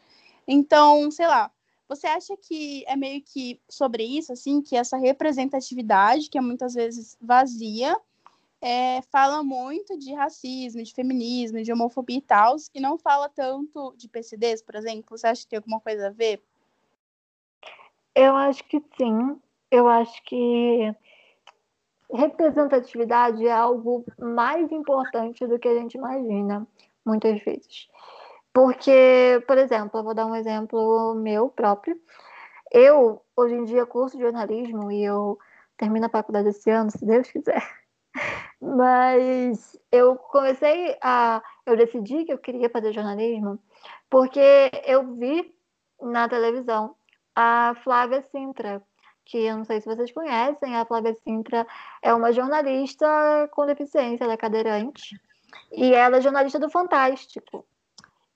Então, 0.47 1.11
sei 1.11 1.27
lá, 1.27 1.51
você 1.89 2.07
acha 2.07 2.37
que 2.37 2.85
é 2.87 2.95
meio 2.95 3.23
que 3.23 3.61
sobre 3.69 4.05
isso, 4.05 4.33
assim, 4.33 4.61
que 4.61 4.77
essa 4.77 4.97
representatividade, 4.97 6.29
que 6.29 6.39
é 6.39 6.41
muitas 6.41 6.75
vezes 6.75 7.17
vazia, 7.21 7.97
é, 8.63 9.01
fala 9.11 9.43
muito 9.43 9.99
de 9.99 10.13
racismo, 10.13 10.83
de 10.83 10.95
feminismo, 10.95 11.63
de 11.63 11.73
homofobia 11.73 12.19
e 12.19 12.23
tal, 12.23 12.57
e 12.75 12.81
não 12.81 12.99
fala 12.99 13.29
tanto 13.29 13.95
de 13.97 14.09
PCDs, 14.09 14.63
por 14.63 14.75
exemplo? 14.75 15.17
Você 15.17 15.27
acha 15.27 15.43
que 15.43 15.49
tem 15.49 15.57
alguma 15.59 15.81
coisa 15.81 16.09
a 16.09 16.11
ver? 16.11 16.43
Eu 18.15 18.37
acho 18.37 18.63
que 18.65 18.83
sim. 18.99 19.41
Eu 19.71 19.89
acho 19.89 20.23
que 20.25 20.95
representatividade 22.13 23.47
é 23.47 23.53
algo 23.53 24.05
mais 24.19 24.71
importante 24.73 25.47
do 25.47 25.59
que 25.59 25.69
a 25.69 25.75
gente 25.75 25.95
imagina, 25.95 26.67
muitas 27.05 27.43
vezes. 27.43 27.89
Porque, 28.53 29.43
por 29.47 29.57
exemplo, 29.57 30.01
eu 30.01 30.05
vou 30.05 30.15
dar 30.15 30.27
um 30.27 30.35
exemplo 30.35 31.15
meu 31.15 31.49
próprio. 31.49 31.99
Eu, 32.73 33.23
hoje 33.37 33.55
em 33.55 33.65
dia, 33.65 33.87
curso 33.87 34.19
jornalismo 34.19 34.91
e 34.91 35.05
eu 35.05 35.39
termino 35.77 36.07
a 36.07 36.11
faculdade 36.11 36.49
esse 36.49 36.69
ano, 36.69 36.91
se 36.91 37.05
Deus 37.05 37.31
quiser. 37.31 37.80
Mas 38.61 39.79
eu 39.91 40.17
comecei 40.17 40.97
a. 41.01 41.43
Eu 41.65 41.77
decidi 41.77 42.25
que 42.25 42.33
eu 42.33 42.39
queria 42.39 42.69
fazer 42.69 42.93
jornalismo 42.93 43.59
porque 44.11 44.71
eu 44.85 45.15
vi 45.15 45.55
na 46.01 46.29
televisão 46.29 46.95
a 47.35 47.75
Flávia 47.83 48.23
Sintra, 48.23 48.83
que 49.25 49.39
eu 49.39 49.57
não 49.57 49.65
sei 49.65 49.81
se 49.81 49.87
vocês 49.87 50.13
conhecem. 50.13 50.77
A 50.77 50.85
Flávia 50.85 51.15
Sintra 51.15 51.67
é 52.03 52.13
uma 52.13 52.33
jornalista 52.33 53.07
com 53.53 53.65
deficiência, 53.67 54.25
ela 54.25 54.35
é 54.35 54.37
cadeirante. 54.37 55.19
E 55.73 55.95
ela 55.95 56.19
é 56.19 56.21
jornalista 56.21 56.59
do 56.59 56.69
Fantástico 56.71 57.65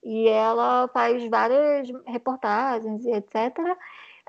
e 0.05 0.29
ela 0.29 0.89
faz 0.89 1.27
várias 1.29 1.89
reportagens 2.07 3.05
e 3.05 3.13
etc. 3.13 3.57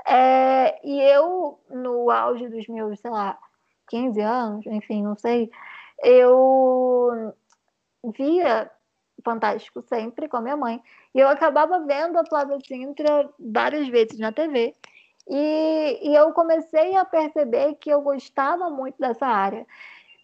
É, 0.07 0.79
e 0.87 1.01
eu, 1.01 1.59
no 1.69 2.09
auge 2.09 2.47
dos 2.47 2.67
meus, 2.67 2.99
sei 2.99 3.11
lá, 3.11 3.37
15 3.89 4.21
anos, 4.21 4.65
enfim, 4.67 5.03
não 5.03 5.15
sei, 5.15 5.51
eu 6.03 7.33
via 8.17 8.71
Fantástico 9.25 9.81
sempre 9.81 10.27
com 10.27 10.37
a 10.37 10.41
minha 10.41 10.55
mãe. 10.55 10.79
E 11.13 11.19
eu 11.19 11.27
acabava 11.27 11.79
vendo 11.79 12.17
a 12.17 12.25
Flávia 12.25 12.59
Sintra 12.59 13.27
várias 13.39 13.87
vezes 13.87 14.19
na 14.19 14.31
TV. 14.31 14.75
E, 15.27 15.99
e 16.03 16.15
eu 16.15 16.31
comecei 16.31 16.95
a 16.95 17.03
perceber 17.03 17.73
que 17.75 17.89
eu 17.89 18.01
gostava 18.01 18.69
muito 18.69 18.99
dessa 18.99 19.25
área. 19.25 19.65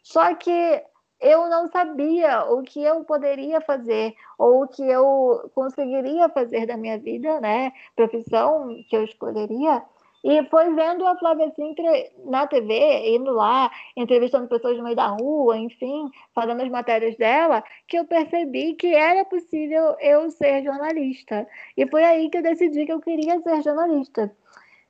Só 0.03 0.36
que 0.36 0.84
eu 1.19 1.49
não 1.49 1.67
sabia 1.67 2.45
o 2.45 2.61
que 2.61 2.84
eu 2.84 3.03
poderia 3.03 3.59
fazer 3.61 4.13
ou 4.38 4.63
o 4.63 4.67
que 4.67 4.84
eu 4.84 5.49
conseguiria 5.55 6.30
fazer 6.30 6.67
da 6.67 6.78
minha 6.78 6.99
vida, 6.99 7.39
né? 7.41 7.72
Profissão 7.95 8.76
que 8.88 8.95
eu 8.95 9.03
escolheria. 9.03 9.84
E 10.24 10.43
foi 10.49 10.74
vendo 10.76 11.05
a 11.07 11.17
Flávia 11.17 11.51
Sintra 11.55 11.91
na 12.26 12.45
TV, 12.45 13.15
indo 13.15 13.32
lá, 13.32 13.72
entrevistando 13.97 14.47
pessoas 14.47 14.78
no 14.78 14.84
meio 14.84 14.95
da 14.95 15.07
rua, 15.07 15.57
enfim, 15.57 16.09
fazendo 16.34 16.61
as 16.61 16.69
matérias 16.69 17.17
dela, 17.17 17.63
que 17.88 17.97
eu 17.97 18.05
percebi 18.05 18.76
que 18.76 18.93
era 18.93 19.26
possível 19.26 19.95
eu 19.99 20.30
ser 20.30 20.63
jornalista. 20.63 21.47
E 21.76 21.88
foi 21.88 22.03
aí 22.03 22.30
que 22.30 22.38
eu 22.38 22.43
decidi 22.43 22.86
que 22.86 22.93
eu 22.93 23.01
queria 23.01 23.41
ser 23.41 23.63
jornalista. 23.63 24.32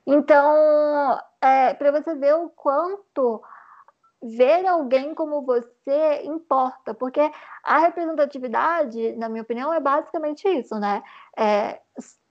Então, 0.06 1.18
é, 1.40 1.74
para 1.74 1.92
você 1.92 2.14
ver 2.14 2.34
o 2.34 2.50
quanto 2.50 3.40
ver 4.22 4.66
alguém 4.66 5.14
como 5.14 5.42
você 5.42 6.22
importa, 6.24 6.94
porque 6.94 7.20
a 7.64 7.78
representatividade, 7.78 9.16
na 9.16 9.28
minha 9.28 9.42
opinião, 9.42 9.72
é 9.72 9.80
basicamente 9.80 10.46
isso, 10.48 10.78
né? 10.78 11.02
É, 11.36 11.80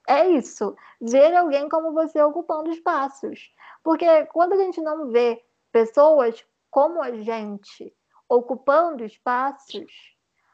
é 0.07 0.29
isso, 0.29 0.75
ver 0.99 1.35
alguém 1.35 1.69
como 1.69 1.93
você 1.93 2.21
ocupando 2.21 2.71
espaços. 2.71 3.53
Porque 3.83 4.25
quando 4.27 4.53
a 4.53 4.57
gente 4.57 4.81
não 4.81 5.09
vê 5.11 5.43
pessoas 5.71 6.45
como 6.69 7.01
a 7.01 7.11
gente 7.11 7.93
ocupando 8.27 9.03
espaços, 9.03 9.91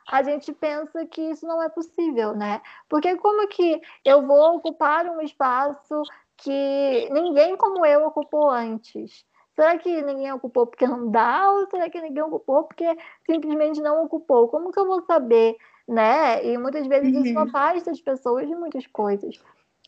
a 0.10 0.24
gente 0.24 0.54
pensa 0.54 1.06
que 1.06 1.22
isso 1.22 1.46
não 1.46 1.62
é 1.62 1.70
possível, 1.70 2.34
né? 2.34 2.62
Porque 2.90 3.16
como 3.18 3.48
que 3.48 3.82
eu 4.06 4.26
vou 4.26 4.56
ocupar 4.56 5.06
um 5.06 5.22
espaço 5.22 6.02
que 6.38 7.10
ninguém 7.12 7.58
como 7.58 7.86
eu 7.86 8.06
ocupou 8.06 8.50
antes? 8.50 9.26
Será 9.54 9.78
que 9.78 10.02
ninguém 10.04 10.32
ocupou 10.32 10.68
porque 10.68 10.88
não 10.88 11.10
dá? 11.12 11.52
Ou 11.52 11.68
será 11.70 11.90
que 11.90 12.00
ninguém 12.00 12.24
ocupou 12.24 12.64
porque 12.64 12.96
simplesmente 13.26 13.82
não 13.82 14.06
ocupou? 14.06 14.48
Como 14.48 14.72
que 14.72 14.80
eu 14.80 14.86
vou 14.86 15.02
saber, 15.02 15.58
né? 15.88 16.46
E 16.46 16.58
muitas 16.58 16.86
vezes 16.88 17.14
uhum. 17.14 17.24
isso 17.24 17.40
afasta 17.40 17.92
as 17.92 18.02
pessoas 18.02 18.48
de 18.48 18.56
muitas 18.56 18.86
coisas. 18.88 19.40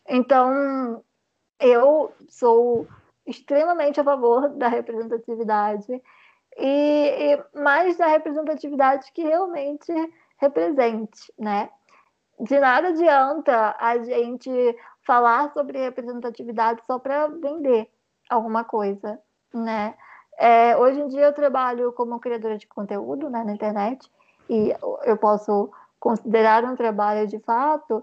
Então, 0.08 1.02
eu 1.60 2.12
sou 2.28 2.86
extremamente 3.26 4.00
a 4.00 4.04
favor 4.04 4.48
da 4.50 4.68
representatividade 4.68 6.02
e, 6.56 7.36
e 7.36 7.58
mais 7.58 7.96
da 7.96 8.06
representatividade 8.06 9.12
que 9.12 9.22
realmente 9.22 9.92
represente, 10.38 11.32
né? 11.38 11.70
De 12.38 12.58
nada 12.58 12.88
adianta 12.88 13.76
a 13.78 13.98
gente 13.98 14.50
falar 15.06 15.52
sobre 15.52 15.78
representatividade 15.78 16.82
só 16.86 16.98
para 16.98 17.26
vender 17.26 17.90
alguma 18.30 18.64
coisa 18.64 19.20
né? 19.52 19.94
É, 20.38 20.76
hoje 20.76 21.00
em 21.00 21.08
dia 21.08 21.26
eu 21.26 21.32
trabalho 21.32 21.92
como 21.92 22.18
criadora 22.20 22.56
de 22.56 22.66
conteúdo 22.66 23.28
né, 23.28 23.44
na 23.44 23.52
internet 23.52 24.10
e 24.48 24.74
eu 25.04 25.16
posso 25.16 25.70
considerar 26.00 26.64
um 26.64 26.74
trabalho 26.74 27.28
de 27.28 27.38
fato 27.40 28.02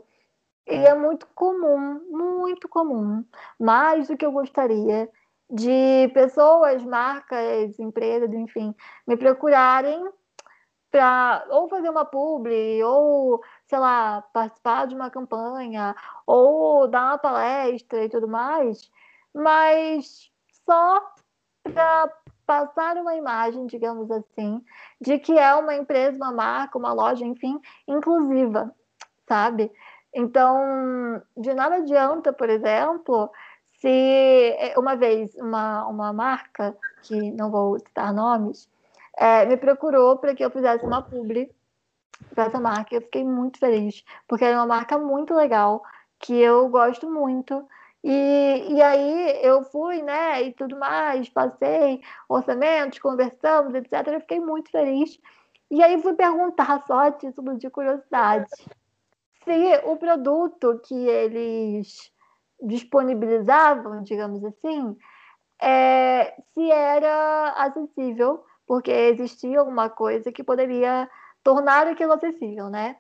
e 0.68 0.76
é. 0.76 0.94
muito 0.94 1.28
comum, 1.34 2.02
muito 2.10 2.70
comum, 2.70 3.26
mais 3.60 4.08
do 4.08 4.16
que 4.16 4.26
eu 4.26 4.32
gostaria, 4.32 5.10
de 5.50 6.10
pessoas, 6.14 6.84
marcas, 6.84 7.80
empresas, 7.80 8.32
enfim, 8.34 8.76
me 9.08 9.16
procurarem 9.16 10.10
para 10.92 11.46
ou 11.50 11.70
fazer 11.70 11.90
uma 11.90 12.06
publi, 12.06 12.84
ou, 12.84 13.42
sei 13.66 13.80
lá, 13.80 14.22
participar 14.34 14.88
de 14.88 14.96
uma 14.96 15.10
campanha, 15.10 15.96
ou 16.26 16.88
dar 16.88 17.12
uma 17.12 17.18
palestra 17.18 18.04
e 18.04 18.10
tudo 18.10 18.28
mais, 18.28 18.90
mas 19.34 20.30
só 20.66 21.14
para 21.64 22.14
passar 22.48 22.96
uma 22.98 23.14
imagem, 23.14 23.68
digamos 23.68 24.10
assim, 24.10 24.64
de 25.02 25.20
que 25.20 25.38
é 25.38 25.54
uma 25.54 25.76
empresa, 25.76 26.16
uma 26.16 26.32
marca, 26.32 26.78
uma 26.78 26.94
loja, 26.94 27.26
enfim, 27.26 27.60
inclusiva, 27.86 28.74
sabe? 29.28 29.70
Então, 30.14 31.22
de 31.36 31.54
nada 31.54 31.76
adianta, 31.76 32.32
por 32.32 32.50
exemplo, 32.50 33.30
se 33.80 34.56
é, 34.58 34.74
uma 34.78 34.96
vez 34.96 35.36
uma, 35.36 35.86
uma 35.88 36.14
marca, 36.14 36.76
que 37.04 37.32
não 37.32 37.52
vou 37.52 37.78
citar 37.80 38.14
nomes, 38.14 38.70
é, 39.18 39.46
me 39.46 39.58
procurou 39.58 40.18
para 40.18 40.34
que 40.34 40.44
eu 40.44 40.50
fizesse 40.50 40.86
uma 40.86 41.02
publi 41.02 41.52
para 42.34 42.46
essa 42.46 42.60
marca. 42.60 42.96
Eu 42.96 43.02
fiquei 43.02 43.24
muito 43.24 43.60
feliz, 43.60 44.04
porque 44.28 44.46
era 44.46 44.58
uma 44.58 44.66
marca 44.66 44.98
muito 44.98 45.34
legal, 45.34 45.84
que 46.20 46.34
eu 46.34 46.70
gosto 46.70 47.10
muito. 47.12 47.68
E, 48.10 48.74
e 48.74 48.82
aí 48.82 49.40
eu 49.44 49.64
fui, 49.64 50.02
né, 50.02 50.42
e 50.44 50.54
tudo 50.54 50.80
mais, 50.80 51.28
passei 51.28 52.02
orçamentos, 52.30 53.00
conversamos, 53.00 53.74
etc. 53.76 54.08
Eu 54.08 54.22
fiquei 54.22 54.40
muito 54.40 54.72
feliz. 54.72 55.20
E 55.70 55.84
aí 55.84 56.02
fui 56.02 56.14
perguntar 56.14 56.82
só 56.88 57.00
a 57.00 57.12
título 57.12 57.58
de 57.58 57.70
curiosidade 57.70 58.50
se 59.44 59.82
o 59.84 59.98
produto 59.98 60.80
que 60.86 60.96
eles 60.96 62.10
disponibilizavam, 62.62 64.02
digamos 64.04 64.42
assim, 64.46 64.98
é, 65.62 66.34
se 66.54 66.72
era 66.72 67.56
acessível, 67.58 68.46
porque 68.66 68.90
existia 68.90 69.60
alguma 69.60 69.90
coisa 69.90 70.32
que 70.32 70.46
poderia 70.46 71.10
tornar 71.44 71.88
aquilo 71.88 72.14
acessível, 72.14 72.70
né? 72.70 72.96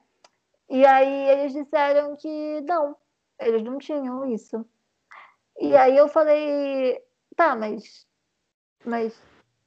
E 0.69 0.85
aí 0.85 1.29
eles 1.29 1.53
disseram 1.53 2.17
que 2.17 2.59
não, 2.67 2.93
eles 3.39 3.63
não 3.63 3.77
tinham 3.77 4.25
isso. 4.25 4.65
E 5.59 5.75
aí 5.75 5.97
eu 5.97 6.07
falei, 6.07 7.01
tá, 7.35 7.55
mas, 7.55 8.05
mas 8.85 9.19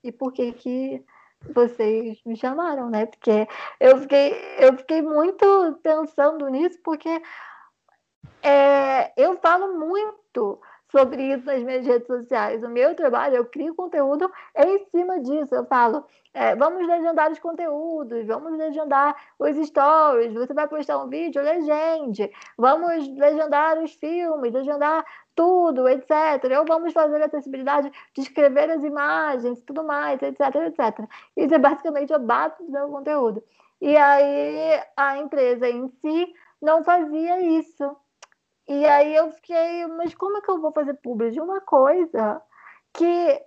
e 0.03 0.12
por 0.12 0.32
que 0.32 0.53
que 0.53 1.05
vocês 1.53 2.20
me 2.24 2.36
chamaram, 2.36 2.91
né? 2.91 3.07
Porque 3.07 3.47
eu 3.80 3.99
fiquei, 3.99 4.34
eu 4.59 4.76
fiquei 4.76 5.03
muito 5.03 5.78
pensando 5.82 6.49
nisso, 6.49 6.78
porque 6.84 7.22
é, 8.43 9.12
eu 9.16 9.38
falo 9.38 9.78
muito 9.78 10.61
sobre 10.91 11.22
isso 11.32 11.47
nas 11.47 11.62
minhas 11.62 11.86
redes 11.86 12.07
sociais. 12.07 12.62
O 12.62 12.68
meu 12.68 12.95
trabalho, 12.95 13.36
eu 13.36 13.47
crio 13.47 13.74
conteúdo 13.74 14.30
em 14.57 14.84
cima 14.91 15.20
disso. 15.20 15.55
Eu 15.55 15.64
falo, 15.66 16.05
é, 16.34 16.55
vamos 16.57 16.86
legendar 16.86 17.30
os 17.30 17.38
conteúdos, 17.38 18.26
vamos 18.26 18.57
legendar 18.59 19.16
os 19.38 19.57
stories, 19.66 20.34
você 20.34 20.53
vai 20.53 20.68
postar 20.68 20.99
um 20.99 21.09
vídeo, 21.09 21.43
legende, 21.43 22.30
vamos 22.57 23.09
legendar 23.16 23.78
os 23.78 23.93
filmes, 23.95 24.53
legendar 24.53 25.05
tudo, 25.41 25.88
etc. 25.88 26.11
Ou 26.59 26.66
vamos 26.66 26.93
fazer 26.93 27.22
acessibilidade 27.22 27.91
de 28.14 28.20
escrever 28.20 28.70
as 28.70 28.84
imagens, 28.84 29.62
tudo 29.62 29.82
mais, 29.82 30.20
etc, 30.20 30.41
etc. 30.66 31.09
Isso 31.34 31.55
é 31.55 31.59
basicamente 31.59 32.12
a 32.12 32.18
base 32.18 32.62
do 32.70 32.88
conteúdo. 32.88 33.43
E 33.80 33.97
aí 33.97 34.82
a 34.95 35.16
empresa 35.16 35.66
em 35.66 35.88
si 35.88 36.30
não 36.61 36.84
fazia 36.84 37.41
isso. 37.41 37.97
E 38.68 38.84
aí 38.84 39.16
eu 39.16 39.32
fiquei, 39.32 39.86
mas 39.86 40.14
como 40.14 40.36
é 40.36 40.41
que 40.43 40.51
eu 40.51 40.61
vou 40.61 40.72
fazer 40.72 40.93
público 40.95 41.32
de 41.32 41.41
uma 41.41 41.62
coisa 41.62 42.43
que 42.93 43.43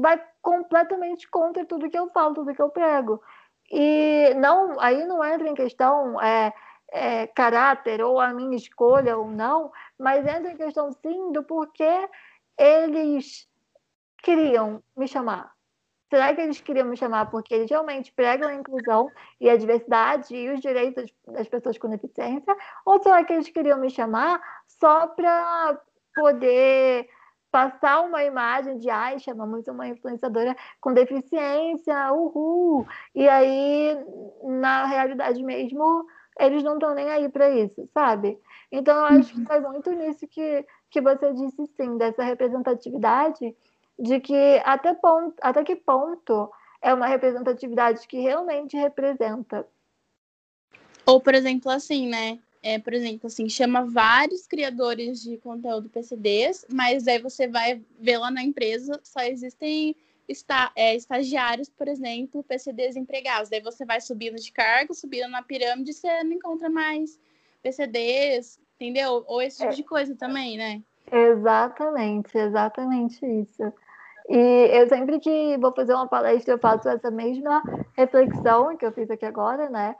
vai 0.00 0.20
completamente 0.42 1.30
contra 1.30 1.64
tudo 1.64 1.88
que 1.88 1.96
eu 1.96 2.08
falo, 2.08 2.34
tudo 2.34 2.54
que 2.54 2.60
eu 2.60 2.70
prego? 2.70 3.22
E 3.70 4.34
não, 4.34 4.80
aí 4.80 5.04
não 5.04 5.24
entra 5.24 5.48
em 5.48 5.54
questão 5.54 6.20
é, 6.20 6.52
é, 6.90 7.26
caráter 7.28 8.02
ou 8.02 8.20
a 8.20 8.34
minha 8.34 8.56
escolha 8.56 9.16
ou 9.16 9.28
não, 9.28 9.70
mas 9.98 10.26
entra 10.26 10.52
em 10.52 10.56
questão 10.56 10.92
sim 10.92 11.32
do 11.32 11.42
porquê 11.42 12.08
eles 12.58 13.48
queriam 14.22 14.82
me 14.96 15.06
chamar. 15.06 15.54
Será 16.08 16.32
que 16.34 16.40
eles 16.40 16.60
queriam 16.60 16.86
me 16.86 16.96
chamar 16.96 17.30
porque 17.30 17.54
eles 17.54 17.68
realmente 17.68 18.12
pregam 18.12 18.48
a 18.48 18.54
inclusão 18.54 19.10
e 19.40 19.50
a 19.50 19.56
diversidade 19.56 20.34
e 20.36 20.48
os 20.50 20.60
direitos 20.60 21.12
das 21.26 21.48
pessoas 21.48 21.78
com 21.78 21.88
deficiência? 21.88 22.56
Ou 22.84 23.02
será 23.02 23.24
que 23.24 23.32
eles 23.32 23.48
queriam 23.48 23.78
me 23.78 23.90
chamar 23.90 24.40
só 24.66 25.08
para 25.08 25.80
poder 26.14 27.08
passar 27.50 28.02
uma 28.02 28.22
imagem 28.22 28.78
de 28.78 28.90
ai, 28.90 29.18
chamamos 29.18 29.66
uma 29.66 29.88
influenciadora 29.88 30.54
com 30.80 30.92
deficiência, 30.92 32.12
uhul. 32.12 32.86
E 33.14 33.28
aí, 33.28 33.96
na 34.44 34.84
realidade 34.84 35.42
mesmo, 35.42 36.06
eles 36.38 36.62
não 36.62 36.74
estão 36.74 36.94
nem 36.94 37.08
aí 37.10 37.28
para 37.28 37.50
isso, 37.50 37.88
sabe? 37.92 38.38
Então, 38.70 38.96
eu 38.96 39.18
acho 39.18 39.34
que 39.34 39.44
foi 39.44 39.60
muito 39.60 39.90
nisso 39.92 40.26
que, 40.26 40.66
que 40.90 41.00
você 41.00 41.32
disse, 41.32 41.66
sim, 41.76 41.96
dessa 41.96 42.22
representatividade 42.22 43.54
de 43.98 44.20
que 44.20 44.60
até, 44.64 44.92
ponto, 44.94 45.34
até 45.40 45.64
que 45.64 45.76
ponto 45.76 46.50
é 46.82 46.92
uma 46.92 47.06
representatividade 47.06 48.06
que 48.06 48.20
realmente 48.20 48.76
representa. 48.76 49.66
Ou, 51.06 51.20
por 51.20 51.34
exemplo, 51.34 51.70
assim, 51.70 52.08
né? 52.08 52.38
É, 52.62 52.78
por 52.80 52.92
exemplo, 52.92 53.28
assim, 53.28 53.48
chama 53.48 53.84
vários 53.84 54.46
criadores 54.46 55.22
de 55.22 55.36
conteúdo 55.38 55.88
PCDs, 55.88 56.66
mas 56.68 57.06
aí 57.06 57.20
você 57.20 57.46
vai 57.46 57.80
ver 57.98 58.18
lá 58.18 58.30
na 58.30 58.42
empresa, 58.42 58.98
só 59.04 59.20
existem 59.20 59.94
está, 60.28 60.72
é, 60.74 60.94
estagiários, 60.94 61.68
por 61.68 61.88
exemplo, 61.88 62.42
PCDs 62.42 62.96
empregados. 62.96 63.48
Daí 63.48 63.60
você 63.60 63.84
vai 63.84 64.00
subindo 64.00 64.36
de 64.36 64.52
cargo, 64.52 64.94
subindo 64.94 65.28
na 65.28 65.42
pirâmide, 65.42 65.92
você 65.92 66.22
não 66.24 66.32
encontra 66.32 66.68
mais 66.68 67.18
PCDs, 67.62 68.58
entendeu? 68.74 69.24
Ou 69.26 69.40
esse 69.42 69.58
tipo 69.58 69.72
é. 69.72 69.76
de 69.76 69.82
coisa 69.82 70.16
também, 70.16 70.56
né? 70.56 70.82
Exatamente, 71.10 72.36
exatamente 72.36 73.24
isso. 73.24 73.72
E 74.28 74.70
eu 74.72 74.88
sempre 74.88 75.20
que 75.20 75.56
vou 75.58 75.72
fazer 75.72 75.94
uma 75.94 76.08
palestra, 76.08 76.54
eu 76.54 76.58
faço 76.58 76.88
essa 76.88 77.10
mesma 77.10 77.62
reflexão 77.96 78.76
que 78.76 78.84
eu 78.84 78.92
fiz 78.92 79.10
aqui 79.10 79.24
agora, 79.24 79.70
né? 79.70 79.94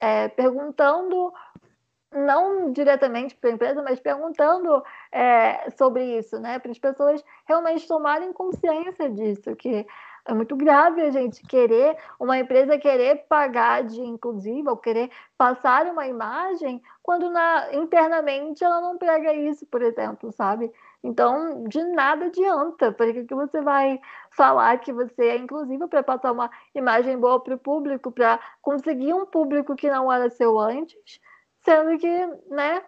É, 0.00 0.28
perguntando, 0.28 1.32
não 2.14 2.72
diretamente 2.72 3.34
para 3.34 3.50
a 3.50 3.52
empresa, 3.52 3.82
mas 3.82 4.00
perguntando 4.00 4.82
é, 5.10 5.70
sobre 5.70 6.18
isso, 6.18 6.38
né? 6.38 6.58
Para 6.58 6.70
as 6.70 6.78
pessoas 6.78 7.24
realmente 7.46 7.86
tomarem 7.86 8.32
consciência 8.32 9.10
disso, 9.10 9.54
que 9.56 9.86
é 10.24 10.32
muito 10.32 10.54
grave 10.54 11.02
a 11.02 11.10
gente 11.10 11.42
querer, 11.42 11.96
uma 12.18 12.38
empresa 12.38 12.78
querer 12.78 13.24
pagar 13.28 13.82
de 13.82 14.00
inclusiva, 14.00 14.70
ou 14.70 14.76
querer 14.76 15.10
passar 15.36 15.86
uma 15.86 16.06
imagem, 16.06 16.80
quando 17.02 17.28
na, 17.28 17.74
internamente 17.74 18.62
ela 18.62 18.80
não 18.80 18.96
prega 18.96 19.34
isso, 19.34 19.66
por 19.66 19.82
exemplo, 19.82 20.30
sabe? 20.30 20.72
Então, 21.02 21.64
de 21.64 21.82
nada 21.82 22.26
adianta, 22.26 22.92
porque 22.92 23.24
que 23.24 23.34
você 23.34 23.60
vai 23.60 24.00
falar 24.30 24.78
que 24.78 24.92
você 24.92 25.30
é 25.30 25.36
inclusiva 25.36 25.88
para 25.88 26.02
passar 26.04 26.30
uma 26.30 26.48
imagem 26.72 27.18
boa 27.18 27.40
para 27.42 27.56
o 27.56 27.58
público, 27.58 28.12
para 28.12 28.38
conseguir 28.60 29.12
um 29.12 29.26
público 29.26 29.74
que 29.74 29.90
não 29.90 30.12
era 30.12 30.30
seu 30.30 30.56
antes, 30.56 31.20
sendo 31.64 31.98
que, 31.98 32.26
né, 32.54 32.82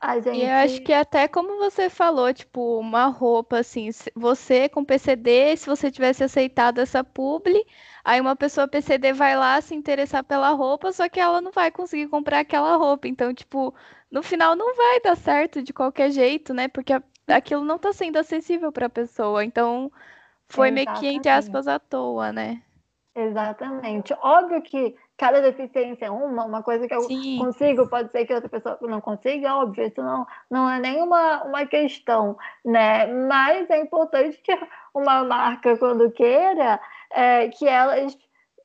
a 0.00 0.20
gente... 0.20 0.38
E 0.38 0.44
eu 0.44 0.54
acho 0.54 0.82
que 0.82 0.92
até 0.92 1.26
como 1.26 1.58
você 1.58 1.90
falou, 1.90 2.32
tipo, 2.32 2.78
uma 2.78 3.06
roupa 3.06 3.58
assim, 3.58 3.90
você 4.14 4.68
com 4.68 4.84
PCD, 4.84 5.56
se 5.56 5.66
você 5.66 5.90
tivesse 5.90 6.22
aceitado 6.22 6.78
essa 6.78 7.02
publi, 7.02 7.64
aí 8.04 8.20
uma 8.20 8.36
pessoa 8.36 8.68
PCD 8.68 9.12
vai 9.12 9.36
lá 9.36 9.60
se 9.60 9.74
interessar 9.74 10.22
pela 10.24 10.50
roupa, 10.50 10.92
só 10.92 11.08
que 11.08 11.20
ela 11.20 11.40
não 11.40 11.50
vai 11.50 11.70
conseguir 11.70 12.08
comprar 12.08 12.40
aquela 12.40 12.76
roupa. 12.76 13.08
Então, 13.08 13.34
tipo, 13.34 13.74
no 14.10 14.22
final 14.22 14.54
não 14.54 14.74
vai 14.76 15.00
dar 15.00 15.16
certo 15.16 15.62
de 15.62 15.72
qualquer 15.72 16.10
jeito, 16.10 16.54
né? 16.54 16.68
Porque 16.68 16.92
aquilo 17.26 17.64
não 17.64 17.76
está 17.76 17.92
sendo 17.92 18.18
acessível 18.18 18.70
para 18.72 18.86
a 18.86 18.90
pessoa. 18.90 19.44
Então, 19.44 19.90
foi 20.48 20.68
Exatamente. 20.68 21.00
meio 21.00 21.00
que, 21.00 21.16
entre 21.16 21.30
aspas, 21.30 21.66
à 21.66 21.78
toa, 21.78 22.32
né? 22.32 22.62
Exatamente. 23.18 24.14
Óbvio 24.22 24.62
que 24.62 24.94
cada 25.16 25.42
deficiência 25.42 26.06
é 26.06 26.10
uma, 26.10 26.44
uma 26.44 26.62
coisa 26.62 26.86
que 26.86 26.94
eu 26.94 27.00
Sim. 27.00 27.36
consigo, 27.36 27.88
pode 27.88 28.12
ser 28.12 28.24
que 28.24 28.32
outra 28.32 28.48
pessoa 28.48 28.78
não 28.82 29.00
consiga, 29.00 29.56
óbvio, 29.56 29.88
isso 29.88 30.00
não, 30.00 30.24
não 30.48 30.70
é 30.70 30.78
nenhuma 30.78 31.42
uma 31.42 31.66
questão, 31.66 32.38
né? 32.64 33.08
Mas 33.08 33.68
é 33.70 33.80
importante 33.80 34.38
que 34.38 34.56
uma 34.94 35.24
marca, 35.24 35.76
quando 35.76 36.12
queira, 36.12 36.80
é, 37.10 37.48
que 37.48 37.66
elas 37.66 38.16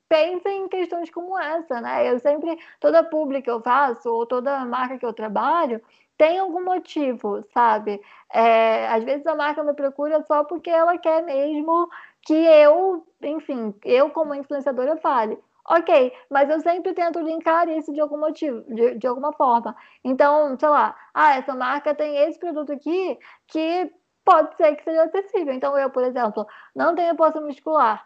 pensem 0.08 0.66
em 0.66 0.70
questões 0.70 1.10
como 1.10 1.40
essa, 1.40 1.82
né? 1.82 2.08
Eu 2.12 2.20
sempre, 2.20 2.56
toda 2.80 3.04
pública 3.04 3.46
que 3.46 3.50
eu 3.50 3.60
faço, 3.60 4.08
ou 4.14 4.28
toda 4.28 4.64
marca 4.66 5.00
que 5.00 5.06
eu 5.06 5.14
trabalho, 5.14 5.82
tem 6.16 6.38
algum 6.38 6.64
motivo, 6.64 7.42
sabe? 7.52 8.00
É, 8.32 8.88
às 8.90 9.04
vezes 9.04 9.26
a 9.26 9.36
marca 9.36 9.64
me 9.64 9.74
procura 9.74 10.22
só 10.28 10.44
porque 10.44 10.70
ela 10.70 10.96
quer 11.00 11.24
mesmo 11.24 11.90
que 12.26 12.34
eu, 12.34 13.06
enfim, 13.22 13.74
eu 13.84 14.10
como 14.10 14.34
influenciadora 14.34 14.98
fale. 14.98 15.38
Ok, 15.70 16.12
mas 16.30 16.50
eu 16.50 16.60
sempre 16.60 16.94
tento 16.94 17.20
linkar 17.20 17.70
isso 17.70 17.94
de 17.94 18.02
algum 18.02 18.18
motivo, 18.18 18.62
de, 18.74 18.96
de 18.96 19.08
alguma 19.08 19.32
forma. 19.32 19.76
Então, 20.04 20.58
sei 20.60 20.68
lá, 20.68 20.96
ah, 21.14 21.38
essa 21.38 21.56
marca 21.56 21.96
tem 21.96 22.18
esse 22.18 22.38
produto 22.38 22.74
aqui 22.74 23.18
que 23.48 23.90
pode 24.26 24.56
ser 24.58 24.76
que 24.76 24.84
seja 24.84 25.04
acessível. 25.04 25.54
Então, 25.54 25.78
eu, 25.78 25.90
por 25.90 26.04
exemplo, 26.04 26.46
não 26.76 26.94
tenho 26.96 27.16
poça 27.16 27.40
muscular, 27.40 28.06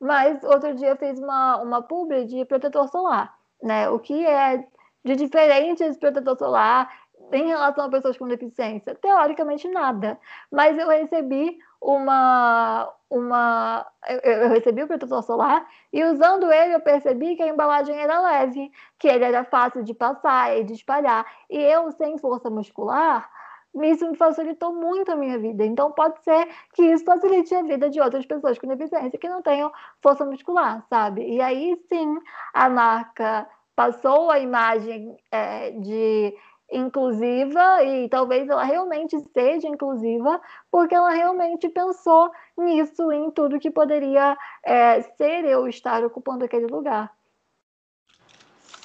mas 0.00 0.42
outro 0.42 0.74
dia 0.74 0.96
fiz 0.96 1.18
uma, 1.20 1.58
uma 1.58 1.82
publi 1.82 2.24
de 2.24 2.44
protetor 2.44 2.88
solar, 2.88 3.36
né? 3.62 3.88
O 3.90 4.00
que 4.00 4.26
é 4.26 4.66
de 5.04 5.16
diferente 5.16 5.82
esse 5.84 5.98
protetor 5.98 6.36
solar 6.38 6.90
em 7.32 7.46
relação 7.46 7.84
a 7.84 7.90
pessoas 7.90 8.18
com 8.18 8.26
deficiência? 8.26 8.96
Teoricamente, 8.96 9.68
nada. 9.68 10.18
Mas 10.50 10.76
eu 10.78 10.88
recebi 10.88 11.58
uma. 11.80 12.92
uma 13.08 13.86
eu, 14.08 14.18
eu 14.18 14.48
recebi 14.50 14.82
o 14.82 14.86
protetor 14.86 15.22
solar 15.22 15.66
e 15.92 16.04
usando 16.04 16.50
ele 16.52 16.74
eu 16.74 16.80
percebi 16.80 17.36
que 17.36 17.42
a 17.42 17.48
embalagem 17.48 17.96
era 17.96 18.20
leve, 18.20 18.70
que 18.98 19.08
ele 19.08 19.24
era 19.24 19.44
fácil 19.44 19.82
de 19.82 19.94
passar 19.94 20.56
e 20.56 20.64
de 20.64 20.74
espalhar. 20.74 21.24
E 21.48 21.58
eu, 21.58 21.90
sem 21.92 22.18
força 22.18 22.50
muscular, 22.50 23.28
isso 23.74 24.08
me 24.08 24.16
facilitou 24.16 24.74
muito 24.74 25.12
a 25.12 25.16
minha 25.16 25.38
vida. 25.38 25.64
Então, 25.64 25.92
pode 25.92 26.22
ser 26.22 26.48
que 26.74 26.82
isso 26.82 27.04
facilite 27.04 27.54
a 27.54 27.62
vida 27.62 27.88
de 27.88 28.00
outras 28.00 28.26
pessoas 28.26 28.58
com 28.58 28.66
deficiência 28.66 29.18
que 29.18 29.28
não 29.28 29.42
tenham 29.42 29.72
força 30.02 30.24
muscular, 30.24 30.84
sabe? 30.88 31.22
E 31.22 31.40
aí 31.40 31.80
sim, 31.88 32.18
a 32.52 32.68
marca 32.68 33.48
passou 33.76 34.30
a 34.30 34.38
imagem 34.38 35.16
é, 35.30 35.70
de 35.70 36.36
inclusiva 36.70 37.82
e 37.84 38.08
talvez 38.08 38.48
ela 38.48 38.64
realmente 38.64 39.18
seja 39.32 39.68
inclusiva 39.68 40.40
porque 40.70 40.94
ela 40.94 41.10
realmente 41.10 41.68
pensou 41.68 42.30
nisso 42.56 43.10
em 43.10 43.30
tudo 43.30 43.58
que 43.58 43.70
poderia 43.70 44.36
é, 44.64 45.02
ser 45.02 45.44
eu 45.44 45.66
estar 45.66 46.04
ocupando 46.04 46.44
aquele 46.44 46.66
lugar. 46.66 47.12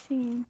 Sim. 0.07 0.45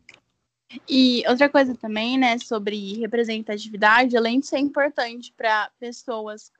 E 0.89 1.23
outra 1.27 1.47
coisa 1.47 1.75
também, 1.75 2.17
né, 2.17 2.37
sobre 2.37 2.99
representatividade, 2.99 4.17
além 4.17 4.39
de 4.39 4.47
ser 4.47 4.57
importante 4.57 5.33
para 5.35 5.69
pessoas 5.79 6.51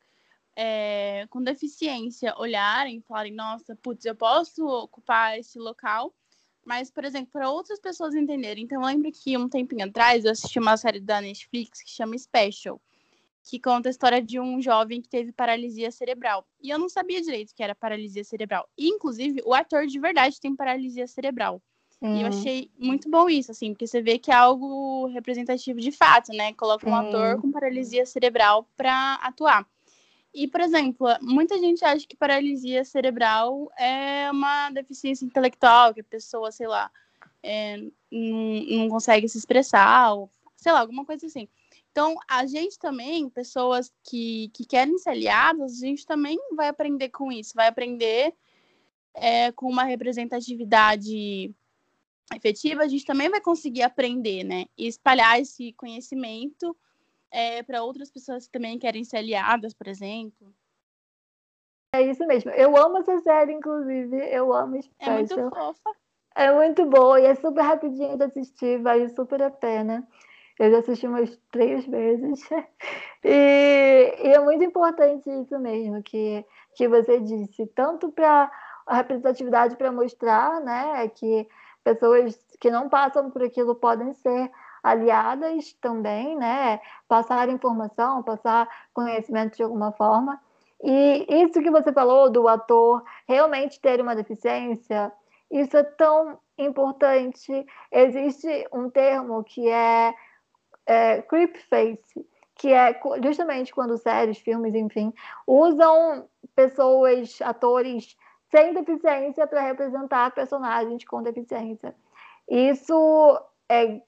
é, 0.56 1.28
com 1.30 1.44
deficiência 1.44 2.34
olharem 2.38 2.98
e 2.98 3.02
falarem, 3.02 3.34
nossa, 3.34 3.76
putz, 3.76 4.06
eu 4.06 4.16
posso 4.16 4.66
ocupar 4.66 5.38
esse 5.38 5.60
local, 5.60 6.14
mas, 6.66 6.89
por 6.89 7.05
exemplo, 7.05 7.30
para 7.32 7.49
outras 7.49 7.80
pessoas 7.80 8.16
entenderem. 8.16 8.63
Então, 8.63 8.82
eu 8.82 8.88
lembro 8.88 9.11
que 9.11 9.38
um 9.38 9.47
tempinho 9.47 9.86
atrás 9.86 10.26
eu 10.26 10.32
assisti 10.32 10.59
uma 10.59 10.76
série 10.76 10.99
da 10.99 11.22
Netflix 11.22 11.82
que 11.82 11.91
chama 11.91 12.18
Special, 12.18 12.82
que 13.43 13.59
conta 13.59 13.88
a 13.88 13.91
história 13.91 14.22
de 14.22 14.39
um 14.39 14.59
jovem 14.59 15.01
que 15.01 15.07
teve 15.07 15.32
paralisia 15.32 15.91
cerebral. 15.91 16.45
E 16.59 16.72
eu 16.72 16.80
não 16.80 16.89
sabia 16.89 17.22
direito 17.22 17.53
que 17.55 17.63
era 17.63 17.76
paralisia 17.76 18.24
cerebral. 18.24 18.68
E, 18.76 18.88
inclusive, 18.88 19.41
o 19.45 19.53
ator 19.53 19.86
de 19.86 19.99
verdade 19.99 20.41
tem 20.41 20.55
paralisia 20.55 21.07
cerebral. 21.07 21.61
E 22.01 22.22
eu 22.22 22.28
achei 22.28 22.70
muito 22.78 23.09
bom 23.09 23.28
isso, 23.28 23.51
assim, 23.51 23.72
porque 23.72 23.88
você 23.88 24.01
vê 24.01 24.20
que 24.20 24.30
é 24.30 24.36
algo 24.36 25.07
representativo 25.07 25.80
de 25.80 25.91
fato, 25.91 26.32
né? 26.34 26.53
Coloca 26.53 26.88
um 26.88 26.95
ator 26.95 27.41
com 27.41 27.51
paralisia 27.51 28.05
cerebral 28.05 28.68
para 28.76 29.16
atuar. 29.16 29.66
E, 30.36 30.50
por 30.50 30.60
exemplo, 30.60 31.08
muita 31.22 31.58
gente 31.58 31.86
acha 31.86 32.06
que 32.06 32.18
paralisia 32.18 32.84
cerebral 32.84 33.72
é 33.78 34.30
uma 34.30 34.70
deficiência 34.70 35.24
intelectual, 35.24 35.94
que 35.94 36.02
a 36.02 36.04
pessoa, 36.04 36.52
sei 36.52 36.68
lá, 36.68 36.92
é, 37.42 37.78
não, 38.12 38.62
não 38.70 38.90
consegue 38.90 39.30
se 39.30 39.38
expressar, 39.38 40.14
ou 40.14 40.30
sei 40.58 40.74
lá, 40.74 40.82
alguma 40.82 41.06
coisa 41.06 41.26
assim. 41.26 41.48
Então, 41.90 42.18
a 42.28 42.46
gente 42.46 42.78
também, 42.78 43.30
pessoas 43.30 43.90
que, 44.04 44.50
que 44.54 44.66
querem 44.66 44.98
ser 44.98 45.12
aliadas, 45.12 45.82
a 45.82 45.86
gente 45.86 46.06
também 46.06 46.38
vai 46.54 46.68
aprender 46.68 47.08
com 47.08 47.32
isso, 47.32 47.54
vai 47.56 47.68
aprender 47.68 48.34
é, 49.14 49.54
com 49.54 49.70
uma 49.70 49.86
representatividade 49.86 51.56
efetiva, 52.36 52.84
a 52.84 52.88
gente 52.90 53.06
também 53.06 53.30
vai 53.30 53.40
conseguir 53.40 53.84
aprender, 53.84 54.44
né? 54.44 54.66
E 54.78 54.86
espalhar 54.86 55.40
esse 55.40 55.72
conhecimento 55.72 56.76
é, 57.36 57.62
para 57.62 57.84
outras 57.84 58.10
pessoas 58.10 58.46
que 58.46 58.52
também 58.54 58.80
querem 58.80 59.04
ser 59.04 59.18
aliadas, 59.18 59.74
por 59.74 59.90
exemplo. 59.90 60.56
É 61.94 62.02
isso 62.02 62.26
mesmo. 62.26 62.50
Eu 62.52 62.78
amo 62.78 63.00
essa 63.00 63.20
série, 63.20 63.52
inclusive. 63.52 64.18
Eu 64.34 64.54
amo 64.54 64.82
Special. 64.82 65.14
É 65.14 65.18
muito 65.18 65.50
fofa. 65.50 65.90
É 66.34 66.54
muito 66.54 66.86
boa 66.86 67.20
e 67.20 67.26
é 67.26 67.36
super 67.36 67.62
rapidinho 67.62 68.18
de 68.18 68.24
assistir, 68.24 68.82
vale 68.82 69.10
super 69.10 69.42
a 69.42 69.52
pena. 69.52 70.08
Eu 70.58 70.72
já 70.72 70.80
assisti 70.80 71.08
umas 71.08 71.38
três 71.52 71.86
vezes. 71.86 72.48
E, 73.28 74.14
e 74.24 74.34
é 74.34 74.40
muito 74.40 74.64
importante 74.64 75.28
isso 75.28 75.58
mesmo, 75.58 76.04
que, 76.04 76.46
que 76.76 76.88
você 76.88 77.20
disse, 77.20 77.66
tanto 77.74 78.12
para 78.12 78.52
a 78.86 78.98
representatividade 78.98 79.76
para 79.76 79.92
mostrar 79.92 80.62
né, 80.62 81.10
que 81.10 81.48
pessoas 81.84 82.38
que 82.60 82.70
não 82.70 82.88
passam 82.88 83.32
por 83.32 83.42
aquilo 83.42 83.74
podem 83.74 84.14
ser 84.14 84.52
aliadas 84.86 85.74
também, 85.82 86.38
né? 86.38 86.80
Passar 87.08 87.50
informação, 87.50 88.22
passar 88.22 88.70
conhecimento 88.94 89.58
de 89.58 89.64
alguma 89.64 89.92
forma. 89.92 90.40
E 90.84 91.26
isso 91.28 91.60
que 91.64 91.72
você 91.72 91.92
falou 91.92 92.30
do 92.30 92.48
ator 92.48 93.04
realmente 93.28 93.80
ter 93.80 94.00
uma 94.00 94.16
deficiência, 94.16 95.12
isso 95.50 95.76
é 95.76 95.84
tão 95.84 96.38
importante. 96.56 97.66
Existe 97.92 98.68
um 98.72 98.88
termo 98.88 99.44
que 99.44 99.68
é, 99.68 100.14
é 100.86 101.22
creep 101.24 101.56
face, 101.68 102.24
que 102.54 102.72
é 102.72 102.96
justamente 103.24 103.74
quando 103.74 103.98
séries, 103.98 104.38
filmes, 104.38 104.76
enfim, 104.76 105.12
usam 105.48 106.30
pessoas, 106.56 107.40
atores 107.42 108.16
sem 108.52 108.72
deficiência 108.76 109.48
para 109.48 109.62
representar 109.62 110.30
personagens 110.36 111.04
com 111.06 111.24
deficiência. 111.24 111.96
Isso 112.48 113.42
é 113.68 114.00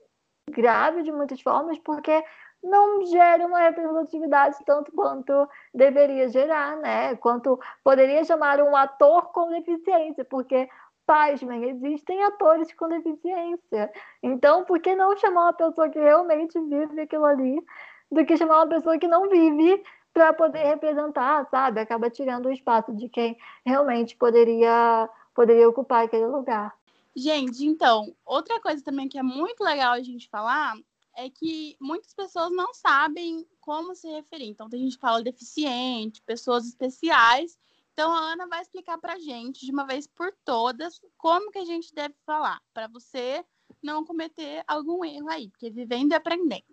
grave 0.50 1.04
de 1.04 1.12
muitas 1.12 1.42
formas, 1.42 1.78
porque 1.80 2.24
não 2.64 3.06
gera 3.06 3.46
uma 3.46 3.60
representatividade 3.60 4.58
tanto 4.66 4.92
quanto 4.92 5.48
deveria 5.74 6.28
gerar, 6.30 6.78
né? 6.78 7.16
Quanto 7.18 7.60
poderia 7.84 8.24
chamar 8.24 8.62
um 8.62 8.76
ator 8.76 9.32
com 9.32 9.50
deficiência, 9.50 10.26
porque, 10.26 10.70
pasmem, 11.06 11.70
existem 11.70 12.24
atores 12.24 12.74
com 12.74 12.88
deficiência. 12.88 13.92
Então, 14.22 14.66
por 14.66 14.80
que 14.80 14.96
não 14.96 15.16
chamar 15.18 15.44
uma 15.44 15.54
pessoa 15.54 15.90
que 15.90 16.00
realmente 16.00 16.60
vive 16.60 17.02
aquilo 17.02 17.26
ali, 17.26 17.64
do 18.12 18.26
que 18.26 18.38
chamar 18.38 18.58
uma 18.58 18.70
pessoa 18.70 18.98
que 18.98 19.08
não 19.08 19.30
vive 19.30 19.84
para 20.14 20.34
poder 20.34 20.64
representar, 20.64 21.46
sabe? 21.50 21.80
Acaba 21.80 22.10
tirando 22.10 22.48
o 22.48 22.52
espaço 22.52 22.94
de 22.96 23.08
quem 23.08 23.38
realmente 23.66 24.16
poderia, 24.16 25.10
poderia 25.36 25.70
ocupar 25.70 26.06
aquele 26.06 26.26
lugar. 26.26 26.77
Gente, 27.20 27.66
então, 27.66 28.16
outra 28.24 28.62
coisa 28.62 28.84
também 28.84 29.10
que 29.10 29.18
é 29.18 29.24
muito 29.24 29.64
legal 29.64 29.94
a 29.94 30.04
gente 30.04 30.30
falar 30.30 30.76
é 31.16 31.28
que 31.32 31.76
muitas 31.82 32.14
pessoas 32.14 32.52
não 32.52 32.76
sabem 32.76 33.44
como 33.60 33.96
se 33.96 34.08
referir. 34.08 34.46
Então, 34.46 34.70
tem 34.70 34.82
gente 34.82 34.98
que 34.98 35.02
fala 35.02 35.24
deficiente, 35.24 36.22
pessoas 36.22 36.68
especiais. 36.68 37.58
Então, 37.92 38.12
a 38.12 38.20
Ana 38.20 38.46
vai 38.46 38.62
explicar 38.62 39.00
pra 39.00 39.18
gente, 39.18 39.66
de 39.66 39.72
uma 39.72 39.88
vez 39.88 40.06
por 40.06 40.32
todas, 40.46 41.02
como 41.18 41.50
que 41.50 41.58
a 41.58 41.66
gente 41.66 41.92
deve 41.92 42.14
falar, 42.24 42.62
para 42.72 42.86
você 42.88 43.44
não 43.82 44.06
cometer 44.06 44.64
algum 44.68 45.04
erro 45.04 45.28
aí, 45.28 45.50
porque 45.50 45.72
vivendo 45.72 46.12
e 46.12 46.16
aprendendo. 46.16 46.64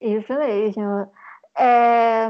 Isso 0.00 0.32
mesmo. 0.32 1.10
É... 1.58 2.28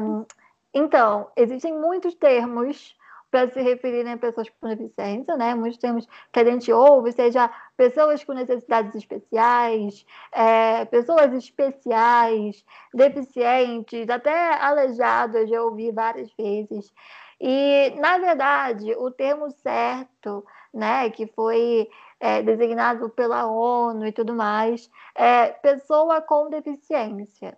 Então, 0.73 1.31
existem 1.37 1.79
muitos 1.79 2.15
termos 2.15 2.97
para 3.33 3.51
se 3.51 3.63
referirem 3.63 4.13
a 4.13 4.19
pessoas 4.19 4.49
com 4.61 4.69
deficiência, 4.69 5.37
né? 5.39 5.55
Muitos 5.55 5.79
termos 5.79 6.07
que 6.31 6.39
a 6.39 6.45
gente 6.45 6.71
ouve, 6.71 7.13
seja 7.13 7.51
pessoas 7.79 8.23
com 8.23 8.35
necessidades 8.35 8.95
especiais, 8.95 10.05
é, 10.31 10.85
pessoas 10.85 11.33
especiais, 11.33 12.63
deficientes, 12.93 14.09
até 14.11 14.55
aleijados, 14.63 15.49
já 15.49 15.63
ouvi 15.63 15.91
várias 15.91 16.31
vezes. 16.39 16.93
E, 17.41 17.95
na 17.99 18.19
verdade, 18.19 18.95
o 18.97 19.11
termo 19.11 19.51
certo, 19.51 20.45
né, 20.73 21.09
que 21.09 21.27
foi 21.27 21.89
é, 22.21 22.43
designado 22.43 23.09
pela 23.09 23.47
ONU 23.47 24.07
e 24.07 24.13
tudo 24.13 24.35
mais, 24.35 24.91
é 25.15 25.49
pessoa 25.49 26.21
com 26.21 26.51
deficiência. 26.51 27.57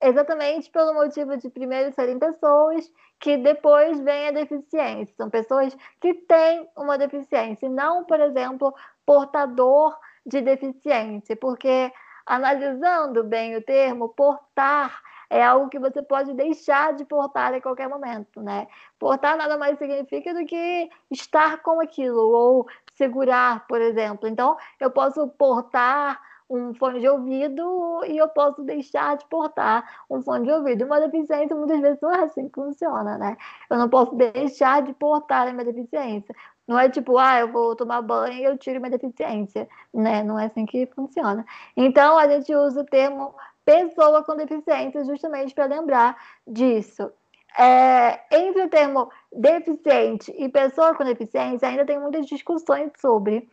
Exatamente 0.00 0.70
pelo 0.70 0.94
motivo 0.94 1.36
de 1.36 1.50
primeiro 1.50 1.92
serem 1.92 2.18
pessoas 2.18 2.90
que 3.22 3.36
depois 3.36 4.00
vem 4.00 4.28
a 4.28 4.32
deficiência. 4.32 5.14
São 5.16 5.30
pessoas 5.30 5.74
que 6.00 6.12
têm 6.12 6.68
uma 6.76 6.98
deficiência, 6.98 7.68
não, 7.68 8.04
por 8.04 8.20
exemplo, 8.20 8.74
portador 9.06 9.96
de 10.26 10.40
deficiência, 10.40 11.36
porque 11.36 11.92
analisando 12.26 13.22
bem 13.22 13.56
o 13.56 13.62
termo, 13.62 14.08
portar 14.08 15.00
é 15.30 15.42
algo 15.42 15.70
que 15.70 15.78
você 15.78 16.02
pode 16.02 16.34
deixar 16.34 16.94
de 16.94 17.04
portar 17.04 17.54
a 17.54 17.60
qualquer 17.60 17.88
momento, 17.88 18.42
né? 18.42 18.66
Portar 18.98 19.36
nada 19.36 19.56
mais 19.56 19.78
significa 19.78 20.34
do 20.34 20.44
que 20.44 20.90
estar 21.10 21.62
com 21.62 21.80
aquilo 21.80 22.20
ou 22.20 22.66
segurar, 22.96 23.66
por 23.68 23.80
exemplo. 23.80 24.28
Então, 24.28 24.56
eu 24.80 24.90
posso 24.90 25.28
portar 25.28 26.20
um 26.52 26.74
fone 26.74 27.00
de 27.00 27.08
ouvido 27.08 28.02
e 28.06 28.18
eu 28.18 28.28
posso 28.28 28.62
deixar 28.62 29.16
de 29.16 29.24
portar 29.26 29.84
um 30.10 30.20
fone 30.22 30.46
de 30.46 30.52
ouvido. 30.52 30.84
Uma 30.84 31.00
deficiência 31.00 31.56
muitas 31.56 31.80
vezes 31.80 32.00
não 32.00 32.12
é 32.12 32.24
assim 32.24 32.48
que 32.48 32.54
funciona, 32.54 33.16
né? 33.16 33.36
Eu 33.70 33.78
não 33.78 33.88
posso 33.88 34.14
deixar 34.14 34.82
de 34.82 34.92
portar 34.92 35.48
a 35.48 35.52
minha 35.52 35.64
deficiência. 35.64 36.34
Não 36.68 36.78
é 36.78 36.88
tipo, 36.88 37.18
ah, 37.18 37.40
eu 37.40 37.50
vou 37.50 37.74
tomar 37.74 38.02
banho 38.02 38.34
e 38.34 38.44
eu 38.44 38.58
tiro 38.58 38.80
minha 38.80 38.96
deficiência, 38.96 39.68
né? 39.92 40.22
Não 40.22 40.38
é 40.38 40.46
assim 40.46 40.66
que 40.66 40.86
funciona. 40.94 41.44
Então, 41.76 42.18
a 42.18 42.28
gente 42.28 42.54
usa 42.54 42.82
o 42.82 42.86
termo 42.86 43.34
pessoa 43.64 44.22
com 44.22 44.36
deficiência 44.36 45.04
justamente 45.04 45.54
para 45.54 45.66
lembrar 45.66 46.16
disso. 46.46 47.10
É, 47.58 48.20
entre 48.30 48.62
o 48.62 48.68
termo 48.68 49.10
deficiente 49.32 50.32
e 50.38 50.48
pessoa 50.48 50.94
com 50.94 51.04
deficiência, 51.04 51.68
ainda 51.68 51.84
tem 51.84 51.98
muitas 51.98 52.26
discussões 52.26 52.90
sobre. 52.98 53.48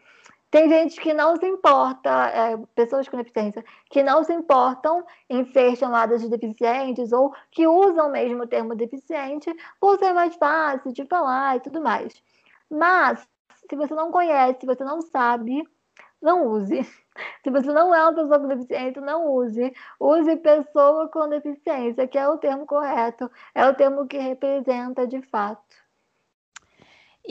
Tem 0.52 0.68
gente 0.68 1.00
que 1.00 1.14
não 1.14 1.36
se 1.38 1.45
importa, 1.45 2.10
é, 2.30 2.58
pessoas 2.74 3.08
com 3.08 3.18
deficiência, 3.18 3.64
que 3.89 4.02
não 4.02 4.24
se 4.24 4.34
importam 4.34 5.06
em 5.30 5.45
ser 5.52 5.76
chamadas 5.76 6.22
de 6.22 6.30
deficientes 6.30 7.12
ou 7.12 7.32
que 7.52 7.68
usam 7.68 8.10
mesmo 8.10 8.43
o 8.43 8.47
termo 8.47 8.76
deficiente 8.76 9.54
por 9.80 10.00
ser 10.00 10.12
mais 10.12 10.36
fácil 10.36 10.91
de 10.91 11.06
falar 11.06 11.58
e 11.58 11.60
tudo 11.60 11.82
mais. 11.82 12.14
Mas, 12.70 13.28
se 13.70 13.76
você 13.76 13.93
não 13.93 14.12
conhece, 14.12 14.62
se 14.62 14.66
você 14.66 14.84
não 14.84 15.02
sabe, 15.02 15.64
não 16.22 16.47
use. 16.47 16.82
Se 17.43 17.50
você 17.50 17.72
não 17.74 17.93
é 17.93 18.02
uma 18.02 18.14
pessoa 18.14 18.39
com 18.39 18.47
deficiência, 18.47 19.02
não 19.02 19.28
use. 19.34 19.74
Use 20.00 20.38
pessoa 20.38 21.10
com 21.10 21.28
deficiência, 21.28 22.08
que 22.08 22.18
é 22.18 22.28
o 22.28 22.38
termo 22.38 22.66
correto, 22.66 23.30
é 23.54 23.68
o 23.68 23.76
termo 23.76 24.08
que 24.08 24.18
representa 24.18 25.06
de 25.06 25.22
fato. 25.24 25.62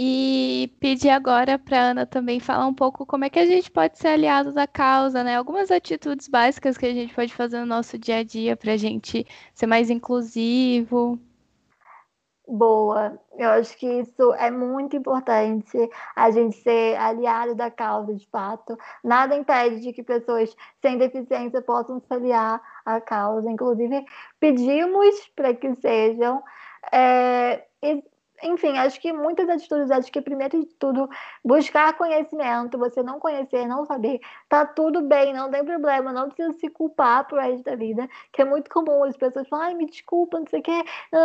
E 0.01 0.73
pedir 0.81 1.11
agora 1.11 1.59
para 1.59 1.91
Ana 1.91 2.07
também 2.07 2.39
falar 2.39 2.67
um 2.67 2.75
pouco 2.75 3.05
como 3.05 3.25
é 3.25 3.31
que 3.31 3.39
a 3.39 3.47
gente 3.47 3.69
pode 3.71 3.99
ser 3.99 4.09
aliado 4.09 4.53
da 4.53 4.67
causa, 4.67 5.25
né? 5.25 5.37
Algumas 5.37 5.71
atitudes 5.73 6.29
básicas 6.29 6.79
que 6.79 6.87
a 6.87 6.95
gente 6.95 7.13
pode 7.15 7.35
fazer 7.35 7.59
no 7.59 7.67
nosso 7.67 7.99
dia 7.99 8.19
a 8.19 8.23
dia 8.25 8.57
para 8.57 8.75
a 8.75 8.77
gente 8.77 9.27
ser 9.53 9.67
mais 9.67 9.91
inclusivo. 9.91 11.19
boa. 12.47 13.21
Eu 13.37 13.51
acho 13.51 13.77
que 13.77 13.87
isso 13.87 14.33
é 14.35 14.51
muito 14.51 14.97
importante, 14.97 15.77
a 16.17 16.31
gente 16.31 16.57
ser 16.57 16.97
aliado 16.97 17.55
da 17.55 17.71
causa, 17.71 18.15
de 18.15 18.27
fato. 18.29 18.77
Nada 19.05 19.37
impede 19.37 19.81
de 19.81 19.93
que 19.93 20.03
pessoas 20.03 20.57
sem 20.83 20.99
deficiência 20.99 21.63
possam 21.63 22.01
se 22.01 22.13
aliar 22.13 22.61
à 22.85 23.01
causa. 23.01 23.51
Inclusive, 23.51 24.05
pedimos 24.41 25.29
para 25.37 25.55
que 25.55 25.75
sejam. 25.77 26.43
É, 26.93 27.65
enfim, 28.43 28.77
acho 28.79 29.01
que 29.01 29.13
muitas 29.13 29.49
atitudes, 29.49 29.91
acho 29.91 30.11
que 30.13 30.21
primeiro 30.21 30.61
de 30.61 30.67
tudo, 30.77 31.09
buscar 31.45 31.97
conhecimento, 31.97 32.79
você 32.79 33.03
não 33.03 33.19
conhecer, 33.19 33.67
não 33.67 33.85
saber, 33.85 34.21
tá 34.49 34.65
tudo 34.67 35.03
bem, 35.03 35.33
não 35.35 35.51
tem 35.51 35.65
problema, 35.65 36.13
não 36.13 36.29
precisa 36.29 36.53
se 36.59 36.69
culpar 36.69 37.27
pro 37.27 37.41
resto 37.41 37.65
da 37.65 37.77
vida, 37.77 38.09
que 38.33 38.43
é 38.43 38.45
muito 38.45 38.71
comum 38.71 39.05
as 39.05 39.17
pessoas 39.17 39.49
falam, 39.49 39.77
me 39.77 39.87
desculpa, 39.87 40.39
não 40.39 40.47
sei 40.47 40.61
o 40.61 40.63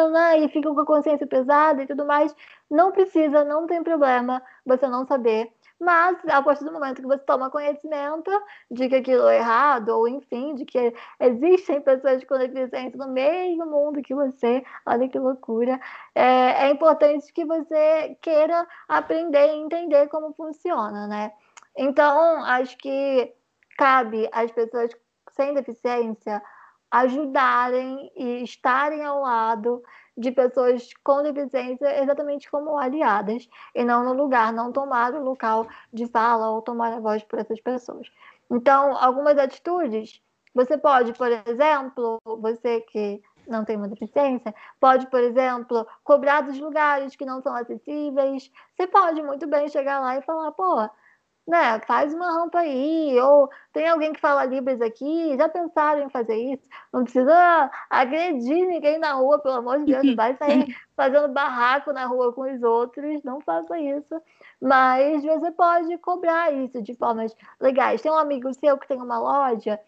não, 0.10 0.44
e 0.44 0.50
ficam 0.50 0.74
com 0.74 0.82
a 0.82 0.86
consciência 0.86 1.28
pesada 1.28 1.84
e 1.84 1.88
tudo 1.88 2.06
mais. 2.06 2.36
Não 2.70 2.92
precisa, 2.92 3.44
não 3.44 3.68
tem 3.68 3.84
problema 3.84 4.42
você 4.66 4.88
não 4.88 5.06
saber. 5.06 5.52
Mas, 5.80 6.18
a 6.30 6.42
partir 6.42 6.64
do 6.64 6.72
momento 6.72 7.02
que 7.02 7.08
você 7.08 7.24
toma 7.26 7.50
conhecimento 7.50 8.32
de 8.72 8.88
que 8.88 8.96
aquilo 8.96 9.28
é 9.28 9.38
errado, 9.38 9.90
ou 9.90 10.08
enfim, 10.08 10.56
de 10.56 10.66
que 10.66 10.94
existem 11.20 11.82
pessoas 11.82 12.24
com 12.24 12.38
deficiência 12.38 12.98
no 12.98 13.12
mesmo 13.12 13.66
mundo 13.66 14.02
que 14.02 14.16
você, 14.16 14.64
olha 14.86 15.10
que 15.10 15.20
loucura, 15.20 15.80
é, 16.16 16.68
é 16.68 16.70
importante 16.70 17.34
que 17.34 17.44
você 17.46 18.18
queira 18.22 18.66
aprender 18.88 19.48
e 19.48 19.58
entender 19.58 20.08
como 20.08 20.34
funciona, 20.34 21.08
né? 21.08 21.34
Então, 21.76 22.44
acho 22.46 22.78
que 22.78 23.34
cabe 23.78 24.30
às 24.32 24.52
pessoas 24.52 24.92
sem 25.32 25.54
deficiência 25.54 26.42
ajudarem 26.92 28.12
e 28.16 28.44
estarem 28.44 29.04
ao 29.04 29.22
lado 29.22 29.84
de 30.18 30.32
pessoas 30.32 30.90
com 31.04 31.24
deficiência 31.24 32.02
exatamente 32.02 32.50
como 32.50 32.78
aliadas 32.78 33.48
e 33.74 33.84
não 33.84 34.04
no 34.04 34.14
lugar, 34.14 34.54
não 34.54 34.72
tomar 34.72 35.14
o 35.14 35.24
local 35.24 35.68
de 35.92 36.06
fala 36.08 36.50
ou 36.52 36.62
tomar 36.62 36.94
a 36.94 37.00
voz 37.00 37.24
por 37.24 37.40
essas 37.40 37.60
pessoas. 37.60 38.12
Então, 38.50 38.96
algumas 38.98 39.38
atitudes, 39.38 40.22
você 40.54 40.78
pode, 40.78 41.14
por 41.14 41.32
exemplo, 41.32 42.22
você 42.26 42.82
que 42.82 43.22
não 43.48 43.66
tem 43.66 43.76
uma 43.76 43.88
deficiência, 43.88 44.54
pode, 44.80 45.08
por 45.08 45.20
exemplo, 45.20 45.86
cobrar 46.04 46.42
dos 46.42 46.60
lugares 46.60 47.16
que 47.16 47.26
não 47.26 47.42
são 47.42 47.56
acessíveis. 47.56 48.52
Você 48.76 48.88
pode 48.88 49.22
muito 49.22 49.48
bem 49.48 49.68
chegar 49.68 50.00
lá 50.00 50.18
e 50.18 50.22
falar, 50.22 50.52
pô, 50.52 50.90
né, 51.48 51.80
faz 51.82 52.14
uma 52.14 52.32
rampa 52.32 52.60
aí, 52.60 53.20
ou 53.20 53.50
tem 53.74 53.88
alguém 53.88 54.14
que 54.14 54.20
fala 54.22 54.46
Libras 54.46 54.82
aqui, 54.82 55.36
já 55.38 55.50
pensaram 55.50 56.04
em 56.04 56.10
fazer 56.10 56.36
isso? 56.36 56.64
Não 56.92 57.04
precisa 57.04 57.70
agredir 57.90 58.68
ninguém 58.68 58.98
na 58.98 59.14
rua, 59.14 59.40
pelo 59.40 59.56
amor 59.56 59.80
de 59.80 59.94
Deus, 59.94 60.16
vai 60.16 60.36
sair 60.36 60.66
fazendo 60.96 61.28
barraco 61.34 61.92
na 61.92 62.06
rua 62.06 62.32
com 62.34 62.42
os 62.42 62.64
outros, 62.64 63.24
não 63.24 63.42
faça 63.42 63.78
isso. 63.78 64.22
Mas 64.62 65.24
você 65.24 65.52
pode 65.52 65.98
cobrar 65.98 66.54
isso 66.54 66.82
de 66.82 66.96
formas 66.96 67.36
legais. 67.60 68.02
Tem 68.02 68.12
um 68.12 68.18
amigo 68.18 68.54
seu 68.54 68.78
que 68.78 68.88
tem 68.88 69.02
uma 69.02 69.20
loja, 69.20 69.80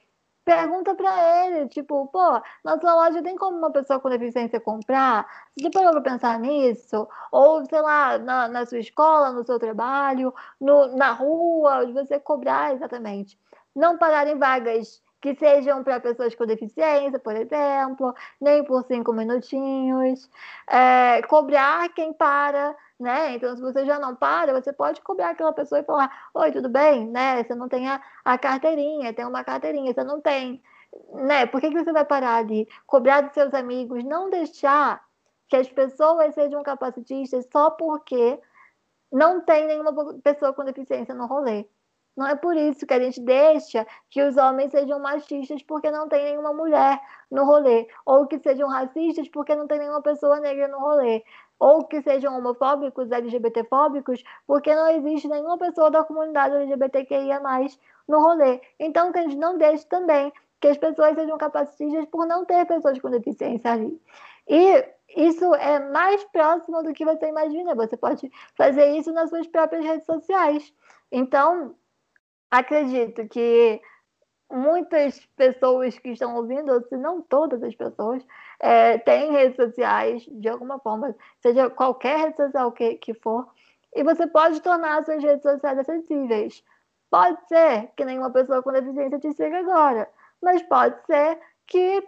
pergunta 0.46 0.94
para 0.94 1.48
ele, 1.48 1.68
tipo, 1.68 2.08
pô, 2.08 2.42
na 2.64 2.80
sua 2.80 2.94
loja 2.94 3.24
tem 3.24 3.36
como 3.36 3.58
uma 3.58 3.72
pessoa 3.72 4.00
com 4.00 4.10
deficiência 4.10 4.60
comprar? 4.60 5.26
Você 5.58 5.64
já 5.66 5.72
parou 5.72 6.02
pensar 6.04 6.40
nisso? 6.40 7.08
Ou, 7.32 7.66
sei 7.66 7.82
lá, 7.82 8.18
na, 8.20 8.48
na 8.48 8.66
sua 8.66 8.80
escola, 8.80 9.32
no 9.32 9.44
seu 9.44 9.58
trabalho, 9.60 10.34
no, 10.62 10.96
na 10.96 11.12
rua, 11.12 11.92
você 11.92 12.20
cobrar 12.20 12.74
exatamente. 12.76 13.38
Não 13.76 13.98
pagarem 13.98 14.38
vagas 14.38 15.04
que 15.20 15.34
sejam 15.36 15.84
para 15.84 16.00
pessoas 16.00 16.36
com 16.36 16.46
deficiência, 16.46 17.18
por 17.18 17.36
exemplo, 17.36 18.14
nem 18.40 18.64
por 18.64 18.84
cinco 18.86 19.12
minutinhos. 19.12 20.30
É, 20.70 21.24
cobrar 21.24 21.90
quem 21.90 22.14
para 22.14 22.76
né? 23.00 23.36
Então, 23.36 23.56
se 23.56 23.62
você 23.62 23.86
já 23.86 24.00
não 24.00 24.16
para, 24.16 24.54
você 24.54 24.72
pode 24.72 25.02
cobrar 25.02 25.32
aquela 25.32 25.54
pessoa 25.54 25.80
e 25.80 25.84
falar: 25.84 26.30
Oi, 26.34 26.52
tudo 26.52 26.70
bem? 26.70 27.08
Né? 27.08 27.44
Você 27.44 27.54
não 27.56 27.68
tem 27.68 27.90
a, 27.90 28.02
a 28.24 28.38
carteirinha, 28.38 29.14
tem 29.14 29.26
uma 29.26 29.44
carteirinha, 29.44 29.94
você 29.94 30.04
não 30.04 30.22
tem. 30.22 30.62
Né? 31.14 31.46
Por 31.46 31.60
que, 31.60 31.70
que 31.70 31.84
você 31.84 31.92
vai 31.92 32.06
parar 32.06 32.38
ali? 32.38 32.68
Cobrar 32.88 33.22
dos 33.22 33.34
seus 33.34 33.54
amigos, 33.54 34.04
não 34.04 34.30
deixar 34.30 35.04
que 35.48 35.58
as 35.58 35.70
pessoas 35.70 36.34
sejam 36.34 36.64
capacitistas 36.64 37.48
só 37.52 37.70
porque 37.72 38.40
não 39.12 39.42
tem 39.42 39.68
nenhuma 39.68 39.94
pessoa 40.22 40.54
com 40.54 40.64
deficiência 40.64 41.14
no 41.14 41.28
rolê. 41.28 41.68
Não 42.16 42.26
é 42.28 42.36
por 42.36 42.56
isso 42.56 42.88
que 42.88 42.94
a 42.94 43.00
gente 43.00 43.20
deixa 43.20 43.86
que 44.10 44.22
os 44.24 44.38
homens 44.38 44.72
sejam 44.72 45.00
machistas 45.00 45.62
porque 45.64 45.92
não 45.92 46.08
tem 46.08 46.24
nenhuma 46.24 46.54
mulher 46.54 47.00
no 47.30 47.44
rolê, 47.44 47.90
ou 48.06 48.26
que 48.26 48.40
sejam 48.40 48.70
racistas 48.70 49.28
porque 49.28 49.54
não 49.54 49.68
tem 49.68 49.80
nenhuma 49.80 50.02
pessoa 50.02 50.40
negra 50.40 50.68
no 50.70 50.80
rolê 50.80 51.24
ou 51.60 51.86
que 51.86 52.02
sejam 52.02 52.38
homofóbicos, 52.38 53.12
LGBTfóbicos, 53.12 54.24
porque 54.46 54.74
não 54.76 54.88
existe 54.90 55.28
nenhuma 55.28 55.58
pessoa 55.58 55.90
da 55.90 56.04
comunidade 56.04 56.56
LGBTQIA+, 56.56 57.42
no 58.08 58.20
rolê. 58.20 58.62
Então, 58.80 59.12
que 59.12 59.20
a 59.20 59.24
gente 59.24 59.38
não 59.38 59.58
deixe 59.58 59.86
também 59.88 60.32
que 60.60 60.68
as 60.68 60.78
pessoas 60.78 61.16
sejam 61.16 61.38
capacitistas 61.38 62.06
por 62.06 62.26
não 62.26 62.46
ter 62.46 62.66
pessoas 62.66 63.00
com 63.00 63.10
deficiência 63.10 63.72
ali. 63.72 64.00
E 64.48 64.86
isso 65.16 65.54
é 65.56 65.80
mais 65.92 66.24
próximo 66.26 66.84
do 66.84 66.94
que 66.94 67.06
você 67.06 67.28
imagina. 67.28 67.76
Você 67.76 67.96
pode 67.96 68.32
fazer 68.56 68.98
isso 68.98 69.12
nas 69.12 69.30
suas 69.30 69.48
próprias 69.48 69.86
redes 69.86 70.06
sociais. 70.06 70.74
Então, 71.12 71.76
acredito 72.52 73.28
que 73.28 73.82
muitas 74.52 75.26
pessoas 75.36 75.98
que 75.98 76.10
estão 76.10 76.36
ouvindo, 76.36 76.72
ou 76.72 76.82
se 76.82 76.98
não 76.98 77.22
todas 77.22 77.62
as 77.64 77.76
pessoas, 77.76 78.26
é, 78.60 78.98
têm 78.98 79.32
redes 79.32 79.56
sociais 79.56 80.26
de 80.30 80.48
alguma 80.50 80.80
forma, 80.80 81.16
seja 81.40 81.70
qualquer 81.70 82.18
rede 82.18 82.38
social 82.38 82.72
que, 82.72 82.96
que 82.96 83.14
for, 83.14 83.48
e 83.96 84.04
você 84.04 84.28
pode 84.28 84.62
tornar 84.62 85.04
suas 85.06 85.24
redes 85.24 85.42
sociais 85.42 85.80
acessíveis. 85.80 86.64
Pode 87.10 87.48
ser 87.48 87.92
que 87.96 88.04
nenhuma 88.04 88.30
pessoa 88.30 88.62
com 88.62 88.72
deficiência 88.72 89.20
te 89.20 89.32
siga 89.34 89.60
agora, 89.60 90.10
mas 90.42 90.62
pode 90.64 90.98
ser 91.06 91.40
que 91.66 92.04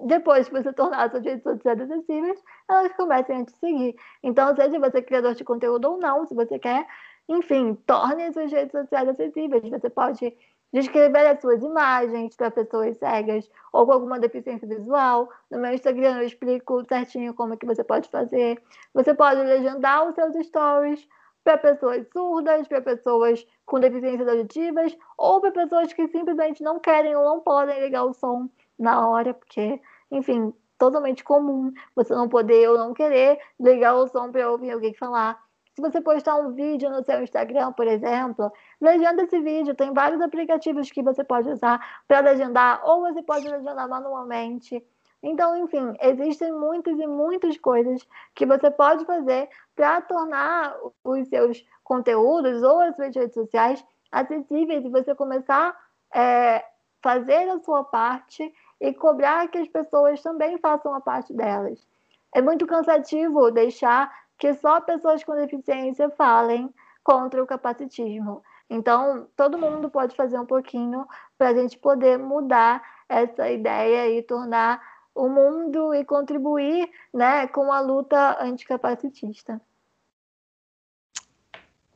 depois 0.00 0.48
que 0.48 0.54
você 0.54 0.72
tornar 0.72 1.10
suas 1.10 1.24
redes 1.24 1.42
sociais 1.42 1.80
acessíveis, 1.80 2.42
elas 2.68 2.92
comecem 2.94 3.40
a 3.40 3.44
te 3.44 3.52
seguir. 3.58 3.96
Então, 4.22 4.54
seja 4.54 4.78
você 4.78 5.02
criador 5.02 5.34
de 5.34 5.44
conteúdo 5.44 5.92
ou 5.92 5.98
não, 5.98 6.26
se 6.26 6.34
você 6.34 6.58
quer, 6.58 6.86
enfim, 7.28 7.74
torne 7.86 8.24
as 8.24 8.34
suas 8.34 8.50
redes 8.50 8.72
sociais 8.72 9.08
acessíveis. 9.08 9.68
Você 9.68 9.90
pode 9.90 10.36
descrever 10.72 11.26
as 11.26 11.40
suas 11.40 11.62
imagens 11.62 12.36
para 12.36 12.50
pessoas 12.50 12.96
cegas 12.98 13.50
ou 13.72 13.86
com 13.86 13.92
alguma 13.92 14.18
deficiência 14.18 14.68
visual. 14.68 15.28
No 15.50 15.58
meu 15.58 15.72
Instagram 15.72 16.20
eu 16.20 16.26
explico 16.26 16.84
certinho 16.86 17.34
como 17.34 17.54
é 17.54 17.56
que 17.56 17.66
você 17.66 17.82
pode 17.82 18.08
fazer. 18.08 18.62
Você 18.94 19.14
pode 19.14 19.40
legendar 19.42 20.08
os 20.08 20.14
seus 20.14 20.46
stories 20.46 21.08
para 21.42 21.56
pessoas 21.56 22.06
surdas, 22.12 22.68
para 22.68 22.82
pessoas 22.82 23.46
com 23.64 23.80
deficiências 23.80 24.28
auditivas 24.28 24.96
ou 25.16 25.40
para 25.40 25.50
pessoas 25.50 25.92
que 25.92 26.06
simplesmente 26.08 26.62
não 26.62 26.78
querem 26.78 27.16
ou 27.16 27.24
não 27.24 27.40
podem 27.40 27.80
ligar 27.80 28.04
o 28.04 28.12
som 28.12 28.48
na 28.78 29.08
hora, 29.08 29.32
porque, 29.34 29.80
enfim, 30.10 30.52
totalmente 30.78 31.24
comum 31.24 31.72
você 31.94 32.14
não 32.14 32.28
poder 32.28 32.68
ou 32.68 32.78
não 32.78 32.94
querer 32.94 33.38
ligar 33.58 33.94
o 33.94 34.06
som 34.08 34.30
para 34.30 34.50
ouvir 34.50 34.70
alguém 34.70 34.94
falar. 34.94 35.42
Se 35.78 35.80
você 35.80 36.00
postar 36.00 36.34
um 36.34 36.50
vídeo 36.50 36.90
no 36.90 37.04
seu 37.04 37.22
Instagram, 37.22 37.72
por 37.72 37.86
exemplo, 37.86 38.52
legenda 38.80 39.22
esse 39.22 39.38
vídeo. 39.38 39.76
Tem 39.76 39.92
vários 39.92 40.20
aplicativos 40.20 40.90
que 40.90 41.00
você 41.04 41.22
pode 41.22 41.48
usar 41.48 41.78
para 42.08 42.18
legendar, 42.18 42.80
ou 42.84 43.02
você 43.02 43.22
pode 43.22 43.48
legendar 43.48 43.88
manualmente. 43.88 44.84
Então, 45.22 45.56
enfim, 45.56 45.94
existem 46.00 46.50
muitas 46.50 46.98
e 46.98 47.06
muitas 47.06 47.56
coisas 47.58 48.04
que 48.34 48.44
você 48.44 48.72
pode 48.72 49.04
fazer 49.04 49.48
para 49.76 50.00
tornar 50.00 50.74
os 51.04 51.28
seus 51.28 51.64
conteúdos 51.84 52.60
ou 52.60 52.80
as 52.80 52.96
suas 52.96 53.14
redes 53.14 53.34
sociais 53.34 53.84
acessíveis 54.10 54.84
e 54.84 54.88
você 54.88 55.14
começar 55.14 55.78
a 56.12 56.20
é, 56.20 56.64
fazer 57.00 57.48
a 57.50 57.60
sua 57.60 57.84
parte 57.84 58.52
e 58.80 58.92
cobrar 58.92 59.46
que 59.46 59.58
as 59.58 59.68
pessoas 59.68 60.20
também 60.22 60.58
façam 60.58 60.92
a 60.92 61.00
parte 61.00 61.32
delas. 61.32 61.86
É 62.34 62.42
muito 62.42 62.66
cansativo 62.66 63.52
deixar 63.52 64.12
que 64.38 64.54
só 64.54 64.80
pessoas 64.80 65.24
com 65.24 65.34
deficiência 65.34 66.08
falem 66.10 66.72
contra 67.02 67.42
o 67.42 67.46
capacitismo. 67.46 68.42
Então, 68.70 69.26
todo 69.34 69.58
mundo 69.58 69.90
pode 69.90 70.14
fazer 70.14 70.38
um 70.38 70.46
pouquinho 70.46 71.06
para 71.36 71.48
a 71.48 71.54
gente 71.54 71.78
poder 71.78 72.18
mudar 72.18 72.82
essa 73.08 73.50
ideia 73.50 74.10
e 74.10 74.22
tornar 74.22 74.80
o 75.14 75.28
mundo 75.28 75.94
e 75.94 76.04
contribuir 76.04 76.88
né, 77.12 77.46
com 77.48 77.72
a 77.72 77.80
luta 77.80 78.42
anticapacitista. 78.42 79.60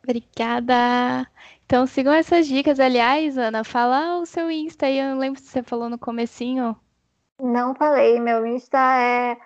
Obrigada. 0.02 1.28
Então 1.64 1.86
sigam 1.86 2.12
essas 2.12 2.46
dicas. 2.48 2.80
Aliás, 2.80 3.38
Ana, 3.38 3.62
fala 3.62 4.18
o 4.18 4.26
seu 4.26 4.50
Insta 4.50 4.86
aí. 4.86 4.98
Eu 4.98 5.10
não 5.10 5.18
lembro 5.18 5.40
se 5.40 5.46
você 5.46 5.62
falou 5.62 5.88
no 5.88 5.98
comecinho. 5.98 6.76
Não 7.40 7.74
falei. 7.74 8.18
Meu 8.18 8.44
Insta 8.44 8.78
é 8.78 9.38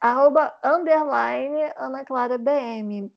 arroba 0.00 0.54
underline 0.64 1.72
Ana 1.76 2.04
Clara 2.04 2.38
BM. 2.38 3.10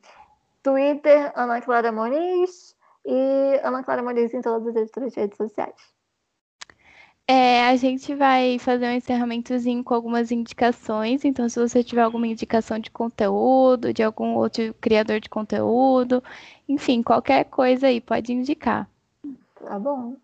Twitter, 0.64 1.32
Ana 1.36 1.62
Clara 1.62 1.92
Moniz 1.92 2.76
e 3.06 3.60
Ana 3.64 3.84
Clara 3.84 4.02
Moniz 4.02 4.34
em 4.34 4.42
todas 4.42 4.68
as 4.68 4.76
outras 4.76 5.14
redes 5.14 5.38
sociais. 5.38 5.94
É, 7.28 7.68
a 7.68 7.76
gente 7.78 8.14
vai 8.14 8.60
fazer 8.60 8.86
um 8.86 8.92
encerramentozinho 8.92 9.84
com 9.84 9.94
algumas 9.94 10.32
indicações. 10.32 11.24
Então, 11.24 11.48
se 11.48 11.60
você 11.60 11.84
tiver 11.84 12.02
alguma 12.02 12.28
indicação 12.28 12.80
de 12.80 12.92
conteúdo, 12.92 13.94
de 13.94 14.04
algum 14.04 14.36
outro 14.36 14.74
criador 14.82 15.22
de 15.22 15.30
conteúdo, 15.30 16.22
enfim, 16.68 17.02
qualquer 17.02 17.46
coisa 17.46 17.88
aí, 17.88 18.02
pode 18.02 18.34
indicar. 18.34 18.90
Tá 19.56 19.80
bom. 19.80 20.18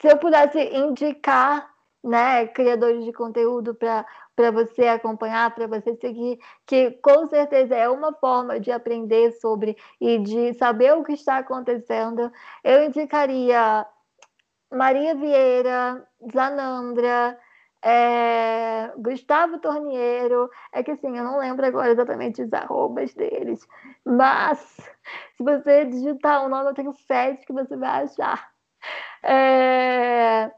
Se 0.00 0.08
eu 0.08 0.16
pudesse 0.16 0.58
indicar, 0.74 1.71
né, 2.02 2.46
criadores 2.48 3.04
de 3.04 3.12
conteúdo 3.12 3.74
para 3.74 4.50
você 4.50 4.88
acompanhar, 4.88 5.54
para 5.54 5.66
você 5.66 5.94
seguir, 5.96 6.38
que 6.66 6.92
com 7.02 7.26
certeza 7.26 7.76
é 7.76 7.88
uma 7.88 8.12
forma 8.12 8.58
de 8.58 8.70
aprender 8.72 9.32
sobre 9.32 9.76
e 10.00 10.18
de 10.18 10.54
saber 10.54 10.94
o 10.94 11.04
que 11.04 11.12
está 11.12 11.38
acontecendo. 11.38 12.30
Eu 12.64 12.84
indicaria 12.84 13.86
Maria 14.70 15.14
Vieira, 15.14 16.06
Zanandra, 16.32 17.38
é, 17.84 18.92
Gustavo 18.96 19.58
Torniero, 19.58 20.48
é 20.72 20.82
que 20.82 20.92
assim, 20.92 21.16
eu 21.16 21.24
não 21.24 21.38
lembro 21.38 21.66
agora 21.66 21.90
exatamente 21.90 22.42
os 22.42 22.52
arrobas 22.52 23.12
deles, 23.12 23.66
mas 24.04 24.58
se 25.36 25.42
você 25.42 25.84
digitar 25.84 26.44
o 26.44 26.48
nome, 26.48 26.70
eu 26.70 26.74
tenho 26.74 26.92
sete 26.92 27.44
que 27.44 27.52
você 27.52 27.76
vai 27.76 28.04
achar. 28.04 28.52
É... 29.22 30.50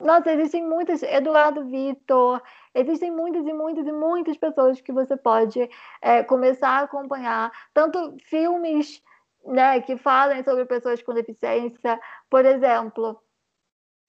Nossa, 0.00 0.32
existem 0.32 0.66
muitas, 0.66 1.02
Eduardo 1.02 1.66
Vitor, 1.66 2.42
existem 2.74 3.10
muitas 3.10 3.46
e 3.46 3.52
muitas 3.52 3.86
e 3.86 3.92
muitas 3.92 4.36
pessoas 4.38 4.80
que 4.80 4.92
você 4.92 5.14
pode 5.14 5.68
é, 6.00 6.22
começar 6.24 6.70
a 6.70 6.82
acompanhar, 6.84 7.52
tanto 7.74 8.16
filmes 8.24 9.02
né, 9.44 9.80
que 9.82 9.98
falem 9.98 10.42
sobre 10.42 10.64
pessoas 10.64 11.02
com 11.02 11.12
deficiência, 11.12 12.00
por 12.30 12.46
exemplo, 12.46 13.22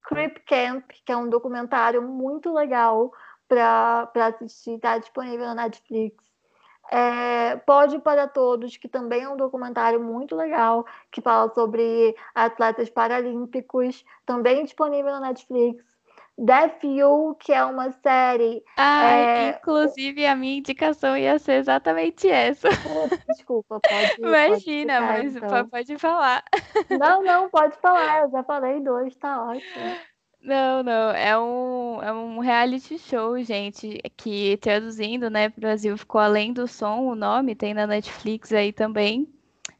Creep 0.03 0.39
Camp, 0.45 0.89
que 1.05 1.11
é 1.11 1.17
um 1.17 1.29
documentário 1.29 2.01
muito 2.01 2.53
legal 2.53 3.11
para 3.47 4.09
assistir, 4.27 4.75
está 4.75 4.97
disponível 4.97 5.47
na 5.47 5.55
Netflix. 5.55 6.30
É, 6.91 7.55
Pode 7.65 7.99
para 7.99 8.27
Todos, 8.27 8.75
que 8.75 8.87
também 8.87 9.23
é 9.23 9.29
um 9.29 9.37
documentário 9.37 10.01
muito 10.01 10.35
legal, 10.35 10.85
que 11.09 11.21
fala 11.21 11.49
sobre 11.53 12.15
atletas 12.35 12.89
paralímpicos, 12.89 14.03
também 14.25 14.65
disponível 14.65 15.11
na 15.11 15.21
Netflix. 15.21 15.91
Death 16.37 16.83
You, 16.83 17.35
que 17.39 17.53
é 17.53 17.63
uma 17.63 17.91
série. 17.91 18.63
Ah, 18.75 19.05
é... 19.05 19.49
inclusive 19.49 20.25
a 20.25 20.35
minha 20.35 20.57
indicação 20.57 21.15
ia 21.15 21.37
ser 21.37 21.53
exatamente 21.53 22.27
essa. 22.27 22.67
Desculpa, 23.29 23.79
pode. 23.79 24.15
Imagina, 24.19 25.01
pode 25.01 25.23
mas 25.23 25.35
então. 25.35 25.69
pode 25.69 25.97
falar. 25.97 26.43
Não, 26.89 27.21
não, 27.21 27.49
pode 27.49 27.77
falar. 27.77 28.23
Eu 28.23 28.31
já 28.31 28.43
falei 28.43 28.79
dois, 28.79 29.15
tá 29.17 29.43
ótimo. 29.45 29.95
Não, 30.43 30.81
não, 30.81 31.11
é 31.11 31.37
um, 31.37 32.01
é 32.01 32.11
um 32.11 32.39
reality 32.39 32.97
show, 32.97 33.39
gente, 33.43 33.99
que 34.17 34.57
traduzindo, 34.57 35.29
né, 35.29 35.49
para 35.49 35.57
o 35.59 35.61
Brasil 35.61 35.95
ficou 35.97 36.19
Além 36.19 36.51
do 36.51 36.67
Som, 36.67 37.01
o 37.01 37.15
nome, 37.15 37.55
tem 37.55 37.73
na 37.75 37.85
Netflix 37.85 38.51
aí 38.51 38.73
também. 38.73 39.27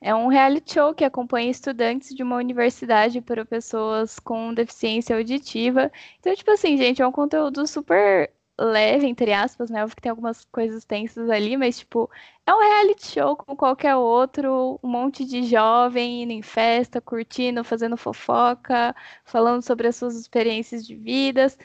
É 0.02 0.14
um 0.16 0.28
reality 0.28 0.74
show 0.74 0.94
que 0.94 1.04
acompanha 1.04 1.50
estudantes 1.52 2.14
de 2.16 2.24
uma 2.24 2.38
universidade 2.38 3.22
para 3.22 3.46
pessoas 3.46 4.20
com 4.20 4.54
deficiência 4.54 5.16
auditiva. 5.16 5.92
Então, 6.20 6.36
tipo 6.36 6.52
assim, 6.52 6.78
gente, 6.78 7.02
é 7.02 7.08
um 7.08 7.12
conteúdo 7.12 7.66
super 7.68 8.32
leve, 8.60 9.08
entre 9.08 9.34
aspas, 9.34 9.70
né? 9.70 9.86
Porque 9.86 10.02
tem 10.02 10.10
algumas 10.10 10.46
coisas 10.46 10.86
tensas 10.86 11.30
ali, 11.30 11.58
mas, 11.58 11.80
tipo, 11.80 12.10
é 12.46 12.54
um 12.54 12.60
reality 12.60 13.08
show 13.08 13.36
como 13.36 13.58
qualquer 13.58 13.96
outro. 13.96 14.80
Um 14.84 14.88
monte 14.90 15.26
de 15.26 15.44
jovem 15.44 16.24
indo 16.24 16.32
em 16.32 16.42
festa, 16.42 17.02
curtindo, 17.02 17.64
fazendo 17.64 17.98
fofoca, 17.98 18.96
falando 19.26 19.62
sobre 19.64 19.88
as 19.88 19.96
suas 19.96 20.16
experiências 20.16 20.86
de 20.86 20.96
vidas 20.96 21.58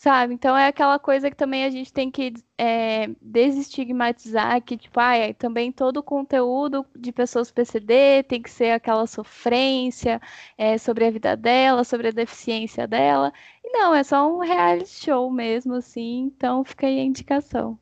sabe? 0.00 0.32
Então 0.32 0.56
é 0.56 0.66
aquela 0.66 0.98
coisa 0.98 1.30
que 1.30 1.36
também 1.36 1.62
a 1.62 1.68
gente 1.68 1.92
tem 1.92 2.10
que 2.10 2.32
é, 2.56 3.08
desestigmatizar, 3.20 4.62
que 4.62 4.74
tipo, 4.78 4.98
ah, 4.98 5.14
é, 5.14 5.34
também 5.34 5.70
todo 5.70 5.98
o 5.98 6.02
conteúdo 6.02 6.86
de 6.96 7.12
pessoas 7.12 7.50
PCD 7.50 8.22
tem 8.22 8.40
que 8.40 8.50
ser 8.50 8.70
aquela 8.70 9.06
sofrência 9.06 10.18
é, 10.56 10.78
sobre 10.78 11.04
a 11.04 11.10
vida 11.10 11.36
dela, 11.36 11.84
sobre 11.84 12.08
a 12.08 12.12
deficiência 12.12 12.88
dela. 12.88 13.30
E 13.62 13.70
não, 13.72 13.94
é 13.94 14.02
só 14.02 14.26
um 14.26 14.38
reality 14.38 15.04
show 15.04 15.30
mesmo, 15.30 15.74
assim, 15.74 16.32
então 16.34 16.64
fica 16.64 16.86
aí 16.86 16.98
a 16.98 17.04
indicação. 17.04 17.78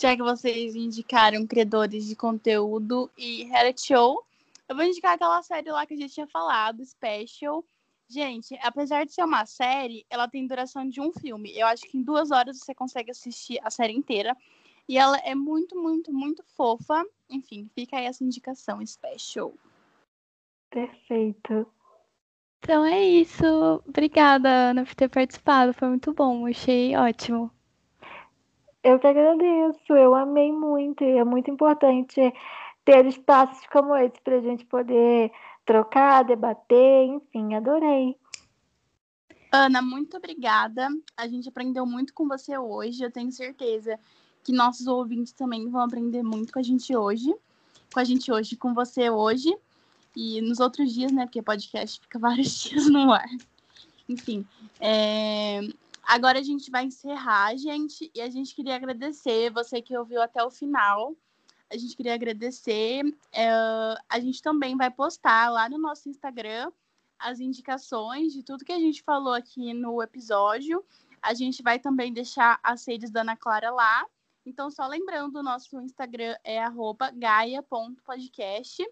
Já 0.00 0.16
que 0.16 0.22
vocês 0.22 0.74
indicaram 0.74 1.46
criadores 1.46 2.06
de 2.06 2.16
conteúdo 2.16 3.10
e 3.14 3.44
reality 3.44 3.88
show, 3.88 4.24
eu 4.66 4.74
vou 4.74 4.86
indicar 4.86 5.12
aquela 5.12 5.42
série 5.42 5.70
lá 5.70 5.84
que 5.84 5.92
a 5.92 5.98
gente 5.98 6.14
tinha 6.14 6.26
falado, 6.26 6.82
Special, 6.82 7.62
Gente, 8.08 8.56
apesar 8.62 9.04
de 9.04 9.12
ser 9.12 9.24
uma 9.24 9.44
série, 9.46 10.06
ela 10.08 10.28
tem 10.28 10.46
duração 10.46 10.88
de 10.88 11.00
um 11.00 11.12
filme. 11.12 11.52
Eu 11.58 11.66
acho 11.66 11.82
que 11.82 11.98
em 11.98 12.02
duas 12.02 12.30
horas 12.30 12.58
você 12.58 12.74
consegue 12.74 13.10
assistir 13.10 13.58
a 13.62 13.70
série 13.70 13.92
inteira. 13.92 14.36
E 14.88 14.96
ela 14.96 15.18
é 15.18 15.34
muito, 15.34 15.76
muito, 15.80 16.12
muito 16.12 16.44
fofa. 16.56 17.04
Enfim, 17.28 17.68
fica 17.74 17.96
aí 17.96 18.06
essa 18.06 18.22
indicação 18.22 18.84
special. 18.86 19.52
Perfeito. 20.70 21.66
Então 22.58 22.84
é 22.84 23.02
isso. 23.02 23.82
Obrigada, 23.86 24.48
Ana, 24.48 24.84
por 24.84 24.94
ter 24.94 25.08
participado. 25.08 25.74
Foi 25.74 25.88
muito 25.88 26.12
bom. 26.12 26.46
Achei 26.46 26.96
ótimo. 26.96 27.50
Eu 28.84 29.00
que 29.00 29.06
agradeço. 29.08 29.92
Eu 29.92 30.14
amei 30.14 30.52
muito. 30.52 31.02
E 31.02 31.18
é 31.18 31.24
muito 31.24 31.50
importante 31.50 32.32
ter 32.84 33.04
espaços 33.06 33.66
como 33.66 33.96
esse 33.96 34.20
para 34.20 34.36
a 34.36 34.40
gente 34.40 34.64
poder 34.64 35.32
trocar, 35.66 36.24
debater, 36.24 37.08
enfim, 37.08 37.54
adorei. 37.54 38.16
Ana, 39.52 39.82
muito 39.82 40.16
obrigada. 40.16 40.88
A 41.16 41.26
gente 41.26 41.48
aprendeu 41.48 41.84
muito 41.84 42.14
com 42.14 42.28
você 42.28 42.56
hoje. 42.56 43.02
Eu 43.02 43.10
tenho 43.10 43.32
certeza 43.32 43.98
que 44.44 44.52
nossos 44.52 44.86
ouvintes 44.86 45.32
também 45.32 45.68
vão 45.68 45.80
aprender 45.80 46.22
muito 46.22 46.52
com 46.52 46.60
a 46.60 46.62
gente 46.62 46.94
hoje. 46.96 47.34
Com 47.92 48.00
a 48.00 48.04
gente 48.04 48.30
hoje, 48.30 48.56
com 48.56 48.72
você 48.72 49.10
hoje. 49.10 49.54
E 50.14 50.40
nos 50.40 50.60
outros 50.60 50.92
dias, 50.92 51.10
né? 51.10 51.26
Porque 51.26 51.42
podcast 51.42 52.00
fica 52.00 52.18
vários 52.20 52.60
dias 52.60 52.88
no 52.88 53.12
ar. 53.12 53.28
Enfim. 54.08 54.46
É... 54.80 55.60
Agora 56.06 56.38
a 56.38 56.42
gente 56.42 56.70
vai 56.70 56.84
encerrar, 56.84 57.56
gente. 57.56 58.10
E 58.14 58.20
a 58.20 58.30
gente 58.30 58.54
queria 58.54 58.76
agradecer 58.76 59.50
você 59.50 59.82
que 59.82 59.96
ouviu 59.96 60.22
até 60.22 60.42
o 60.44 60.50
final 60.50 61.16
a 61.70 61.76
gente 61.76 61.96
queria 61.96 62.14
agradecer. 62.14 63.02
É, 63.32 63.50
a 64.08 64.20
gente 64.20 64.42
também 64.42 64.76
vai 64.76 64.90
postar 64.90 65.50
lá 65.50 65.68
no 65.68 65.78
nosso 65.78 66.08
Instagram 66.08 66.70
as 67.18 67.40
indicações 67.40 68.32
de 68.32 68.42
tudo 68.42 68.64
que 68.64 68.72
a 68.72 68.78
gente 68.78 69.02
falou 69.02 69.32
aqui 69.32 69.72
no 69.72 70.02
episódio. 70.02 70.84
A 71.22 71.34
gente 71.34 71.62
vai 71.62 71.78
também 71.78 72.12
deixar 72.12 72.60
as 72.62 72.86
redes 72.86 73.10
da 73.10 73.22
Ana 73.22 73.36
Clara 73.36 73.70
lá. 73.70 74.06
Então, 74.44 74.70
só 74.70 74.86
lembrando, 74.86 75.40
o 75.40 75.42
nosso 75.42 75.80
Instagram 75.80 76.36
é 76.44 76.58
gaia.podcast 77.14 78.86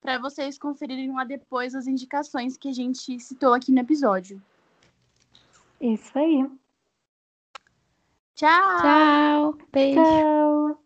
para 0.00 0.18
vocês 0.18 0.58
conferirem 0.58 1.12
lá 1.12 1.24
depois 1.24 1.74
as 1.74 1.86
indicações 1.86 2.56
que 2.56 2.68
a 2.68 2.72
gente 2.72 3.18
citou 3.20 3.54
aqui 3.54 3.70
no 3.70 3.80
episódio. 3.80 4.42
Isso 5.80 6.18
aí. 6.18 6.50
Tchau. 8.34 8.80
Tchau. 8.82 9.58
Beijo. 9.72 10.02
Tchau. 10.02 10.83